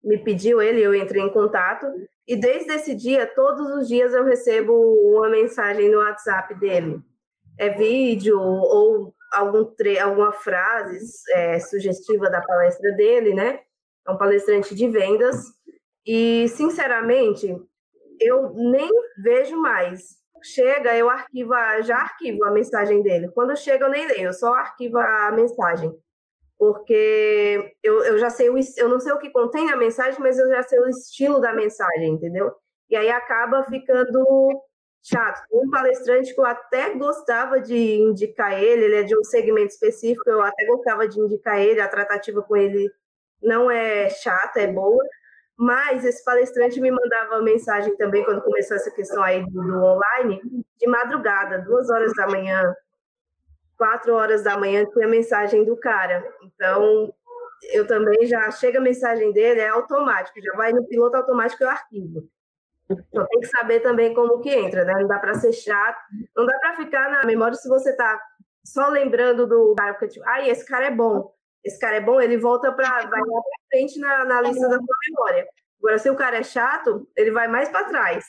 me 0.03 0.17
pediu 0.17 0.61
ele, 0.61 0.81
eu 0.81 0.93
entrei 0.93 1.21
em 1.21 1.31
contato. 1.31 1.85
E 2.27 2.35
desde 2.35 2.71
esse 2.73 2.95
dia, 2.95 3.25
todos 3.27 3.69
os 3.75 3.87
dias 3.87 4.13
eu 4.13 4.23
recebo 4.23 4.73
uma 4.73 5.29
mensagem 5.29 5.89
no 5.89 5.99
WhatsApp 5.99 6.55
dele. 6.55 7.01
É 7.57 7.69
vídeo 7.69 8.39
ou 8.39 9.13
algum 9.31 9.65
tre 9.65 9.99
alguma 9.99 10.31
frase 10.31 10.99
é, 11.31 11.59
sugestiva 11.59 12.29
da 12.29 12.41
palestra 12.41 12.91
dele, 12.93 13.33
né? 13.33 13.59
É 14.07 14.11
um 14.11 14.17
palestrante 14.17 14.73
de 14.73 14.87
vendas. 14.87 15.35
E, 16.05 16.47
sinceramente, 16.49 17.55
eu 18.19 18.53
nem 18.53 18.89
vejo 19.23 19.57
mais. 19.57 20.21
Chega, 20.43 20.95
eu 20.97 21.09
arquivo, 21.09 21.53
já 21.83 21.97
arquivo 21.97 22.43
a 22.43 22.51
mensagem 22.51 23.01
dele. 23.01 23.29
Quando 23.29 23.55
chega, 23.55 23.85
eu 23.85 23.89
nem 23.89 24.05
leio, 24.07 24.25
eu 24.25 24.33
só 24.33 24.53
arquivo 24.53 24.97
a 24.97 25.31
mensagem 25.31 25.97
porque 26.63 27.75
eu, 27.83 28.05
eu 28.05 28.17
já 28.17 28.29
sei, 28.29 28.49
o, 28.49 28.55
eu 28.77 28.87
não 28.87 28.97
sei 28.97 29.11
o 29.11 29.19
que 29.19 29.29
contém 29.29 29.69
a 29.69 29.75
mensagem, 29.75 30.17
mas 30.21 30.39
eu 30.39 30.47
já 30.47 30.63
sei 30.63 30.79
o 30.79 30.87
estilo 30.87 31.41
da 31.41 31.51
mensagem, 31.51 32.13
entendeu? 32.13 32.53
E 32.89 32.95
aí 32.95 33.09
acaba 33.09 33.63
ficando 33.65 34.23
chato. 35.01 35.41
Um 35.51 35.69
palestrante 35.69 36.33
que 36.33 36.39
eu 36.39 36.45
até 36.45 36.95
gostava 36.95 37.59
de 37.59 37.75
indicar 37.75 38.53
ele, 38.53 38.85
ele 38.85 38.95
é 38.95 39.03
de 39.03 39.17
um 39.17 39.23
segmento 39.25 39.73
específico, 39.73 40.29
eu 40.29 40.41
até 40.41 40.65
gostava 40.65 41.05
de 41.05 41.19
indicar 41.19 41.59
ele, 41.59 41.81
a 41.81 41.87
tratativa 41.89 42.41
com 42.41 42.55
ele 42.55 42.89
não 43.41 43.69
é 43.69 44.09
chata, 44.09 44.61
é 44.61 44.67
boa, 44.67 45.03
mas 45.57 46.03
esse 46.03 46.23
palestrante 46.23 46.81
me 46.81 46.91
mandava 46.91 47.41
mensagem 47.41 47.95
também 47.95 48.23
quando 48.23 48.41
começou 48.41 48.75
essa 48.75 48.91
questão 48.91 49.21
aí 49.21 49.43
do, 49.45 49.61
do 49.61 49.83
online, 49.83 50.41
de 50.77 50.87
madrugada, 50.87 51.59
duas 51.59 51.89
horas 51.89 52.11
da 52.15 52.27
manhã, 52.27 52.75
quatro 53.77 54.13
horas 54.15 54.43
da 54.43 54.57
manhã 54.57 54.85
tinha 54.85 55.05
a 55.05 55.09
mensagem 55.09 55.63
do 55.63 55.77
cara. 55.77 56.23
Então, 56.41 57.13
eu 57.71 57.87
também 57.87 58.25
já 58.25 58.49
chega 58.51 58.79
a 58.79 58.81
mensagem 58.81 59.31
dele, 59.31 59.61
é 59.61 59.69
automático, 59.69 60.41
já 60.41 60.53
vai 60.57 60.73
no 60.73 60.85
piloto 60.87 61.17
automático 61.17 61.63
e 61.63 61.65
eu 61.65 61.69
arquivo. 61.69 62.29
Então, 62.89 63.25
tem 63.25 63.39
que 63.39 63.47
saber 63.47 63.79
também 63.79 64.13
como 64.13 64.41
que 64.41 64.49
entra, 64.49 64.83
né? 64.83 64.93
Não 64.93 65.07
dá 65.07 65.19
para 65.19 65.35
ser 65.35 65.53
chato, 65.53 65.97
não 66.35 66.45
dá 66.45 66.57
para 66.59 66.75
ficar 66.75 67.09
na 67.09 67.25
memória 67.25 67.55
se 67.55 67.69
você 67.69 67.95
tá 67.95 68.19
só 68.63 68.89
lembrando 68.89 69.47
do 69.47 69.75
cara, 69.75 69.93
porque 69.93 70.07
tipo, 70.09 70.25
ai, 70.27 70.49
esse 70.49 70.65
cara 70.65 70.87
é 70.87 70.91
bom, 70.91 71.33
esse 71.63 71.79
cara 71.79 71.97
é 71.97 72.01
bom, 72.01 72.19
ele 72.19 72.37
volta 72.37 72.71
para 72.71 72.89
vai 73.07 73.21
lá 73.21 73.41
para 73.41 73.67
frente 73.71 73.99
na, 73.99 74.25
na 74.25 74.41
lista 74.41 74.67
da 74.67 74.75
sua 74.75 74.97
memória. 75.09 75.47
Agora, 75.79 75.97
se 75.97 76.09
o 76.09 76.15
cara 76.15 76.37
é 76.37 76.43
chato, 76.43 77.07
ele 77.15 77.31
vai 77.31 77.47
mais 77.47 77.69
para 77.69 77.85
trás. 77.85 78.25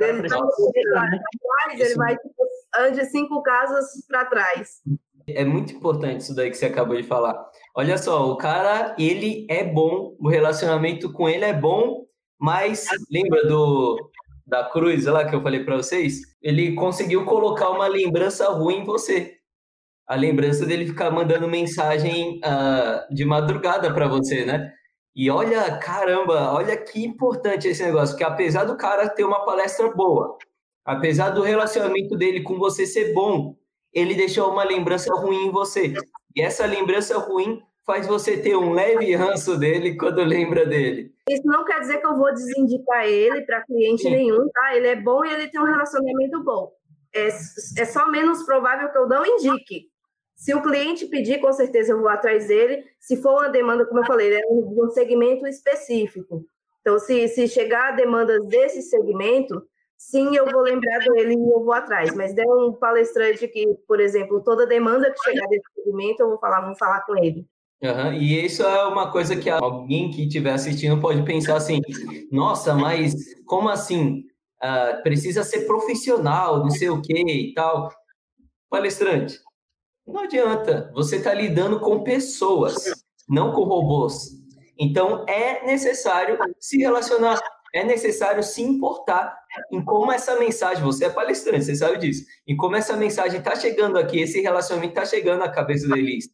Ele, 0.00 0.28
tá, 0.28 0.36
ele, 0.36 0.90
vai, 0.90 1.80
ele 1.80 1.94
vai 1.94 2.16
tipo, 2.16 2.44
ande 2.76 3.04
cinco 3.06 3.42
casas 3.42 3.86
para 4.08 4.24
trás. 4.24 4.80
É 5.28 5.44
muito 5.44 5.74
importante 5.74 6.22
isso 6.22 6.34
daí 6.34 6.50
que 6.50 6.56
você 6.56 6.66
acabou 6.66 6.96
de 6.96 7.04
falar. 7.04 7.48
Olha 7.74 7.96
só, 7.96 8.30
o 8.30 8.36
cara, 8.36 8.94
ele 8.98 9.46
é 9.48 9.64
bom, 9.64 10.16
o 10.18 10.28
relacionamento 10.28 11.12
com 11.12 11.28
ele 11.28 11.44
é 11.44 11.52
bom, 11.52 12.04
mas 12.38 12.86
lembra 13.10 13.46
do 13.46 14.10
da 14.46 14.64
cruz 14.64 15.06
lá 15.06 15.28
que 15.28 15.34
eu 15.34 15.42
falei 15.42 15.64
para 15.64 15.76
vocês? 15.76 16.20
Ele 16.40 16.74
conseguiu 16.74 17.24
colocar 17.24 17.70
uma 17.70 17.88
lembrança 17.88 18.48
ruim 18.50 18.78
em 18.78 18.84
você. 18.84 19.35
A 20.06 20.14
lembrança 20.14 20.64
dele 20.64 20.86
ficar 20.86 21.10
mandando 21.10 21.48
mensagem 21.48 22.40
uh, 22.44 23.14
de 23.14 23.24
madrugada 23.24 23.92
para 23.92 24.06
você, 24.06 24.44
né? 24.44 24.72
E 25.14 25.30
olha, 25.30 25.78
caramba, 25.78 26.52
olha 26.52 26.76
que 26.76 27.04
importante 27.04 27.66
esse 27.66 27.82
negócio, 27.82 28.14
porque 28.14 28.24
apesar 28.24 28.64
do 28.64 28.76
cara 28.76 29.08
ter 29.08 29.24
uma 29.24 29.44
palestra 29.44 29.90
boa, 29.90 30.36
apesar 30.84 31.30
do 31.30 31.42
relacionamento 31.42 32.16
dele 32.16 32.42
com 32.42 32.58
você 32.58 32.86
ser 32.86 33.14
bom, 33.14 33.56
ele 33.92 34.14
deixou 34.14 34.50
uma 34.50 34.62
lembrança 34.62 35.12
ruim 35.14 35.46
em 35.46 35.50
você. 35.50 35.94
E 36.36 36.42
essa 36.42 36.66
lembrança 36.66 37.16
ruim 37.18 37.62
faz 37.86 38.06
você 38.06 38.36
ter 38.36 38.56
um 38.56 38.72
leve 38.72 39.14
ranço 39.14 39.56
dele 39.56 39.96
quando 39.96 40.22
lembra 40.22 40.66
dele. 40.66 41.14
Isso 41.30 41.46
não 41.46 41.64
quer 41.64 41.80
dizer 41.80 41.98
que 41.98 42.06
eu 42.06 42.16
vou 42.16 42.32
desindicar 42.34 43.06
ele 43.06 43.40
para 43.42 43.64
cliente 43.64 44.02
Sim. 44.02 44.10
nenhum, 44.10 44.48
tá? 44.50 44.76
Ele 44.76 44.88
é 44.88 44.96
bom 44.96 45.24
e 45.24 45.32
ele 45.32 45.48
tem 45.48 45.60
um 45.60 45.64
relacionamento 45.64 46.44
bom. 46.44 46.70
É, 47.14 47.28
é 47.28 47.84
só 47.86 48.10
menos 48.10 48.42
provável 48.42 48.90
que 48.90 48.98
eu 48.98 49.08
não 49.08 49.24
indique. 49.24 49.88
Se 50.36 50.54
o 50.54 50.62
cliente 50.62 51.06
pedir, 51.06 51.40
com 51.40 51.50
certeza 51.52 51.92
eu 51.92 51.98
vou 51.98 52.10
atrás 52.10 52.48
dele. 52.48 52.84
Se 53.00 53.16
for 53.16 53.32
uma 53.32 53.48
demanda, 53.48 53.86
como 53.86 54.00
eu 54.00 54.06
falei, 54.06 54.34
é 54.34 54.42
um 54.50 54.90
segmento 54.90 55.46
específico. 55.46 56.44
Então, 56.82 56.98
se, 56.98 57.26
se 57.28 57.48
chegar 57.48 57.92
a 57.94 57.96
demandas 57.96 58.46
desse 58.46 58.82
segmento, 58.82 59.62
sim, 59.96 60.36
eu 60.36 60.48
vou 60.48 60.60
lembrar 60.60 60.98
dele 60.98 61.34
e 61.34 61.52
eu 61.52 61.64
vou 61.64 61.72
atrás. 61.72 62.14
Mas 62.14 62.34
der 62.34 62.46
um 62.46 62.72
palestrante 62.74 63.48
que, 63.48 63.66
por 63.88 63.98
exemplo, 63.98 64.44
toda 64.44 64.66
demanda 64.66 65.10
que 65.10 65.24
chegar 65.24 65.48
desse 65.48 65.64
segmento, 65.74 66.22
eu 66.22 66.28
vou 66.28 66.38
falar, 66.38 66.60
vou 66.64 66.76
falar 66.76 67.00
com 67.06 67.16
ele. 67.16 67.46
Uhum. 67.82 68.12
E 68.12 68.44
isso 68.44 68.62
é 68.62 68.86
uma 68.86 69.10
coisa 69.10 69.36
que 69.36 69.50
alguém 69.50 70.10
que 70.10 70.22
estiver 70.26 70.52
assistindo 70.52 71.00
pode 71.00 71.22
pensar 71.24 71.56
assim: 71.56 71.80
nossa, 72.30 72.74
mas 72.74 73.14
como 73.44 73.68
assim? 73.68 74.24
Uh, 74.62 75.02
precisa 75.02 75.42
ser 75.42 75.66
profissional, 75.66 76.60
não 76.60 76.70
sei 76.70 76.88
o 76.88 77.02
que 77.02 77.12
e 77.12 77.52
tal. 77.52 77.90
Palestrante, 78.70 79.38
não 80.06 80.20
adianta. 80.20 80.90
Você 80.94 81.16
está 81.16 81.34
lidando 81.34 81.80
com 81.80 82.02
pessoas, 82.02 82.74
não 83.28 83.52
com 83.52 83.64
robôs. 83.64 84.30
Então 84.78 85.24
é 85.28 85.64
necessário 85.66 86.38
se 86.60 86.78
relacionar, 86.78 87.40
é 87.74 87.84
necessário 87.84 88.42
se 88.42 88.62
importar 88.62 89.36
em 89.72 89.84
como 89.84 90.12
essa 90.12 90.38
mensagem, 90.38 90.84
você 90.84 91.06
é 91.06 91.10
palestrante, 91.10 91.64
você 91.64 91.76
sabe 91.76 91.98
disso, 91.98 92.24
em 92.46 92.56
como 92.56 92.76
essa 92.76 92.96
mensagem 92.96 93.38
está 93.38 93.56
chegando 93.56 93.98
aqui, 93.98 94.20
esse 94.20 94.40
relacionamento 94.40 94.92
está 94.92 95.04
chegando 95.06 95.42
à 95.42 95.48
cabeça 95.48 95.88
do 95.88 95.96
Elis 95.96 96.26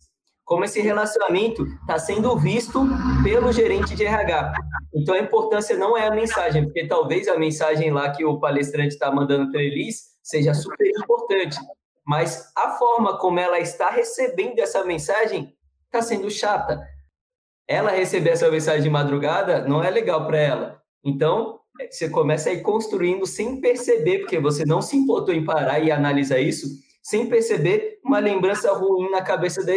como 0.45 0.65
esse 0.65 0.81
relacionamento 0.81 1.67
está 1.81 1.99
sendo 1.99 2.37
visto 2.37 2.81
pelo 3.23 3.53
gerente 3.53 3.95
de 3.95 4.05
RH. 4.05 4.53
Então, 4.95 5.15
a 5.15 5.19
importância 5.19 5.77
não 5.77 5.97
é 5.97 6.07
a 6.07 6.15
mensagem, 6.15 6.65
porque 6.65 6.87
talvez 6.87 7.29
a 7.29 7.39
mensagem 7.39 7.91
lá 7.91 8.11
que 8.11 8.25
o 8.25 8.39
palestrante 8.39 8.95
está 8.95 9.11
mandando 9.11 9.51
para 9.51 9.63
eles 9.63 10.13
seja 10.23 10.53
super 10.53 10.87
importante, 10.87 11.57
mas 12.07 12.53
a 12.57 12.71
forma 12.71 13.19
como 13.19 13.39
ela 13.39 13.59
está 13.59 13.91
recebendo 13.91 14.59
essa 14.59 14.85
mensagem 14.85 15.55
está 15.87 16.03
sendo 16.03 16.31
chata. 16.31 16.81
Ela 17.69 17.91
receber 17.91 18.31
essa 18.31 18.51
mensagem 18.51 18.83
de 18.83 18.91
madrugada 18.91 19.67
não 19.67 19.83
é 19.83 19.91
legal 19.91 20.27
para 20.27 20.39
ela. 20.39 20.83
Então, 21.05 21.61
você 21.91 22.09
começa 22.09 22.51
a 22.51 22.53
ir 22.53 22.63
construindo 22.63 23.27
sem 23.27 23.61
perceber, 23.61 24.21
porque 24.21 24.39
você 24.39 24.65
não 24.65 24.83
se 24.83 24.97
importou 24.97 25.35
em 25.35 25.45
parar 25.45 25.81
e 25.81 25.91
analisar 25.91 26.39
isso, 26.39 26.67
sem 27.03 27.29
perceber 27.29 27.99
uma 28.05 28.19
lembrança 28.19 28.73
ruim 28.73 29.11
na 29.11 29.23
cabeça 29.23 29.65
da. 29.65 29.73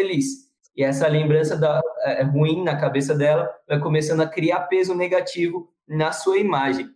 E 0.75 0.83
essa 0.83 1.07
lembrança 1.07 1.55
da, 1.55 1.81
é, 2.01 2.21
é, 2.21 2.23
ruim 2.23 2.63
na 2.63 2.75
cabeça 2.75 3.15
dela 3.15 3.49
vai 3.67 3.79
começando 3.79 4.21
a 4.21 4.27
criar 4.27 4.61
peso 4.61 4.93
negativo 4.93 5.69
na 5.87 6.11
sua 6.11 6.37
imagem. 6.37 6.89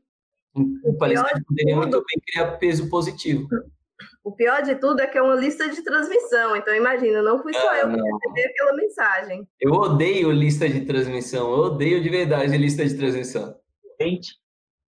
O 0.83 0.97
palestrante 0.97 1.43
poderia 1.45 1.75
muito 1.77 1.97
bem 1.97 2.21
criar 2.27 2.57
peso 2.57 2.89
positivo. 2.89 3.47
O 4.23 4.31
pior 4.31 4.61
de 4.61 4.75
tudo 4.75 5.01
é 5.01 5.07
que 5.07 5.17
é 5.17 5.21
uma 5.21 5.35
lista 5.35 5.69
de 5.69 5.83
transmissão. 5.83 6.55
Então, 6.55 6.75
imagina, 6.75 7.21
não 7.21 7.41
fui 7.41 7.53
só 7.53 7.69
ah, 7.69 7.79
eu 7.79 7.89
que 7.89 7.95
recebi 7.95 8.43
aquela 8.43 8.73
mensagem. 8.75 9.47
Eu 9.59 9.71
odeio 9.73 10.31
lista 10.31 10.69
de 10.69 10.81
transmissão. 10.81 11.51
Eu 11.51 11.59
odeio 11.59 12.01
de 12.01 12.09
verdade 12.09 12.57
lista 12.57 12.85
de 12.85 12.95
transmissão. 12.95 13.55
Gente, 14.01 14.35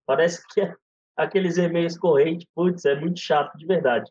parece 0.05 0.41
que 0.53 0.61
é 0.61 0.73
aqueles 1.17 1.57
e-mails 1.57 1.97
correntes, 1.97 2.47
putz, 2.55 2.85
é 2.85 2.99
muito 2.99 3.19
chato, 3.19 3.57
de 3.57 3.65
verdade. 3.65 4.09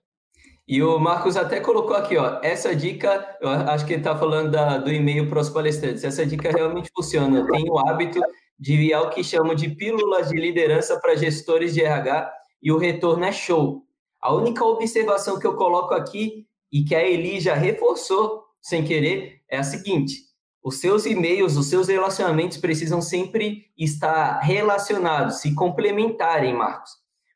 E 0.66 0.82
o 0.82 0.98
Marcos 0.98 1.36
até 1.36 1.58
colocou 1.58 1.96
aqui, 1.96 2.16
ó, 2.16 2.38
essa 2.42 2.74
dica, 2.76 3.36
eu 3.40 3.48
acho 3.48 3.84
que 3.84 3.94
ele 3.94 4.00
está 4.00 4.16
falando 4.16 4.52
da, 4.52 4.78
do 4.78 4.92
e-mail 4.92 5.28
para 5.28 5.40
os 5.40 5.50
palestrantes, 5.50 6.04
essa 6.04 6.24
dica 6.24 6.50
realmente 6.50 6.90
funciona. 6.94 7.38
Eu 7.38 7.46
tenho 7.48 7.72
o 7.72 7.78
hábito 7.78 8.20
de 8.58 8.74
enviar 8.74 9.02
o 9.02 9.10
que 9.10 9.24
chamo 9.24 9.54
de 9.54 9.70
pílulas 9.70 10.28
de 10.28 10.36
liderança 10.36 11.00
para 11.00 11.16
gestores 11.16 11.74
de 11.74 11.82
RH 11.82 12.32
e 12.62 12.70
o 12.70 12.78
retorno 12.78 13.24
é 13.24 13.32
show. 13.32 13.82
A 14.20 14.34
única 14.34 14.64
observação 14.64 15.38
que 15.38 15.46
eu 15.46 15.54
coloco 15.54 15.94
aqui 15.94 16.46
e 16.70 16.84
que 16.84 16.94
a 16.94 17.02
Eli 17.02 17.40
já 17.40 17.54
reforçou 17.54 18.44
sem 18.60 18.84
querer 18.84 19.40
é 19.48 19.58
a 19.58 19.62
seguinte: 19.62 20.30
os 20.62 20.78
seus 20.78 21.06
e-mails, 21.06 21.56
os 21.56 21.68
seus 21.68 21.88
relacionamentos 21.88 22.58
precisam 22.58 23.00
sempre 23.00 23.66
estar 23.78 24.40
relacionados, 24.40 25.40
se 25.40 25.54
complementarem, 25.54 26.54
Marcos. 26.54 26.90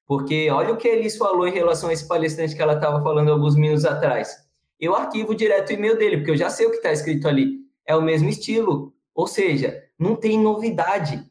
Porque 0.07 0.51
olha 0.51 0.75
o 0.75 0.77
que 0.77 0.87
eles 0.87 1.17
falou 1.17 1.49
em 1.49 1.53
relação 1.53 1.89
a 1.89 1.93
esse 1.93 2.07
palestrante 2.07 2.55
que 2.55 2.61
ela 2.61 2.75
estava 2.75 3.03
falando 3.03 3.33
alguns 3.33 3.57
minutos 3.57 3.87
atrás. 3.87 4.37
Eu 4.79 4.95
arquivo 4.95 5.35
direto 5.35 5.71
o 5.71 5.73
e-mail 5.73 5.97
dele, 5.97 6.19
porque 6.19 6.33
eu 6.33 6.37
já 6.37 6.51
sei 6.51 6.67
o 6.67 6.71
que 6.71 6.77
está 6.77 6.93
escrito 6.93 7.27
ali. 7.27 7.61
É 7.87 7.97
o 7.97 8.03
mesmo 8.03 8.29
estilo. 8.29 8.93
Ou 9.15 9.27
seja, 9.27 9.83
não 9.99 10.15
tem 10.17 10.39
novidade. 10.39 11.25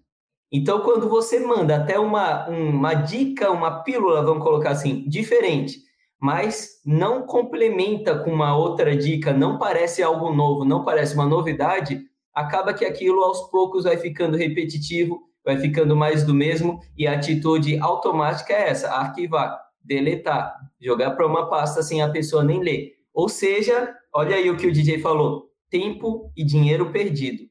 Então, 0.53 0.81
quando 0.81 1.09
você 1.09 1.39
manda 1.39 1.75
até 1.75 1.97
uma, 1.97 2.47
uma 2.47 2.93
dica, 2.93 3.49
uma 3.49 3.83
pílula, 3.83 4.23
vamos 4.23 4.43
colocar 4.43 4.69
assim, 4.69 5.03
diferente, 5.07 5.79
mas 6.21 6.79
não 6.85 7.25
complementa 7.25 8.19
com 8.19 8.31
uma 8.31 8.55
outra 8.55 8.95
dica, 8.95 9.33
não 9.33 9.57
parece 9.57 10.03
algo 10.03 10.31
novo, 10.31 10.63
não 10.63 10.85
parece 10.85 11.15
uma 11.15 11.25
novidade, 11.25 12.01
acaba 12.33 12.73
que 12.73 12.85
aquilo 12.85 13.23
aos 13.23 13.49
poucos 13.49 13.83
vai 13.83 13.97
ficando 13.97 14.37
repetitivo 14.37 15.33
vai 15.43 15.57
ficando 15.57 15.95
mais 15.95 16.23
do 16.23 16.33
mesmo 16.33 16.79
e 16.97 17.05
a 17.05 17.13
atitude 17.13 17.77
automática 17.79 18.53
é 18.53 18.69
essa: 18.69 18.89
arquivar, 18.89 19.59
deletar, 19.83 20.55
jogar 20.79 21.11
para 21.11 21.27
uma 21.27 21.49
pasta 21.49 21.83
sem 21.83 22.01
a 22.01 22.09
pessoa 22.09 22.43
nem 22.43 22.59
ler. 22.59 22.93
Ou 23.13 23.27
seja, 23.27 23.93
olha 24.13 24.35
aí 24.35 24.49
o 24.49 24.57
que 24.57 24.67
o 24.67 24.71
DJ 24.71 24.99
falou: 24.99 25.49
tempo 25.69 26.31
e 26.35 26.43
dinheiro 26.43 26.91
perdido. 26.91 27.43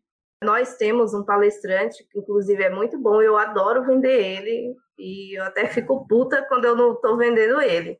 Nós 0.42 0.76
temos 0.76 1.14
um 1.14 1.24
palestrante 1.24 2.04
que, 2.10 2.18
inclusive, 2.18 2.62
é 2.62 2.70
muito 2.70 2.98
bom, 2.98 3.22
eu 3.22 3.36
adoro 3.36 3.84
vender 3.84 4.20
ele 4.20 4.74
e 4.98 5.38
eu 5.38 5.44
até 5.44 5.66
fico 5.68 6.06
puta 6.06 6.44
quando 6.48 6.64
eu 6.64 6.76
não 6.76 6.94
estou 6.94 7.16
vendendo 7.16 7.60
ele. 7.60 7.98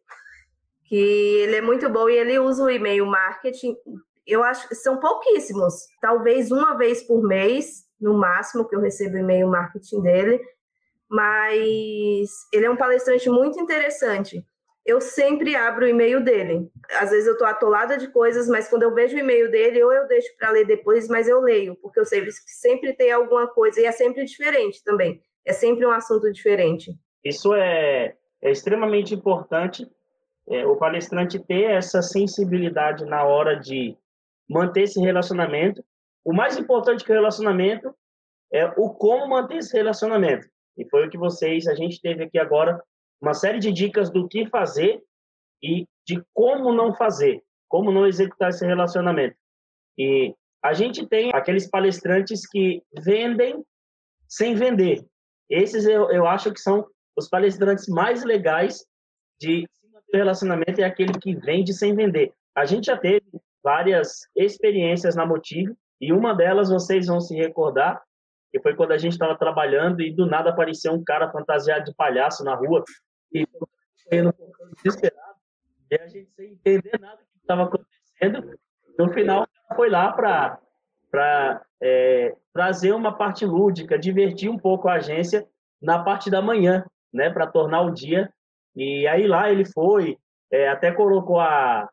Que 0.85 0.97
ele 1.41 1.57
é 1.57 1.61
muito 1.61 1.89
bom 1.89 2.09
e 2.09 2.17
ele 2.17 2.39
usa 2.39 2.65
o 2.65 2.71
e-mail 2.71 3.07
marketing. 3.07 3.77
Eu 4.27 4.43
acho 4.43 4.69
que 4.69 4.75
são 4.75 4.99
pouquíssimos, 4.99 5.75
talvez 6.01 6.51
uma 6.51 6.77
vez 6.77 7.03
por 7.03 7.23
mês 7.23 7.85
no 8.01 8.15
máximo 8.15 8.69
que 8.69 8.75
eu 8.75 8.81
recebo 8.81 9.17
e-mail 9.17 9.49
marketing 9.49 10.03
dele, 10.03 10.41
mas 11.09 12.31
ele 12.53 12.67
é 12.67 12.71
um 12.71 12.77
palestrante 12.77 13.31
muito 13.31 13.61
interessante. 13.61 14.45
Eu 14.85 15.01
sempre 15.01 15.55
abro 15.55 15.85
o 15.85 15.89
e-mail 15.89 16.23
dele. 16.23 16.69
Às 16.99 17.11
vezes 17.11 17.27
eu 17.27 17.35
estou 17.35 17.47
atolada 17.47 17.97
de 17.97 18.09
coisas, 18.09 18.49
mas 18.49 18.69
quando 18.69 18.83
eu 18.83 18.93
vejo 18.93 19.17
o 19.17 19.21
e-mail 19.21 19.51
dele, 19.51 19.83
ou 19.83 19.93
eu 19.93 20.09
deixo 20.09 20.29
para 20.37 20.51
ler 20.51 20.67
depois, 20.67 21.09
mas 21.09 21.29
eu 21.29 21.41
leio, 21.41 21.77
porque 21.77 22.01
eu 22.01 22.05
sei 22.05 22.25
que 22.25 22.33
sempre 22.33 22.93
tem 22.93 23.13
alguma 23.13 23.47
coisa 23.47 23.81
e 23.81 23.85
é 23.85 23.93
sempre 23.93 24.25
diferente 24.25 24.83
também. 24.83 25.23
É 25.45 25.53
sempre 25.53 25.87
um 25.87 25.91
assunto 25.91 26.33
diferente. 26.33 26.93
Isso 27.25 27.55
é, 27.55 28.17
é 28.43 28.51
extremamente 28.51 29.15
importante. 29.15 29.87
É, 30.49 30.67
o 30.67 30.77
palestrante 30.77 31.39
ter 31.39 31.71
essa 31.71 32.03
sensibilidade 32.03 33.05
na 33.05 33.25
hora 33.25 33.55
de 33.55 33.97
manter 34.49 34.83
esse 34.83 35.01
relacionamento 35.01 35.85
o 36.25 36.33
mais 36.33 36.57
importante 36.57 37.05
que 37.05 37.11
o 37.11 37.15
relacionamento 37.15 37.95
é 38.53 38.67
o 38.77 38.91
como 38.91 39.29
manter 39.29 39.59
esse 39.59 39.77
relacionamento. 39.77 40.47
E 40.77 40.89
foi 40.89 41.07
o 41.07 41.11
que 41.11 41.19
vocês, 41.19 41.67
a 41.67 41.75
gente 41.75 42.01
teve 42.01 42.25
aqui 42.25 42.39
agora 42.39 42.83
uma 43.23 43.35
série 43.35 43.61
de 43.61 43.73
dicas 43.73 44.11
do 44.11 44.29
que 44.29 44.49
fazer 44.49 45.01
e 45.63 45.87
de 46.05 46.21
como 46.35 46.73
não 46.73 46.93
fazer, 46.93 47.41
como 47.69 47.93
não 47.93 48.07
executar 48.07 48.51
esse 48.51 48.67
relacionamento. 48.67 49.37
E 49.97 50.35
a 50.63 50.73
gente 50.73 51.07
tem 51.07 51.31
aqueles 51.33 51.71
palestrantes 51.71 52.47
que 52.47 52.83
vendem 53.05 53.65
sem 54.29 54.55
vender. 54.55 55.07
Esses 55.49 55.87
eu, 55.87 56.11
eu 56.11 56.27
acho 56.27 56.53
que 56.53 56.61
são 56.61 56.85
os 57.17 57.29
palestrantes 57.29 57.87
mais 57.89 58.25
legais 58.25 58.85
de 59.41 59.67
relacionamento 60.13 60.81
é 60.81 60.85
aquele 60.85 61.13
que 61.15 61.35
vende 61.35 61.73
sem 61.73 61.95
vender. 61.95 62.33
A 62.55 62.65
gente 62.65 62.87
já 62.87 62.97
teve 62.97 63.25
várias 63.63 64.27
experiências 64.37 65.15
na 65.15 65.25
Motive 65.25 65.75
e 66.01 66.13
uma 66.13 66.35
delas 66.35 66.71
vocês 66.71 67.07
vão 67.07 67.21
se 67.21 67.35
recordar, 67.35 68.03
que 68.51 68.61
foi 68.61 68.75
quando 68.75 68.93
a 68.93 68.99
gente 68.99 69.13
estava 69.13 69.37
trabalhando 69.39 70.03
e 70.03 70.13
do 70.13 70.27
nada 70.27 70.51
apareceu 70.51 70.93
um 70.93 71.05
cara 71.05 71.31
fantasiado 71.31 71.85
de 71.85 71.95
palhaço 71.95 72.45
na 72.45 72.55
rua 72.55 72.85
e 73.35 74.23
no 74.23 74.35
desesperado. 74.77 75.37
E 75.91 75.95
a 75.97 76.07
gente 76.07 76.31
sem 76.35 76.53
entender 76.53 76.99
nada 77.01 77.19
que 77.19 77.39
estava 77.39 77.65
acontecendo. 77.65 78.59
No 78.99 79.13
final, 79.13 79.47
foi 79.75 79.91
lá 79.91 80.13
para 80.13 81.63
é, 81.81 82.35
trazer 82.53 82.93
uma 82.93 83.17
parte 83.17 83.45
lúdica, 83.45 83.99
divertir 83.99 84.51
um 84.51 84.59
pouco 84.59 84.89
a 84.89 84.95
agência 84.95 85.47
na 85.81 86.03
parte 86.03 86.31
da 86.31 86.41
manhã, 86.41 86.85
né, 87.13 87.31
para 87.31 87.47
tornar 87.47 87.83
o 87.83 87.91
dia. 87.91 88.33
E 88.75 89.07
aí 89.07 89.27
lá 89.27 89.51
ele 89.51 89.65
foi, 89.65 90.17
é, 90.51 90.69
até 90.69 90.93
colocou 90.93 91.41
a, 91.41 91.89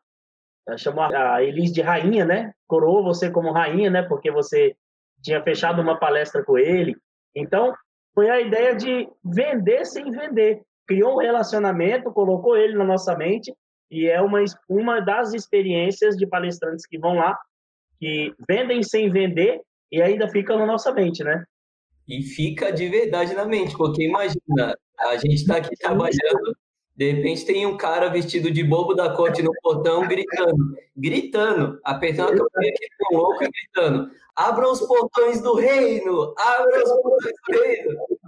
chamou 0.76 1.04
a 1.04 1.42
Elis 1.42 1.72
de 1.72 1.80
rainha, 1.80 2.24
né? 2.24 2.52
Coroou 2.66 3.02
você 3.02 3.30
como 3.30 3.52
rainha, 3.52 3.90
né? 3.90 4.02
Porque 4.02 4.30
você 4.30 4.76
tinha 5.22 5.42
fechado 5.42 5.82
uma 5.82 5.98
palestra 5.98 6.44
com 6.44 6.56
ele. 6.56 6.96
Então, 7.34 7.74
foi 8.14 8.28
a 8.30 8.40
ideia 8.40 8.74
de 8.74 9.08
vender 9.24 9.84
sem 9.84 10.10
vender. 10.10 10.62
Criou 10.90 11.14
um 11.14 11.18
relacionamento, 11.18 12.10
colocou 12.10 12.56
ele 12.56 12.76
na 12.76 12.82
nossa 12.82 13.16
mente 13.16 13.54
e 13.88 14.08
é 14.08 14.20
uma, 14.20 14.42
uma 14.68 14.98
das 14.98 15.32
experiências 15.32 16.16
de 16.16 16.26
palestrantes 16.26 16.84
que 16.84 16.98
vão 16.98 17.14
lá, 17.14 17.38
que 18.00 18.34
vendem 18.48 18.82
sem 18.82 19.08
vender 19.08 19.60
e 19.92 20.02
ainda 20.02 20.26
fica 20.26 20.56
na 20.56 20.66
nossa 20.66 20.92
mente, 20.92 21.22
né? 21.22 21.44
E 22.08 22.24
fica 22.24 22.72
de 22.72 22.88
verdade 22.88 23.34
na 23.34 23.44
mente, 23.44 23.76
porque 23.76 24.02
imagina, 24.02 24.76
a 24.98 25.16
gente 25.16 25.36
está 25.36 25.58
aqui 25.58 25.76
trabalhando 25.76 26.56
De 26.96 27.12
repente 27.12 27.46
tem 27.46 27.64
um 27.66 27.76
cara 27.76 28.08
vestido 28.08 28.50
de 28.50 28.64
bobo 28.64 28.92
da 28.92 29.14
corte 29.14 29.42
no 29.42 29.52
portão 29.62 30.08
gritando, 30.08 30.76
gritando, 30.96 31.80
apertando 31.84 32.32
a 32.32 32.36
campanha 32.36 32.72
que 32.72 33.16
louco 33.16 33.44
e 33.44 33.48
gritando: 33.48 34.10
abram 34.34 34.72
os 34.72 34.80
portões 34.80 35.40
do 35.40 35.54
reino! 35.54 36.34
Abram 36.36 36.82
os 36.82 36.90
portões 36.90 37.34
do 37.46 37.62
reino! 37.62 38.19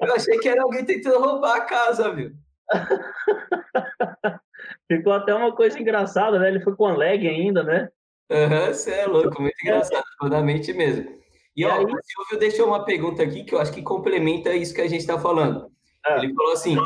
Eu 0.00 0.14
achei 0.14 0.38
que 0.38 0.48
era 0.48 0.62
alguém 0.62 0.84
tentando 0.84 1.18
roubar 1.18 1.56
a 1.56 1.60
casa, 1.62 2.14
viu? 2.14 2.32
Ficou 4.90 5.12
até 5.12 5.34
uma 5.34 5.54
coisa 5.54 5.78
engraçada, 5.78 6.38
né? 6.38 6.48
Ele 6.48 6.60
foi 6.60 6.74
com 6.74 6.86
a 6.86 6.96
leg 6.96 7.26
ainda, 7.28 7.62
né? 7.62 7.88
Aham, 8.30 8.66
uhum, 8.66 8.74
você 8.74 8.90
é 8.92 9.06
louco, 9.06 9.40
muito 9.40 9.56
engraçado, 9.62 10.04
totalmente 10.18 10.72
mesmo. 10.72 11.18
E, 11.56 11.64
ó, 11.64 11.82
o 11.82 11.86
Silvio 11.86 12.38
deixou 12.38 12.66
uma 12.68 12.84
pergunta 12.84 13.22
aqui 13.22 13.42
que 13.42 13.54
eu 13.54 13.58
acho 13.58 13.72
que 13.72 13.82
complementa 13.82 14.54
isso 14.54 14.74
que 14.74 14.80
a 14.80 14.88
gente 14.88 15.00
está 15.00 15.18
falando. 15.18 15.70
Ah. 16.06 16.18
Ele 16.18 16.32
falou 16.34 16.52
assim: 16.52 16.76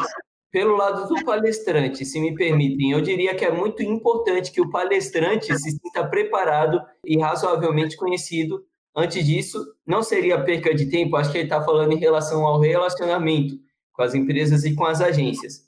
pelo 0.51 0.77
lado 0.77 1.09
do 1.09 1.25
palestrante, 1.25 2.05
se 2.05 2.21
me 2.21 2.35
permitem, 2.35 2.93
eu 2.93 3.01
diria 3.01 3.35
que 3.35 3.45
é 3.45 3.51
muito 3.51 3.83
importante 3.83 4.53
que 4.53 4.61
o 4.61 4.71
palestrante 4.71 5.47
se 5.59 5.71
sinta 5.71 6.07
preparado 6.07 6.81
e 7.05 7.19
razoavelmente 7.19 7.97
conhecido. 7.97 8.65
Antes 8.95 9.25
disso, 9.25 9.65
não 9.87 10.03
seria 10.03 10.43
perca 10.43 10.75
de 10.75 10.87
tempo, 10.87 11.17
acho 11.17 11.33
que 11.33 11.39
ele 11.39 11.45
está 11.45 11.63
falando 11.63 11.93
em 11.93 11.99
relação 11.99 12.47
ao 12.47 12.61
relacionamento 12.61 13.59
com 13.93 14.03
as 14.03 14.15
empresas 14.15 14.65
e 14.65 14.75
com 14.75 14.85
as 14.85 15.01
agências. 15.01 15.67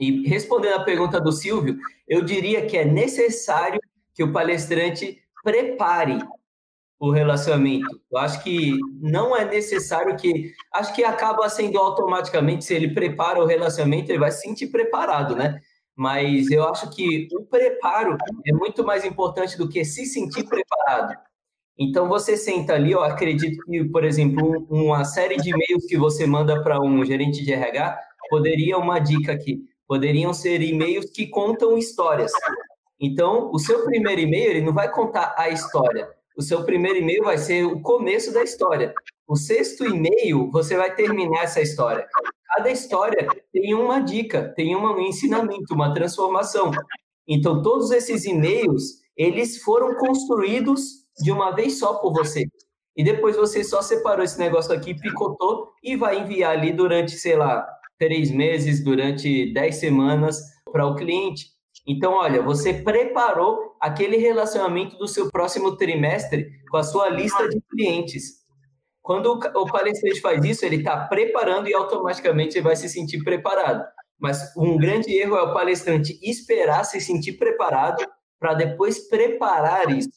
E 0.00 0.26
respondendo 0.28 0.74
à 0.74 0.84
pergunta 0.84 1.20
do 1.20 1.32
Silvio, 1.32 1.76
eu 2.06 2.22
diria 2.22 2.64
que 2.66 2.76
é 2.76 2.84
necessário 2.84 3.80
que 4.14 4.22
o 4.22 4.32
palestrante 4.32 5.18
prepare 5.42 6.18
o 6.98 7.10
relacionamento. 7.10 8.00
Eu 8.10 8.18
acho 8.18 8.42
que 8.42 8.76
não 9.00 9.36
é 9.36 9.44
necessário 9.44 10.16
que. 10.16 10.52
Acho 10.72 10.94
que 10.94 11.04
acaba 11.04 11.48
sendo 11.48 11.78
automaticamente, 11.78 12.64
se 12.64 12.74
ele 12.74 12.92
prepara 12.94 13.40
o 13.40 13.46
relacionamento, 13.46 14.10
ele 14.10 14.18
vai 14.18 14.32
se 14.32 14.42
sentir 14.42 14.68
preparado, 14.68 15.36
né? 15.36 15.60
Mas 15.94 16.50
eu 16.50 16.68
acho 16.68 16.90
que 16.90 17.28
o 17.32 17.44
preparo 17.44 18.16
é 18.46 18.52
muito 18.52 18.84
mais 18.84 19.04
importante 19.04 19.58
do 19.58 19.68
que 19.68 19.84
se 19.84 20.06
sentir 20.06 20.44
preparado. 20.44 21.16
Então 21.78 22.08
você 22.08 22.36
senta 22.36 22.74
ali, 22.74 22.90
eu 22.90 23.02
acredito 23.02 23.62
que, 23.64 23.84
por 23.84 24.04
exemplo, 24.04 24.66
uma 24.68 25.04
série 25.04 25.36
de 25.36 25.50
e-mails 25.50 25.86
que 25.86 25.96
você 25.96 26.26
manda 26.26 26.60
para 26.62 26.80
um 26.80 27.04
gerente 27.04 27.44
de 27.44 27.52
RH 27.52 27.98
poderia 28.28 28.76
uma 28.76 28.98
dica 28.98 29.32
aqui, 29.32 29.62
poderiam 29.86 30.34
ser 30.34 30.60
e-mails 30.60 31.06
que 31.10 31.28
contam 31.28 31.78
histórias. 31.78 32.32
Então, 33.00 33.50
o 33.52 33.58
seu 33.60 33.84
primeiro 33.84 34.20
e-mail 34.20 34.50
ele 34.50 34.62
não 34.62 34.72
vai 34.72 34.90
contar 34.90 35.34
a 35.38 35.48
história, 35.48 36.08
o 36.36 36.42
seu 36.42 36.64
primeiro 36.64 36.98
e-mail 36.98 37.22
vai 37.22 37.38
ser 37.38 37.64
o 37.64 37.80
começo 37.80 38.32
da 38.32 38.42
história. 38.42 38.92
O 39.26 39.36
sexto 39.36 39.84
e-mail, 39.84 40.50
você 40.50 40.76
vai 40.76 40.94
terminar 40.94 41.44
essa 41.44 41.60
história. 41.60 42.06
Cada 42.46 42.70
história 42.70 43.28
tem 43.52 43.74
uma 43.74 44.00
dica, 44.00 44.52
tem 44.56 44.74
um 44.74 45.00
ensinamento, 45.00 45.74
uma 45.74 45.94
transformação. 45.94 46.70
Então, 47.26 47.62
todos 47.62 47.90
esses 47.90 48.24
e-mails, 48.24 49.00
eles 49.16 49.62
foram 49.62 49.94
construídos 49.96 51.07
de 51.22 51.30
uma 51.32 51.50
vez 51.50 51.78
só 51.78 51.94
por 51.94 52.12
você. 52.12 52.46
E 52.96 53.04
depois 53.04 53.36
você 53.36 53.62
só 53.62 53.80
separou 53.80 54.24
esse 54.24 54.38
negócio 54.38 54.72
aqui, 54.72 54.92
picotou 54.92 55.72
e 55.82 55.96
vai 55.96 56.20
enviar 56.20 56.52
ali 56.56 56.72
durante, 56.72 57.12
sei 57.12 57.36
lá, 57.36 57.66
três 57.98 58.30
meses, 58.30 58.82
durante 58.82 59.52
dez 59.52 59.76
semanas 59.76 60.40
para 60.72 60.86
o 60.86 60.94
cliente. 60.94 61.46
Então, 61.86 62.14
olha, 62.14 62.42
você 62.42 62.74
preparou 62.74 63.76
aquele 63.80 64.16
relacionamento 64.16 64.96
do 64.98 65.08
seu 65.08 65.30
próximo 65.30 65.76
trimestre 65.76 66.50
com 66.70 66.76
a 66.76 66.82
sua 66.82 67.08
lista 67.08 67.48
de 67.48 67.60
clientes. 67.70 68.38
Quando 69.00 69.26
o 69.32 69.66
palestrante 69.66 70.20
faz 70.20 70.44
isso, 70.44 70.66
ele 70.66 70.76
está 70.76 71.06
preparando 71.06 71.68
e 71.68 71.74
automaticamente 71.74 72.60
vai 72.60 72.76
se 72.76 72.88
sentir 72.88 73.24
preparado. 73.24 73.82
Mas 74.18 74.54
um 74.56 74.76
grande 74.76 75.10
erro 75.16 75.36
é 75.36 75.42
o 75.42 75.54
palestrante 75.54 76.18
esperar 76.22 76.84
se 76.84 77.00
sentir 77.00 77.38
preparado 77.38 78.04
para 78.38 78.54
depois 78.54 79.08
preparar 79.08 79.90
isso. 79.96 80.10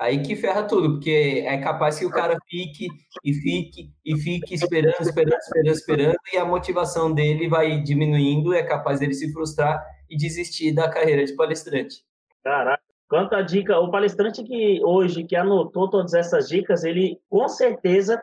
Aí 0.00 0.22
que 0.22 0.34
ferra 0.34 0.62
tudo, 0.62 0.92
porque 0.92 1.44
é 1.46 1.58
capaz 1.58 1.98
que 1.98 2.06
o 2.06 2.10
cara 2.10 2.34
fique 2.48 2.88
e 3.22 3.34
fique 3.34 3.92
e 4.02 4.16
fique 4.16 4.54
esperando, 4.54 4.98
esperando, 4.98 5.38
esperando, 5.38 5.74
esperando, 5.74 6.16
e 6.32 6.38
a 6.38 6.44
motivação 6.44 7.12
dele 7.12 7.46
vai 7.46 7.82
diminuindo, 7.82 8.54
é 8.54 8.62
capaz 8.62 8.98
dele 8.98 9.12
se 9.12 9.30
frustrar 9.30 9.84
e 10.08 10.16
desistir 10.16 10.72
da 10.74 10.88
carreira 10.88 11.22
de 11.22 11.36
palestrante. 11.36 12.02
Caraca, 12.42 12.82
quanta 13.10 13.42
dica. 13.42 13.78
O 13.78 13.90
palestrante 13.90 14.42
que 14.42 14.80
hoje, 14.82 15.22
que 15.22 15.36
anotou 15.36 15.90
todas 15.90 16.14
essas 16.14 16.48
dicas, 16.48 16.82
ele 16.82 17.20
com 17.28 17.46
certeza 17.46 18.22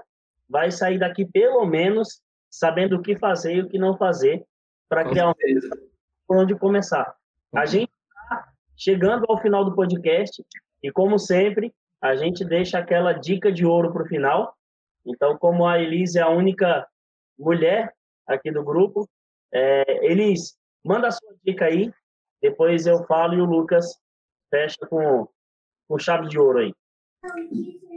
vai 0.50 0.72
sair 0.72 0.98
daqui 0.98 1.26
pelo 1.26 1.64
menos 1.64 2.24
sabendo 2.50 2.96
o 2.96 3.02
que 3.04 3.16
fazer 3.20 3.54
e 3.54 3.62
o 3.62 3.70
que 3.70 3.78
não 3.78 3.96
fazer 3.96 4.44
para 4.90 5.08
criar 5.08 5.32
certeza. 5.36 5.68
um 5.76 5.88
por 6.28 6.38
onde 6.38 6.56
começar. 6.56 7.16
A 7.54 7.60
uhum. 7.60 7.68
gente 7.68 7.92
está 7.92 8.48
chegando 8.76 9.26
ao 9.30 9.40
final 9.40 9.64
do 9.64 9.76
podcast 9.76 10.44
e, 10.82 10.92
como 10.92 11.18
sempre, 11.18 11.74
a 12.02 12.16
gente 12.16 12.46
deixa 12.46 12.78
aquela 12.78 13.14
dica 13.14 13.52
de 13.52 13.66
ouro 13.66 13.92
para 13.92 14.04
o 14.04 14.08
final. 14.08 14.56
Então, 15.06 15.38
como 15.38 15.66
a 15.66 15.80
Elise 15.80 16.20
é 16.20 16.22
a 16.22 16.30
única 16.30 16.88
mulher 17.38 17.94
aqui 18.28 18.52
do 18.52 18.64
grupo, 18.64 19.08
é, 19.52 20.06
Elise, 20.06 20.58
Manda 20.88 21.10
a 21.10 21.12
sua 21.12 21.36
dica 21.44 21.66
aí, 21.66 21.92
depois 22.42 22.88
eu 22.88 23.04
falo 23.04 23.34
e 23.34 23.42
o 23.42 23.46
Lucas 23.46 24.00
fecha 24.50 24.78
com, 24.90 25.28
com 25.86 26.00
chave 26.00 26.30
de 26.30 26.40
ouro 26.40 26.60
aí. 26.60 26.74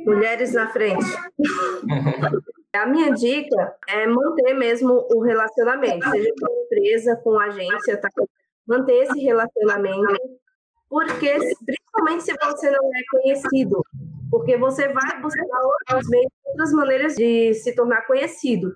Mulheres 0.04 0.54
na 0.54 0.68
frente. 0.72 1.04
a 2.74 2.86
minha 2.86 3.12
dica 3.12 3.76
é 3.88 4.08
manter 4.08 4.54
mesmo 4.54 5.06
o 5.14 5.20
relacionamento, 5.20 6.10
seja 6.10 6.32
com 6.40 6.46
a 6.46 6.64
empresa, 6.64 7.16
com 7.22 7.38
a 7.38 7.44
agência, 7.44 7.96
tá? 8.00 8.08
manter 8.66 9.04
esse 9.04 9.20
relacionamento, 9.20 10.18
porque 10.90 11.38
principalmente 11.64 12.24
se 12.24 12.34
você 12.34 12.68
não 12.68 12.90
é 12.94 13.02
conhecido, 13.10 13.82
porque 14.28 14.56
você 14.56 14.88
vai 14.88 15.22
buscar 15.22 15.60
outros 15.62 16.10
meios, 16.10 16.32
outras 16.44 16.72
maneiras 16.72 17.14
de 17.14 17.54
se 17.54 17.74
tornar 17.76 18.02
conhecido. 18.06 18.74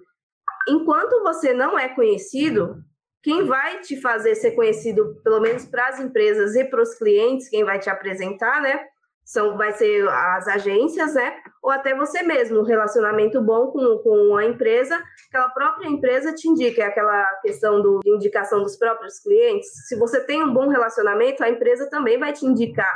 Enquanto 0.69 1.23
você 1.25 1.53
não 1.53 1.77
é 1.77 1.89
conhecido, 1.89 2.83
quem 3.21 3.45
vai 3.47 3.81
te 3.81 4.01
fazer 4.01 4.37
ser 4.37 4.53
conhecido, 4.53 5.21
pelo 5.25 5.41
menos 5.41 5.65
para 5.65 5.89
as 5.89 5.99
empresas 5.99 6.55
e 6.55 6.65
para 6.65 6.83
os 6.83 6.95
clientes, 6.95 7.49
quem 7.49 7.65
vai 7.65 7.81
te 7.81 7.91
apresentar, 7.91 8.62
né? 8.62 8.87
São, 9.25 9.57
vai 9.57 9.72
ser 9.72 10.07
as 10.09 10.47
agências, 10.47 11.14
né? 11.14 11.37
Ou 11.62 11.70
até 11.70 11.95
você 11.95 12.22
mesmo, 12.22 12.61
um 12.61 12.64
relacionamento 12.64 13.41
bom 13.41 13.68
com, 13.68 13.99
com 13.99 14.37
a 14.37 14.45
empresa, 14.45 15.03
aquela 15.29 15.49
própria 15.49 15.89
empresa 15.89 16.35
te 16.35 16.47
indica, 16.47 16.83
é 16.83 16.87
aquela 16.87 17.25
questão 17.41 17.81
do, 17.81 18.01
de 18.01 18.11
indicação 18.11 18.62
dos 18.62 18.77
próprios 18.77 19.18
clientes. 19.20 19.68
Se 19.89 19.97
você 19.97 20.20
tem 20.20 20.43
um 20.43 20.53
bom 20.53 20.68
relacionamento, 20.68 21.43
a 21.43 21.49
empresa 21.49 21.89
também 21.89 22.18
vai 22.18 22.33
te 22.33 22.45
indicar 22.45 22.95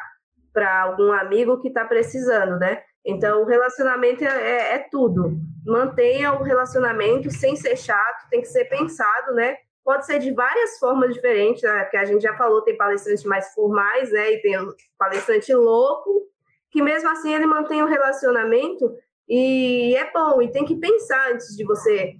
para 0.52 0.82
algum 0.82 1.12
amigo 1.12 1.60
que 1.60 1.68
está 1.68 1.84
precisando, 1.84 2.58
né? 2.58 2.82
Então, 3.04 3.42
o 3.42 3.46
relacionamento 3.46 4.22
é, 4.22 4.28
é, 4.28 4.74
é 4.74 4.88
tudo. 4.90 5.38
Mantenha 5.66 6.32
o 6.32 6.42
relacionamento 6.42 7.30
sem 7.30 7.56
ser 7.56 7.76
chato, 7.76 8.28
tem 8.28 8.40
que 8.40 8.48
ser 8.48 8.66
pensado, 8.66 9.32
né? 9.34 9.56
Pode 9.88 10.04
ser 10.04 10.18
de 10.18 10.30
várias 10.34 10.78
formas 10.78 11.14
diferentes, 11.14 11.62
né? 11.62 11.82
que 11.86 11.96
a 11.96 12.04
gente 12.04 12.20
já 12.20 12.36
falou, 12.36 12.60
tem 12.60 12.76
palestrantes 12.76 13.24
mais 13.24 13.54
formais, 13.54 14.12
né? 14.12 14.32
E 14.32 14.42
tem 14.42 14.54
o 14.58 14.74
palestrante 14.98 15.54
louco, 15.54 16.26
que 16.70 16.82
mesmo 16.82 17.08
assim 17.08 17.34
ele 17.34 17.46
mantém 17.46 17.82
o 17.82 17.86
relacionamento 17.86 18.94
e 19.26 19.96
é 19.96 20.12
bom, 20.12 20.42
e 20.42 20.52
tem 20.52 20.66
que 20.66 20.76
pensar 20.76 21.32
antes 21.32 21.56
de 21.56 21.64
você 21.64 22.12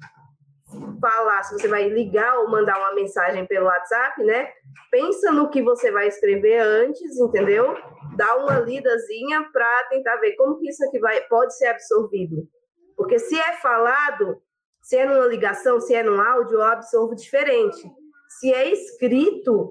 falar, 0.98 1.42
se 1.42 1.58
você 1.58 1.68
vai 1.68 1.90
ligar 1.90 2.38
ou 2.38 2.50
mandar 2.50 2.78
uma 2.78 2.94
mensagem 2.94 3.44
pelo 3.44 3.66
WhatsApp, 3.66 4.24
né? 4.24 4.48
Pensa 4.90 5.30
no 5.30 5.50
que 5.50 5.60
você 5.60 5.90
vai 5.90 6.08
escrever 6.08 6.60
antes, 6.60 7.18
entendeu? 7.20 7.76
Dá 8.16 8.34
uma 8.36 8.60
lidazinha 8.60 9.46
para 9.52 9.84
tentar 9.90 10.16
ver 10.16 10.34
como 10.36 10.58
que 10.58 10.70
isso 10.70 10.82
aqui 10.86 10.98
vai, 10.98 11.20
pode 11.28 11.54
ser 11.54 11.66
absorvido. 11.66 12.48
Porque 12.96 13.18
se 13.18 13.38
é 13.38 13.52
falado, 13.58 14.40
se 14.88 14.96
é 14.96 15.04
numa 15.04 15.26
ligação, 15.26 15.78
se 15.78 15.94
é 15.94 16.02
num 16.02 16.18
áudio, 16.18 16.54
eu 16.54 16.62
absorvo 16.62 17.14
diferente. 17.14 17.92
Se 18.26 18.50
é 18.50 18.72
escrito, 18.72 19.70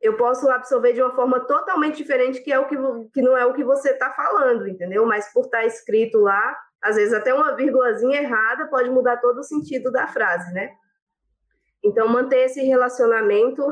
eu 0.00 0.16
posso 0.16 0.48
absorver 0.48 0.94
de 0.94 1.02
uma 1.02 1.14
forma 1.14 1.38
totalmente 1.40 1.98
diferente, 1.98 2.40
que 2.40 2.50
é 2.50 2.58
o 2.58 2.66
que, 2.66 2.74
que 3.12 3.20
não 3.20 3.36
é 3.36 3.44
o 3.44 3.52
que 3.52 3.62
você 3.62 3.90
está 3.90 4.10
falando, 4.12 4.66
entendeu? 4.66 5.04
Mas 5.04 5.30
por 5.34 5.44
estar 5.44 5.58
tá 5.58 5.66
escrito 5.66 6.18
lá, 6.18 6.58
às 6.82 6.96
vezes 6.96 7.12
até 7.12 7.34
uma 7.34 7.54
vírgulazinha 7.54 8.22
errada 8.22 8.66
pode 8.68 8.88
mudar 8.88 9.18
todo 9.18 9.36
o 9.36 9.42
sentido 9.42 9.92
da 9.92 10.06
frase, 10.06 10.50
né? 10.54 10.70
Então, 11.84 12.08
manter 12.08 12.46
esse 12.46 12.62
relacionamento, 12.62 13.62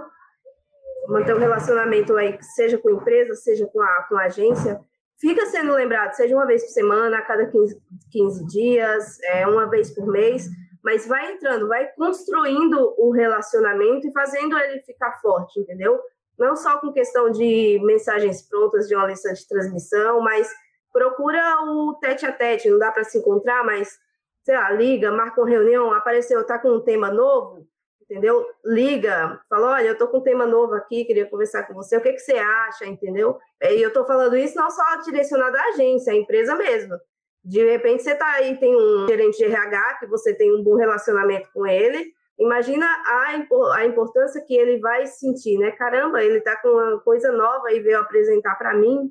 manter 1.09 1.33
o 1.33 1.39
um 1.39 1.41
relacionamento 1.41 2.15
aí, 2.19 2.37
seja 2.55 2.77
com 2.77 2.91
a 2.91 2.93
empresa, 2.93 3.35
seja 3.35 3.67
com 3.67 3.81
a, 3.81 4.03
com 4.11 4.17
a 4.19 4.25
agência, 4.25 4.79
fica 5.19 5.47
sendo 5.47 5.73
lembrado, 5.73 6.13
seja 6.13 6.37
uma 6.37 6.47
vez 6.47 6.63
por 6.63 6.71
semana, 6.73 7.17
a 7.17 7.23
cada 7.23 7.47
15, 7.47 7.81
15 8.11 8.47
dias, 8.47 9.19
é, 9.23 9.47
uma 9.47 9.71
vez 9.71 9.91
por 9.95 10.07
mês, 10.07 10.51
mas 10.83 11.07
vai 11.07 11.33
entrando, 11.33 11.69
vai 11.69 11.87
construindo 11.93 12.95
o 12.99 13.11
relacionamento 13.11 14.07
e 14.07 14.13
fazendo 14.13 14.59
ele 14.59 14.81
ficar 14.83 15.21
forte, 15.21 15.61
entendeu? 15.61 16.01
Não 16.39 16.57
só 16.57 16.79
com 16.79 16.93
questão 16.93 17.31
de 17.31 17.81
mensagens 17.85 18.43
prontas 18.49 18.89
de 18.89 18.97
uma 18.97 19.07
lista 19.07 19.33
de 19.33 19.47
transmissão, 19.47 20.21
mas 20.21 20.51
procura 20.93 21.63
o 21.63 21.95
tete 22.01 22.27
a 22.27 22.33
tete, 22.33 22.69
não 22.69 22.79
dá 22.79 22.91
para 22.91 23.05
se 23.05 23.19
encontrar, 23.19 23.65
mas 23.65 23.97
sei 24.43 24.57
lá, 24.57 24.71
liga, 24.73 25.13
marca 25.13 25.41
uma 25.41 25.49
reunião, 25.49 25.93
apareceu, 25.93 26.45
tá 26.45 26.59
com 26.59 26.71
um 26.71 26.81
tema 26.81 27.11
novo, 27.11 27.67
entendeu? 28.03 28.45
Liga, 28.65 29.41
fala, 29.49 29.75
olha, 29.75 29.89
eu 29.89 29.99
tô 29.99 30.09
com 30.09 30.19
um 30.19 30.23
tema 30.23 30.47
novo 30.47 30.75
aqui, 30.75 31.05
queria 31.05 31.27
conversar 31.27 31.63
com 31.63 31.75
você, 31.75 31.97
o 31.97 32.01
que, 32.01 32.13
que 32.13 32.19
você 32.19 32.37
acha, 32.37 32.85
entendeu? 32.85 33.39
E 33.63 33.81
eu 33.81 33.93
tô 33.93 34.05
falando 34.05 34.37
isso 34.37 34.57
não 34.57 34.69
só 34.69 34.97
direcionado 35.05 35.57
à 35.57 35.63
agência, 35.69 36.13
à 36.13 36.17
empresa 36.17 36.57
mesmo. 36.57 36.99
De 37.45 37.65
repente 37.65 38.03
você 38.03 38.15
tá 38.15 38.31
aí, 38.35 38.57
tem 38.59 38.75
um 38.75 39.07
gerente 39.09 39.37
de 39.37 39.45
RH, 39.45 39.99
que 40.01 40.07
você 40.07 40.35
tem 40.35 40.55
um 40.55 40.63
bom 40.63 40.77
relacionamento 40.77 41.49
com 41.53 41.67
ele, 41.67 42.13
imagina 42.39 42.87
a, 42.87 43.45
a 43.75 43.87
importância 43.87 44.45
que 44.47 44.55
ele 44.55 44.79
vai 44.79 45.07
sentir, 45.07 45.59
né? 45.59 45.73
Caramba, 45.73 46.23
ele 46.23 46.41
tá 46.41 46.57
com 46.61 46.69
uma 46.69 47.01
coisa 47.01 47.33
nova 47.33 47.73
e 47.73 47.81
veio 47.81 47.99
apresentar 47.99 48.55
para 48.57 48.75
mim, 48.75 49.11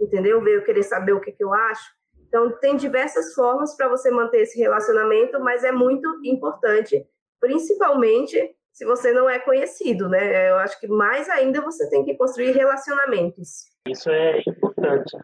entendeu? 0.00 0.42
Veio 0.42 0.64
querer 0.64 0.82
saber 0.82 1.12
o 1.12 1.20
que, 1.20 1.32
que 1.32 1.44
eu 1.44 1.52
acho. 1.52 1.90
Então, 2.28 2.50
tem 2.60 2.76
diversas 2.76 3.34
formas 3.34 3.76
para 3.76 3.88
você 3.88 4.10
manter 4.10 4.42
esse 4.42 4.58
relacionamento, 4.58 5.40
mas 5.40 5.64
é 5.64 5.72
muito 5.72 6.08
importante 6.24 7.04
principalmente 7.40 8.54
se 8.72 8.84
você 8.84 9.12
não 9.12 9.28
é 9.28 9.38
conhecido, 9.38 10.08
né? 10.08 10.50
Eu 10.50 10.56
acho 10.58 10.78
que 10.78 10.86
mais 10.86 11.28
ainda 11.28 11.60
você 11.60 11.88
tem 11.90 12.04
que 12.04 12.14
construir 12.14 12.52
relacionamentos. 12.52 13.64
Isso 13.88 14.10
é 14.10 14.40
importante. 14.46 15.16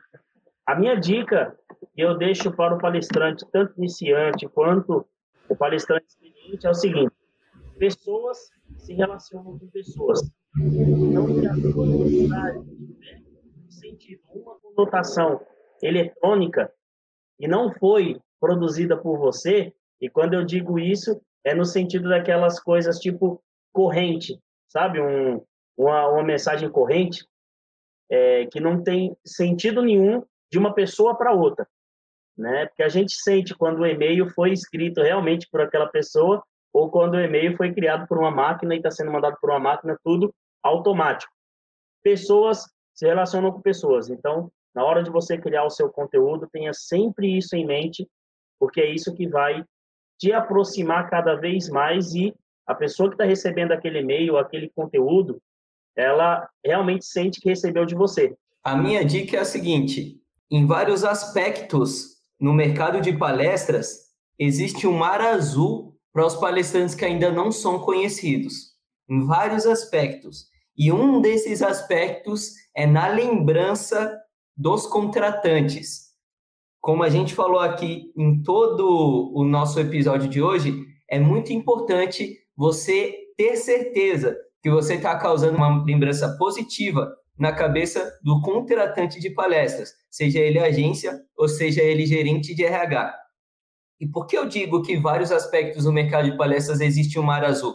A 0.66 0.74
minha 0.74 0.98
dica 0.98 1.56
que 1.96 2.02
eu 2.02 2.16
deixo 2.16 2.52
para 2.52 2.74
o 2.74 2.78
palestrante, 2.78 3.46
tanto 3.50 3.72
iniciante 3.78 4.46
quanto 4.48 5.08
o 5.48 5.56
palestrante 5.56 6.04
experiente, 6.06 6.66
é 6.66 6.70
o 6.70 6.74
seguinte: 6.74 7.12
pessoas 7.78 8.50
se 8.76 8.92
relacionam 8.92 9.58
com 9.58 9.66
pessoas. 9.68 10.20
Então, 10.58 11.26
se 11.34 11.46
a 11.48 11.54
sua 11.54 12.04
tiver 12.06 12.62
sentido 13.70 14.22
uma 14.30 14.56
conotação 14.60 15.40
eletrônica 15.82 16.70
e 17.40 17.48
não 17.48 17.72
foi 17.72 18.20
produzida 18.38 18.96
por 18.96 19.18
você, 19.18 19.72
e 20.00 20.10
quando 20.10 20.34
eu 20.34 20.44
digo 20.44 20.78
isso, 20.78 21.18
é 21.44 21.54
no 21.54 21.64
sentido 21.64 22.10
daquelas 22.10 22.60
coisas 22.60 22.98
tipo 22.98 23.42
corrente, 23.72 24.38
sabe? 24.68 25.00
Um, 25.00 25.42
uma, 25.76 26.08
uma 26.08 26.22
mensagem 26.22 26.68
corrente 26.70 27.26
é, 28.10 28.46
que 28.46 28.60
não 28.60 28.82
tem 28.82 29.16
sentido 29.24 29.82
nenhum 29.82 30.22
de 30.50 30.58
uma 30.58 30.74
pessoa 30.74 31.16
para 31.16 31.32
outra, 31.32 31.66
né? 32.36 32.66
Porque 32.66 32.82
a 32.82 32.88
gente 32.88 33.14
sente 33.14 33.54
quando 33.54 33.80
o 33.80 33.86
e-mail 33.86 34.28
foi 34.30 34.52
escrito 34.52 35.02
realmente 35.02 35.48
por 35.50 35.60
aquela 35.60 35.86
pessoa 35.86 36.42
ou 36.72 36.90
quando 36.90 37.14
o 37.14 37.20
e-mail 37.20 37.56
foi 37.56 37.72
criado 37.72 38.06
por 38.06 38.18
uma 38.18 38.30
máquina 38.30 38.74
e 38.74 38.78
está 38.78 38.90
sendo 38.90 39.10
mandado 39.10 39.36
por 39.40 39.50
uma 39.50 39.58
máquina, 39.58 39.98
tudo 40.04 40.34
automático. 40.62 41.32
Pessoas 42.02 42.64
se 42.94 43.06
relacionam 43.06 43.50
com 43.50 43.60
pessoas, 43.60 44.10
então 44.10 44.50
na 44.74 44.84
hora 44.84 45.02
de 45.02 45.10
você 45.10 45.38
criar 45.38 45.64
o 45.64 45.70
seu 45.70 45.88
conteúdo, 45.88 46.48
tenha 46.52 46.72
sempre 46.74 47.38
isso 47.38 47.56
em 47.56 47.64
mente, 47.64 48.06
porque 48.58 48.80
é 48.80 48.90
isso 48.90 49.14
que 49.14 49.26
vai 49.26 49.64
te 50.18 50.32
aproximar 50.32 51.08
cada 51.08 51.34
vez 51.34 51.68
mais 51.70 52.14
e 52.14 52.34
a 52.66 52.74
pessoa 52.74 53.08
que 53.08 53.14
está 53.14 53.24
recebendo 53.24 53.72
aquele 53.72 54.00
e-mail, 54.00 54.36
aquele 54.36 54.68
conteúdo, 54.68 55.40
ela 55.96 56.46
realmente 56.64 57.06
sente 57.06 57.40
que 57.40 57.48
recebeu 57.48 57.86
de 57.86 57.94
você. 57.94 58.36
A 58.62 58.76
minha 58.76 59.02
dica 59.02 59.38
é 59.38 59.40
a 59.40 59.44
seguinte: 59.46 60.20
em 60.50 60.66
vários 60.66 61.04
aspectos 61.04 62.15
no 62.40 62.52
mercado 62.52 63.00
de 63.00 63.16
palestras, 63.16 64.06
existe 64.38 64.86
um 64.86 64.92
mar 64.92 65.20
azul 65.20 65.96
para 66.12 66.26
os 66.26 66.36
palestrantes 66.36 66.94
que 66.94 67.04
ainda 67.04 67.30
não 67.30 67.50
são 67.50 67.78
conhecidos. 67.78 68.74
Em 69.08 69.24
vários 69.24 69.66
aspectos. 69.66 70.46
E 70.76 70.92
um 70.92 71.20
desses 71.20 71.62
aspectos 71.62 72.52
é 72.74 72.86
na 72.86 73.08
lembrança 73.08 74.14
dos 74.56 74.86
contratantes 74.86 76.06
como 76.86 77.02
a 77.02 77.08
gente 77.08 77.34
falou 77.34 77.58
aqui 77.58 78.12
em 78.16 78.40
todo 78.44 79.32
o 79.34 79.42
nosso 79.42 79.80
episódio 79.80 80.28
de 80.28 80.40
hoje, 80.40 80.86
é 81.10 81.18
muito 81.18 81.52
importante 81.52 82.38
você 82.56 83.12
ter 83.36 83.56
certeza 83.56 84.36
que 84.62 84.70
você 84.70 84.94
está 84.94 85.18
causando 85.18 85.56
uma 85.56 85.84
lembrança 85.84 86.36
positiva 86.38 87.12
na 87.38 87.52
cabeça 87.52 88.10
do 88.22 88.40
contratante 88.40 89.20
de 89.20 89.30
palestras, 89.30 89.92
seja 90.10 90.38
ele 90.38 90.58
agência 90.58 91.20
ou 91.36 91.48
seja 91.48 91.82
ele 91.82 92.06
gerente 92.06 92.54
de 92.54 92.64
RH. 92.64 93.14
E 94.00 94.06
por 94.06 94.26
que 94.26 94.36
eu 94.36 94.46
digo 94.46 94.82
que 94.82 94.96
vários 94.96 95.32
aspectos 95.32 95.84
do 95.84 95.92
mercado 95.92 96.30
de 96.30 96.36
palestras 96.36 96.80
existe 96.80 97.18
um 97.18 97.22
mar 97.22 97.44
azul? 97.44 97.74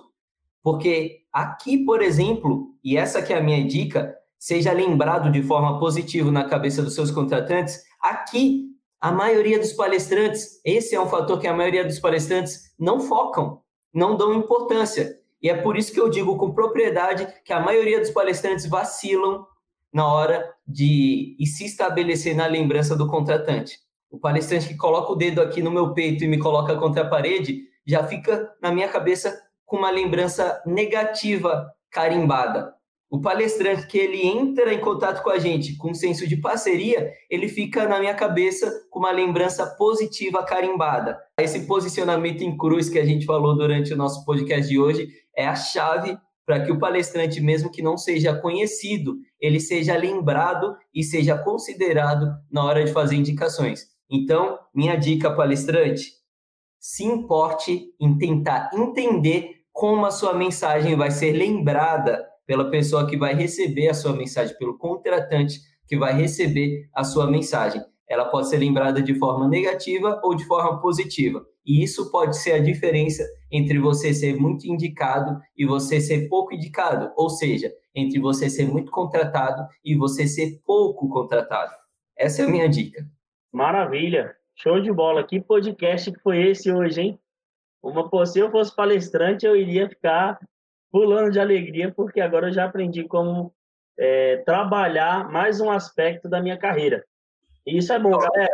Porque 0.64 1.22
aqui, 1.34 1.80
por 1.80 2.02
exemplo, 2.02 2.76
e 2.84 2.98
essa 2.98 3.22
que 3.22 3.34
é 3.34 3.38
a 3.38 3.44
minha 3.44 3.66
dica, 3.66 4.16
seja 4.38 4.72
lembrado 4.72 5.32
de 5.32 5.42
forma 5.42 5.80
positiva 5.80 6.32
na 6.32 6.46
cabeça 6.46 6.84
dos 6.84 6.96
seus 6.96 7.12
contratantes, 7.12 7.82
aqui 8.02 8.72
a 9.00 9.12
maioria 9.12 9.58
dos 9.58 9.74
palestrantes, 9.74 10.62
esse 10.64 10.96
é 10.96 11.02
um 11.02 11.08
fator 11.08 11.40
que 11.40 11.48
a 11.48 11.54
maioria 11.54 11.84
dos 11.84 12.00
palestrantes 12.00 12.72
não 12.78 13.00
focam, 13.00 13.62
não 13.92 14.16
dão 14.16 14.34
importância. 14.34 15.16
E 15.42 15.50
é 15.50 15.56
por 15.56 15.76
isso 15.76 15.92
que 15.92 16.00
eu 16.00 16.08
digo 16.08 16.38
com 16.38 16.54
propriedade 16.54 17.28
que 17.44 17.52
a 17.52 17.60
maioria 17.60 18.00
dos 18.00 18.12
palestrantes 18.12 18.68
vacilam 18.68 19.46
na 19.94 20.08
hora 20.08 20.54
de 20.68 21.36
se 21.46 21.66
estabelecer 21.66 22.36
na 22.36 22.48
lembrança 22.48 22.96
do 22.96 23.08
contratante. 23.08 23.78
O 24.10 24.20
palestrante 24.20 24.68
que 24.68 24.78
coloca 24.78 25.12
o 25.12 25.16
dedo 25.16 25.42
aqui 25.42 25.62
no 25.62 25.72
meu 25.72 25.94
peito 25.94 26.24
e 26.24 26.28
me 26.28 26.38
coloca 26.38 26.76
contra 26.76 27.04
a 27.04 27.10
parede 27.10 27.64
já 27.86 28.04
fica 28.04 28.52
na 28.62 28.72
minha 28.72 28.88
cabeça 28.88 29.38
com 29.66 29.78
uma 29.78 29.90
lembrança 29.90 30.62
negativa 30.66 31.72
carimbada. 31.90 32.74
O 33.10 33.20
palestrante 33.20 33.88
que 33.88 33.98
ele 33.98 34.26
entra 34.26 34.74
em 34.74 34.80
contato 34.80 35.22
com 35.22 35.30
a 35.30 35.38
gente 35.38 35.76
com 35.76 35.92
um 35.92 35.94
senso 35.94 36.26
de 36.26 36.38
parceria, 36.38 37.12
ele 37.30 37.50
fica 37.50 37.86
na 37.86 38.00
minha 38.00 38.14
cabeça 38.14 38.72
com 38.90 39.00
uma 39.00 39.12
lembrança 39.12 39.66
positiva 39.66 40.44
carimbada. 40.44 41.20
Esse 41.38 41.66
posicionamento 41.68 42.42
em 42.42 42.56
cruz 42.56 42.90
que 42.90 42.98
a 42.98 43.06
gente 43.06 43.26
falou 43.26 43.58
durante 43.58 43.94
o 43.94 43.98
nosso 43.98 44.24
podcast 44.24 44.70
de 44.70 44.80
hoje 44.80 45.10
é 45.36 45.46
a 45.46 45.56
chave 45.56 46.18
para 46.46 46.64
que 46.64 46.72
o 46.72 46.80
palestrante, 46.80 47.40
mesmo 47.40 47.72
que 47.72 47.82
não 47.82 47.98
seja 47.98 48.36
conhecido, 48.36 49.18
ele 49.40 49.60
seja 49.60 49.96
lembrado 49.96 50.76
e 50.94 51.04
seja 51.04 51.38
considerado 51.38 52.28
na 52.52 52.64
hora 52.64 52.84
de 52.84 52.92
fazer 52.92 53.16
indicações. 53.16 53.88
Então, 54.10 54.60
minha 54.74 54.96
dica 54.96 55.34
palestrante, 55.34 56.12
se 56.80 57.04
importe 57.06 57.94
em 58.00 58.18
tentar 58.18 58.72
entender 58.74 59.62
como 59.72 60.06
a 60.06 60.12
sua 60.12 60.34
mensagem 60.34 60.96
vai 60.96 61.12
ser 61.12 61.32
lembrada 61.32 62.28
pela 62.46 62.70
pessoa 62.70 63.08
que 63.08 63.16
vai 63.16 63.34
receber 63.34 63.88
a 63.88 63.94
sua 63.94 64.14
mensagem, 64.14 64.58
pelo 64.58 64.78
contratante 64.78 65.60
que 65.88 65.98
vai 65.98 66.14
receber 66.14 66.90
a 66.94 67.04
sua 67.04 67.30
mensagem. 67.30 67.82
Ela 68.12 68.26
pode 68.26 68.50
ser 68.50 68.58
lembrada 68.58 69.02
de 69.02 69.16
forma 69.16 69.48
negativa 69.48 70.20
ou 70.22 70.36
de 70.36 70.44
forma 70.44 70.82
positiva. 70.82 71.46
E 71.66 71.82
isso 71.82 72.12
pode 72.12 72.38
ser 72.38 72.52
a 72.52 72.60
diferença 72.60 73.24
entre 73.50 73.80
você 73.80 74.14
ser 74.14 74.36
muito 74.36 74.68
indicado 74.68 75.40
e 75.58 75.66
você 75.66 76.02
ser 76.02 76.28
pouco 76.28 76.54
indicado, 76.54 77.14
ou 77.16 77.30
seja, 77.30 77.72
entre 77.96 78.20
você 78.20 78.50
ser 78.50 78.66
muito 78.68 78.92
contratado 78.92 79.66
e 79.82 79.96
você 79.96 80.28
ser 80.28 80.60
pouco 80.66 81.08
contratado. 81.08 81.72
Essa 82.18 82.42
é 82.42 82.46
a 82.46 82.50
minha 82.50 82.68
dica. 82.68 83.02
Maravilha. 83.50 84.36
Show 84.58 84.82
de 84.82 84.92
bola. 84.92 85.26
Que 85.26 85.40
podcast 85.40 86.12
que 86.12 86.20
foi 86.20 86.50
esse 86.50 86.70
hoje, 86.70 87.00
hein? 87.00 87.20
Uma, 87.82 88.26
se 88.26 88.40
eu 88.40 88.52
fosse 88.52 88.76
palestrante, 88.76 89.46
eu 89.46 89.56
iria 89.56 89.88
ficar 89.88 90.38
pulando 90.92 91.32
de 91.32 91.40
alegria, 91.40 91.94
porque 91.94 92.20
agora 92.20 92.50
eu 92.50 92.54
já 92.54 92.66
aprendi 92.66 93.06
como 93.06 93.54
é, 93.98 94.36
trabalhar 94.46 95.32
mais 95.32 95.62
um 95.62 95.72
aspecto 95.72 96.28
da 96.28 96.42
minha 96.42 96.58
carreira. 96.58 97.06
E 97.66 97.78
isso 97.78 97.94
é 97.94 98.00
bom, 98.00 98.12
galera. 98.18 98.54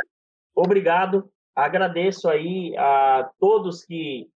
Obrigado. 0.55 1.29
Agradeço 1.55 2.29
aí 2.29 2.75
a 2.77 3.29
todos 3.39 3.83
que 3.83 4.29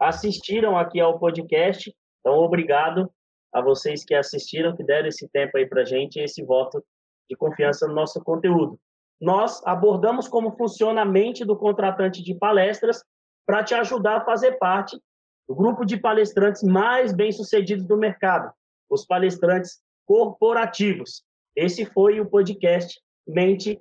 assistiram 0.00 0.76
aqui 0.76 1.00
ao 1.00 1.18
podcast. 1.18 1.94
Então, 2.20 2.34
obrigado 2.38 3.10
a 3.52 3.60
vocês 3.60 4.04
que 4.04 4.14
assistiram, 4.14 4.76
que 4.76 4.82
deram 4.82 5.08
esse 5.08 5.28
tempo 5.28 5.56
aí 5.56 5.66
para 5.66 5.84
gente, 5.84 6.18
esse 6.18 6.42
voto 6.44 6.84
de 7.30 7.36
confiança 7.36 7.86
no 7.86 7.94
nosso 7.94 8.22
conteúdo. 8.22 8.78
Nós 9.20 9.64
abordamos 9.64 10.26
como 10.26 10.56
funciona 10.56 11.02
a 11.02 11.04
mente 11.04 11.44
do 11.44 11.56
contratante 11.56 12.22
de 12.22 12.34
palestras 12.34 13.02
para 13.46 13.62
te 13.62 13.74
ajudar 13.74 14.18
a 14.18 14.24
fazer 14.24 14.58
parte 14.58 14.98
o 15.46 15.54
grupo 15.54 15.84
de 15.84 15.98
palestrantes 15.98 16.62
mais 16.62 17.12
bem-sucedidos 17.12 17.86
do 17.86 17.96
mercado, 17.96 18.52
os 18.90 19.06
palestrantes 19.06 19.80
corporativos. 20.06 21.22
Esse 21.54 21.84
foi 21.84 22.20
o 22.20 22.26
podcast 22.26 23.00
Mente 23.26 23.80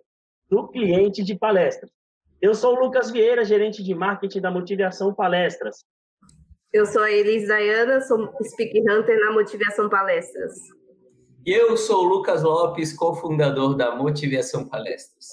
do 0.54 0.68
Cliente 0.68 1.24
de 1.24 1.36
Palestras. 1.36 1.90
Eu 2.40 2.54
sou 2.54 2.76
o 2.76 2.80
Lucas 2.80 3.10
Vieira, 3.10 3.44
gerente 3.44 3.84
de 3.84 3.96
marketing 3.96 4.40
da 4.40 4.52
Motivação 4.52 5.12
Palestras. 5.12 5.84
Eu 6.72 6.86
sou 6.86 7.02
a 7.02 7.12
Elis 7.12 7.48
Dayana, 7.48 8.02
sou 8.02 8.32
Speak 8.44 8.80
Hunter 8.82 9.20
na 9.20 9.32
Motivação 9.32 9.90
Palestras. 9.90 10.54
E 11.44 11.52
eu 11.52 11.76
sou 11.76 12.06
o 12.06 12.08
Lucas 12.08 12.44
Lopes, 12.44 12.96
cofundador 12.96 13.76
da 13.76 13.96
Motivação 13.96 14.70
Palestras. 14.70 15.26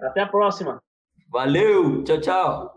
Até 0.00 0.22
a 0.22 0.26
próxima. 0.26 0.82
Valeu, 1.30 2.02
tchau, 2.02 2.20
tchau. 2.20 2.74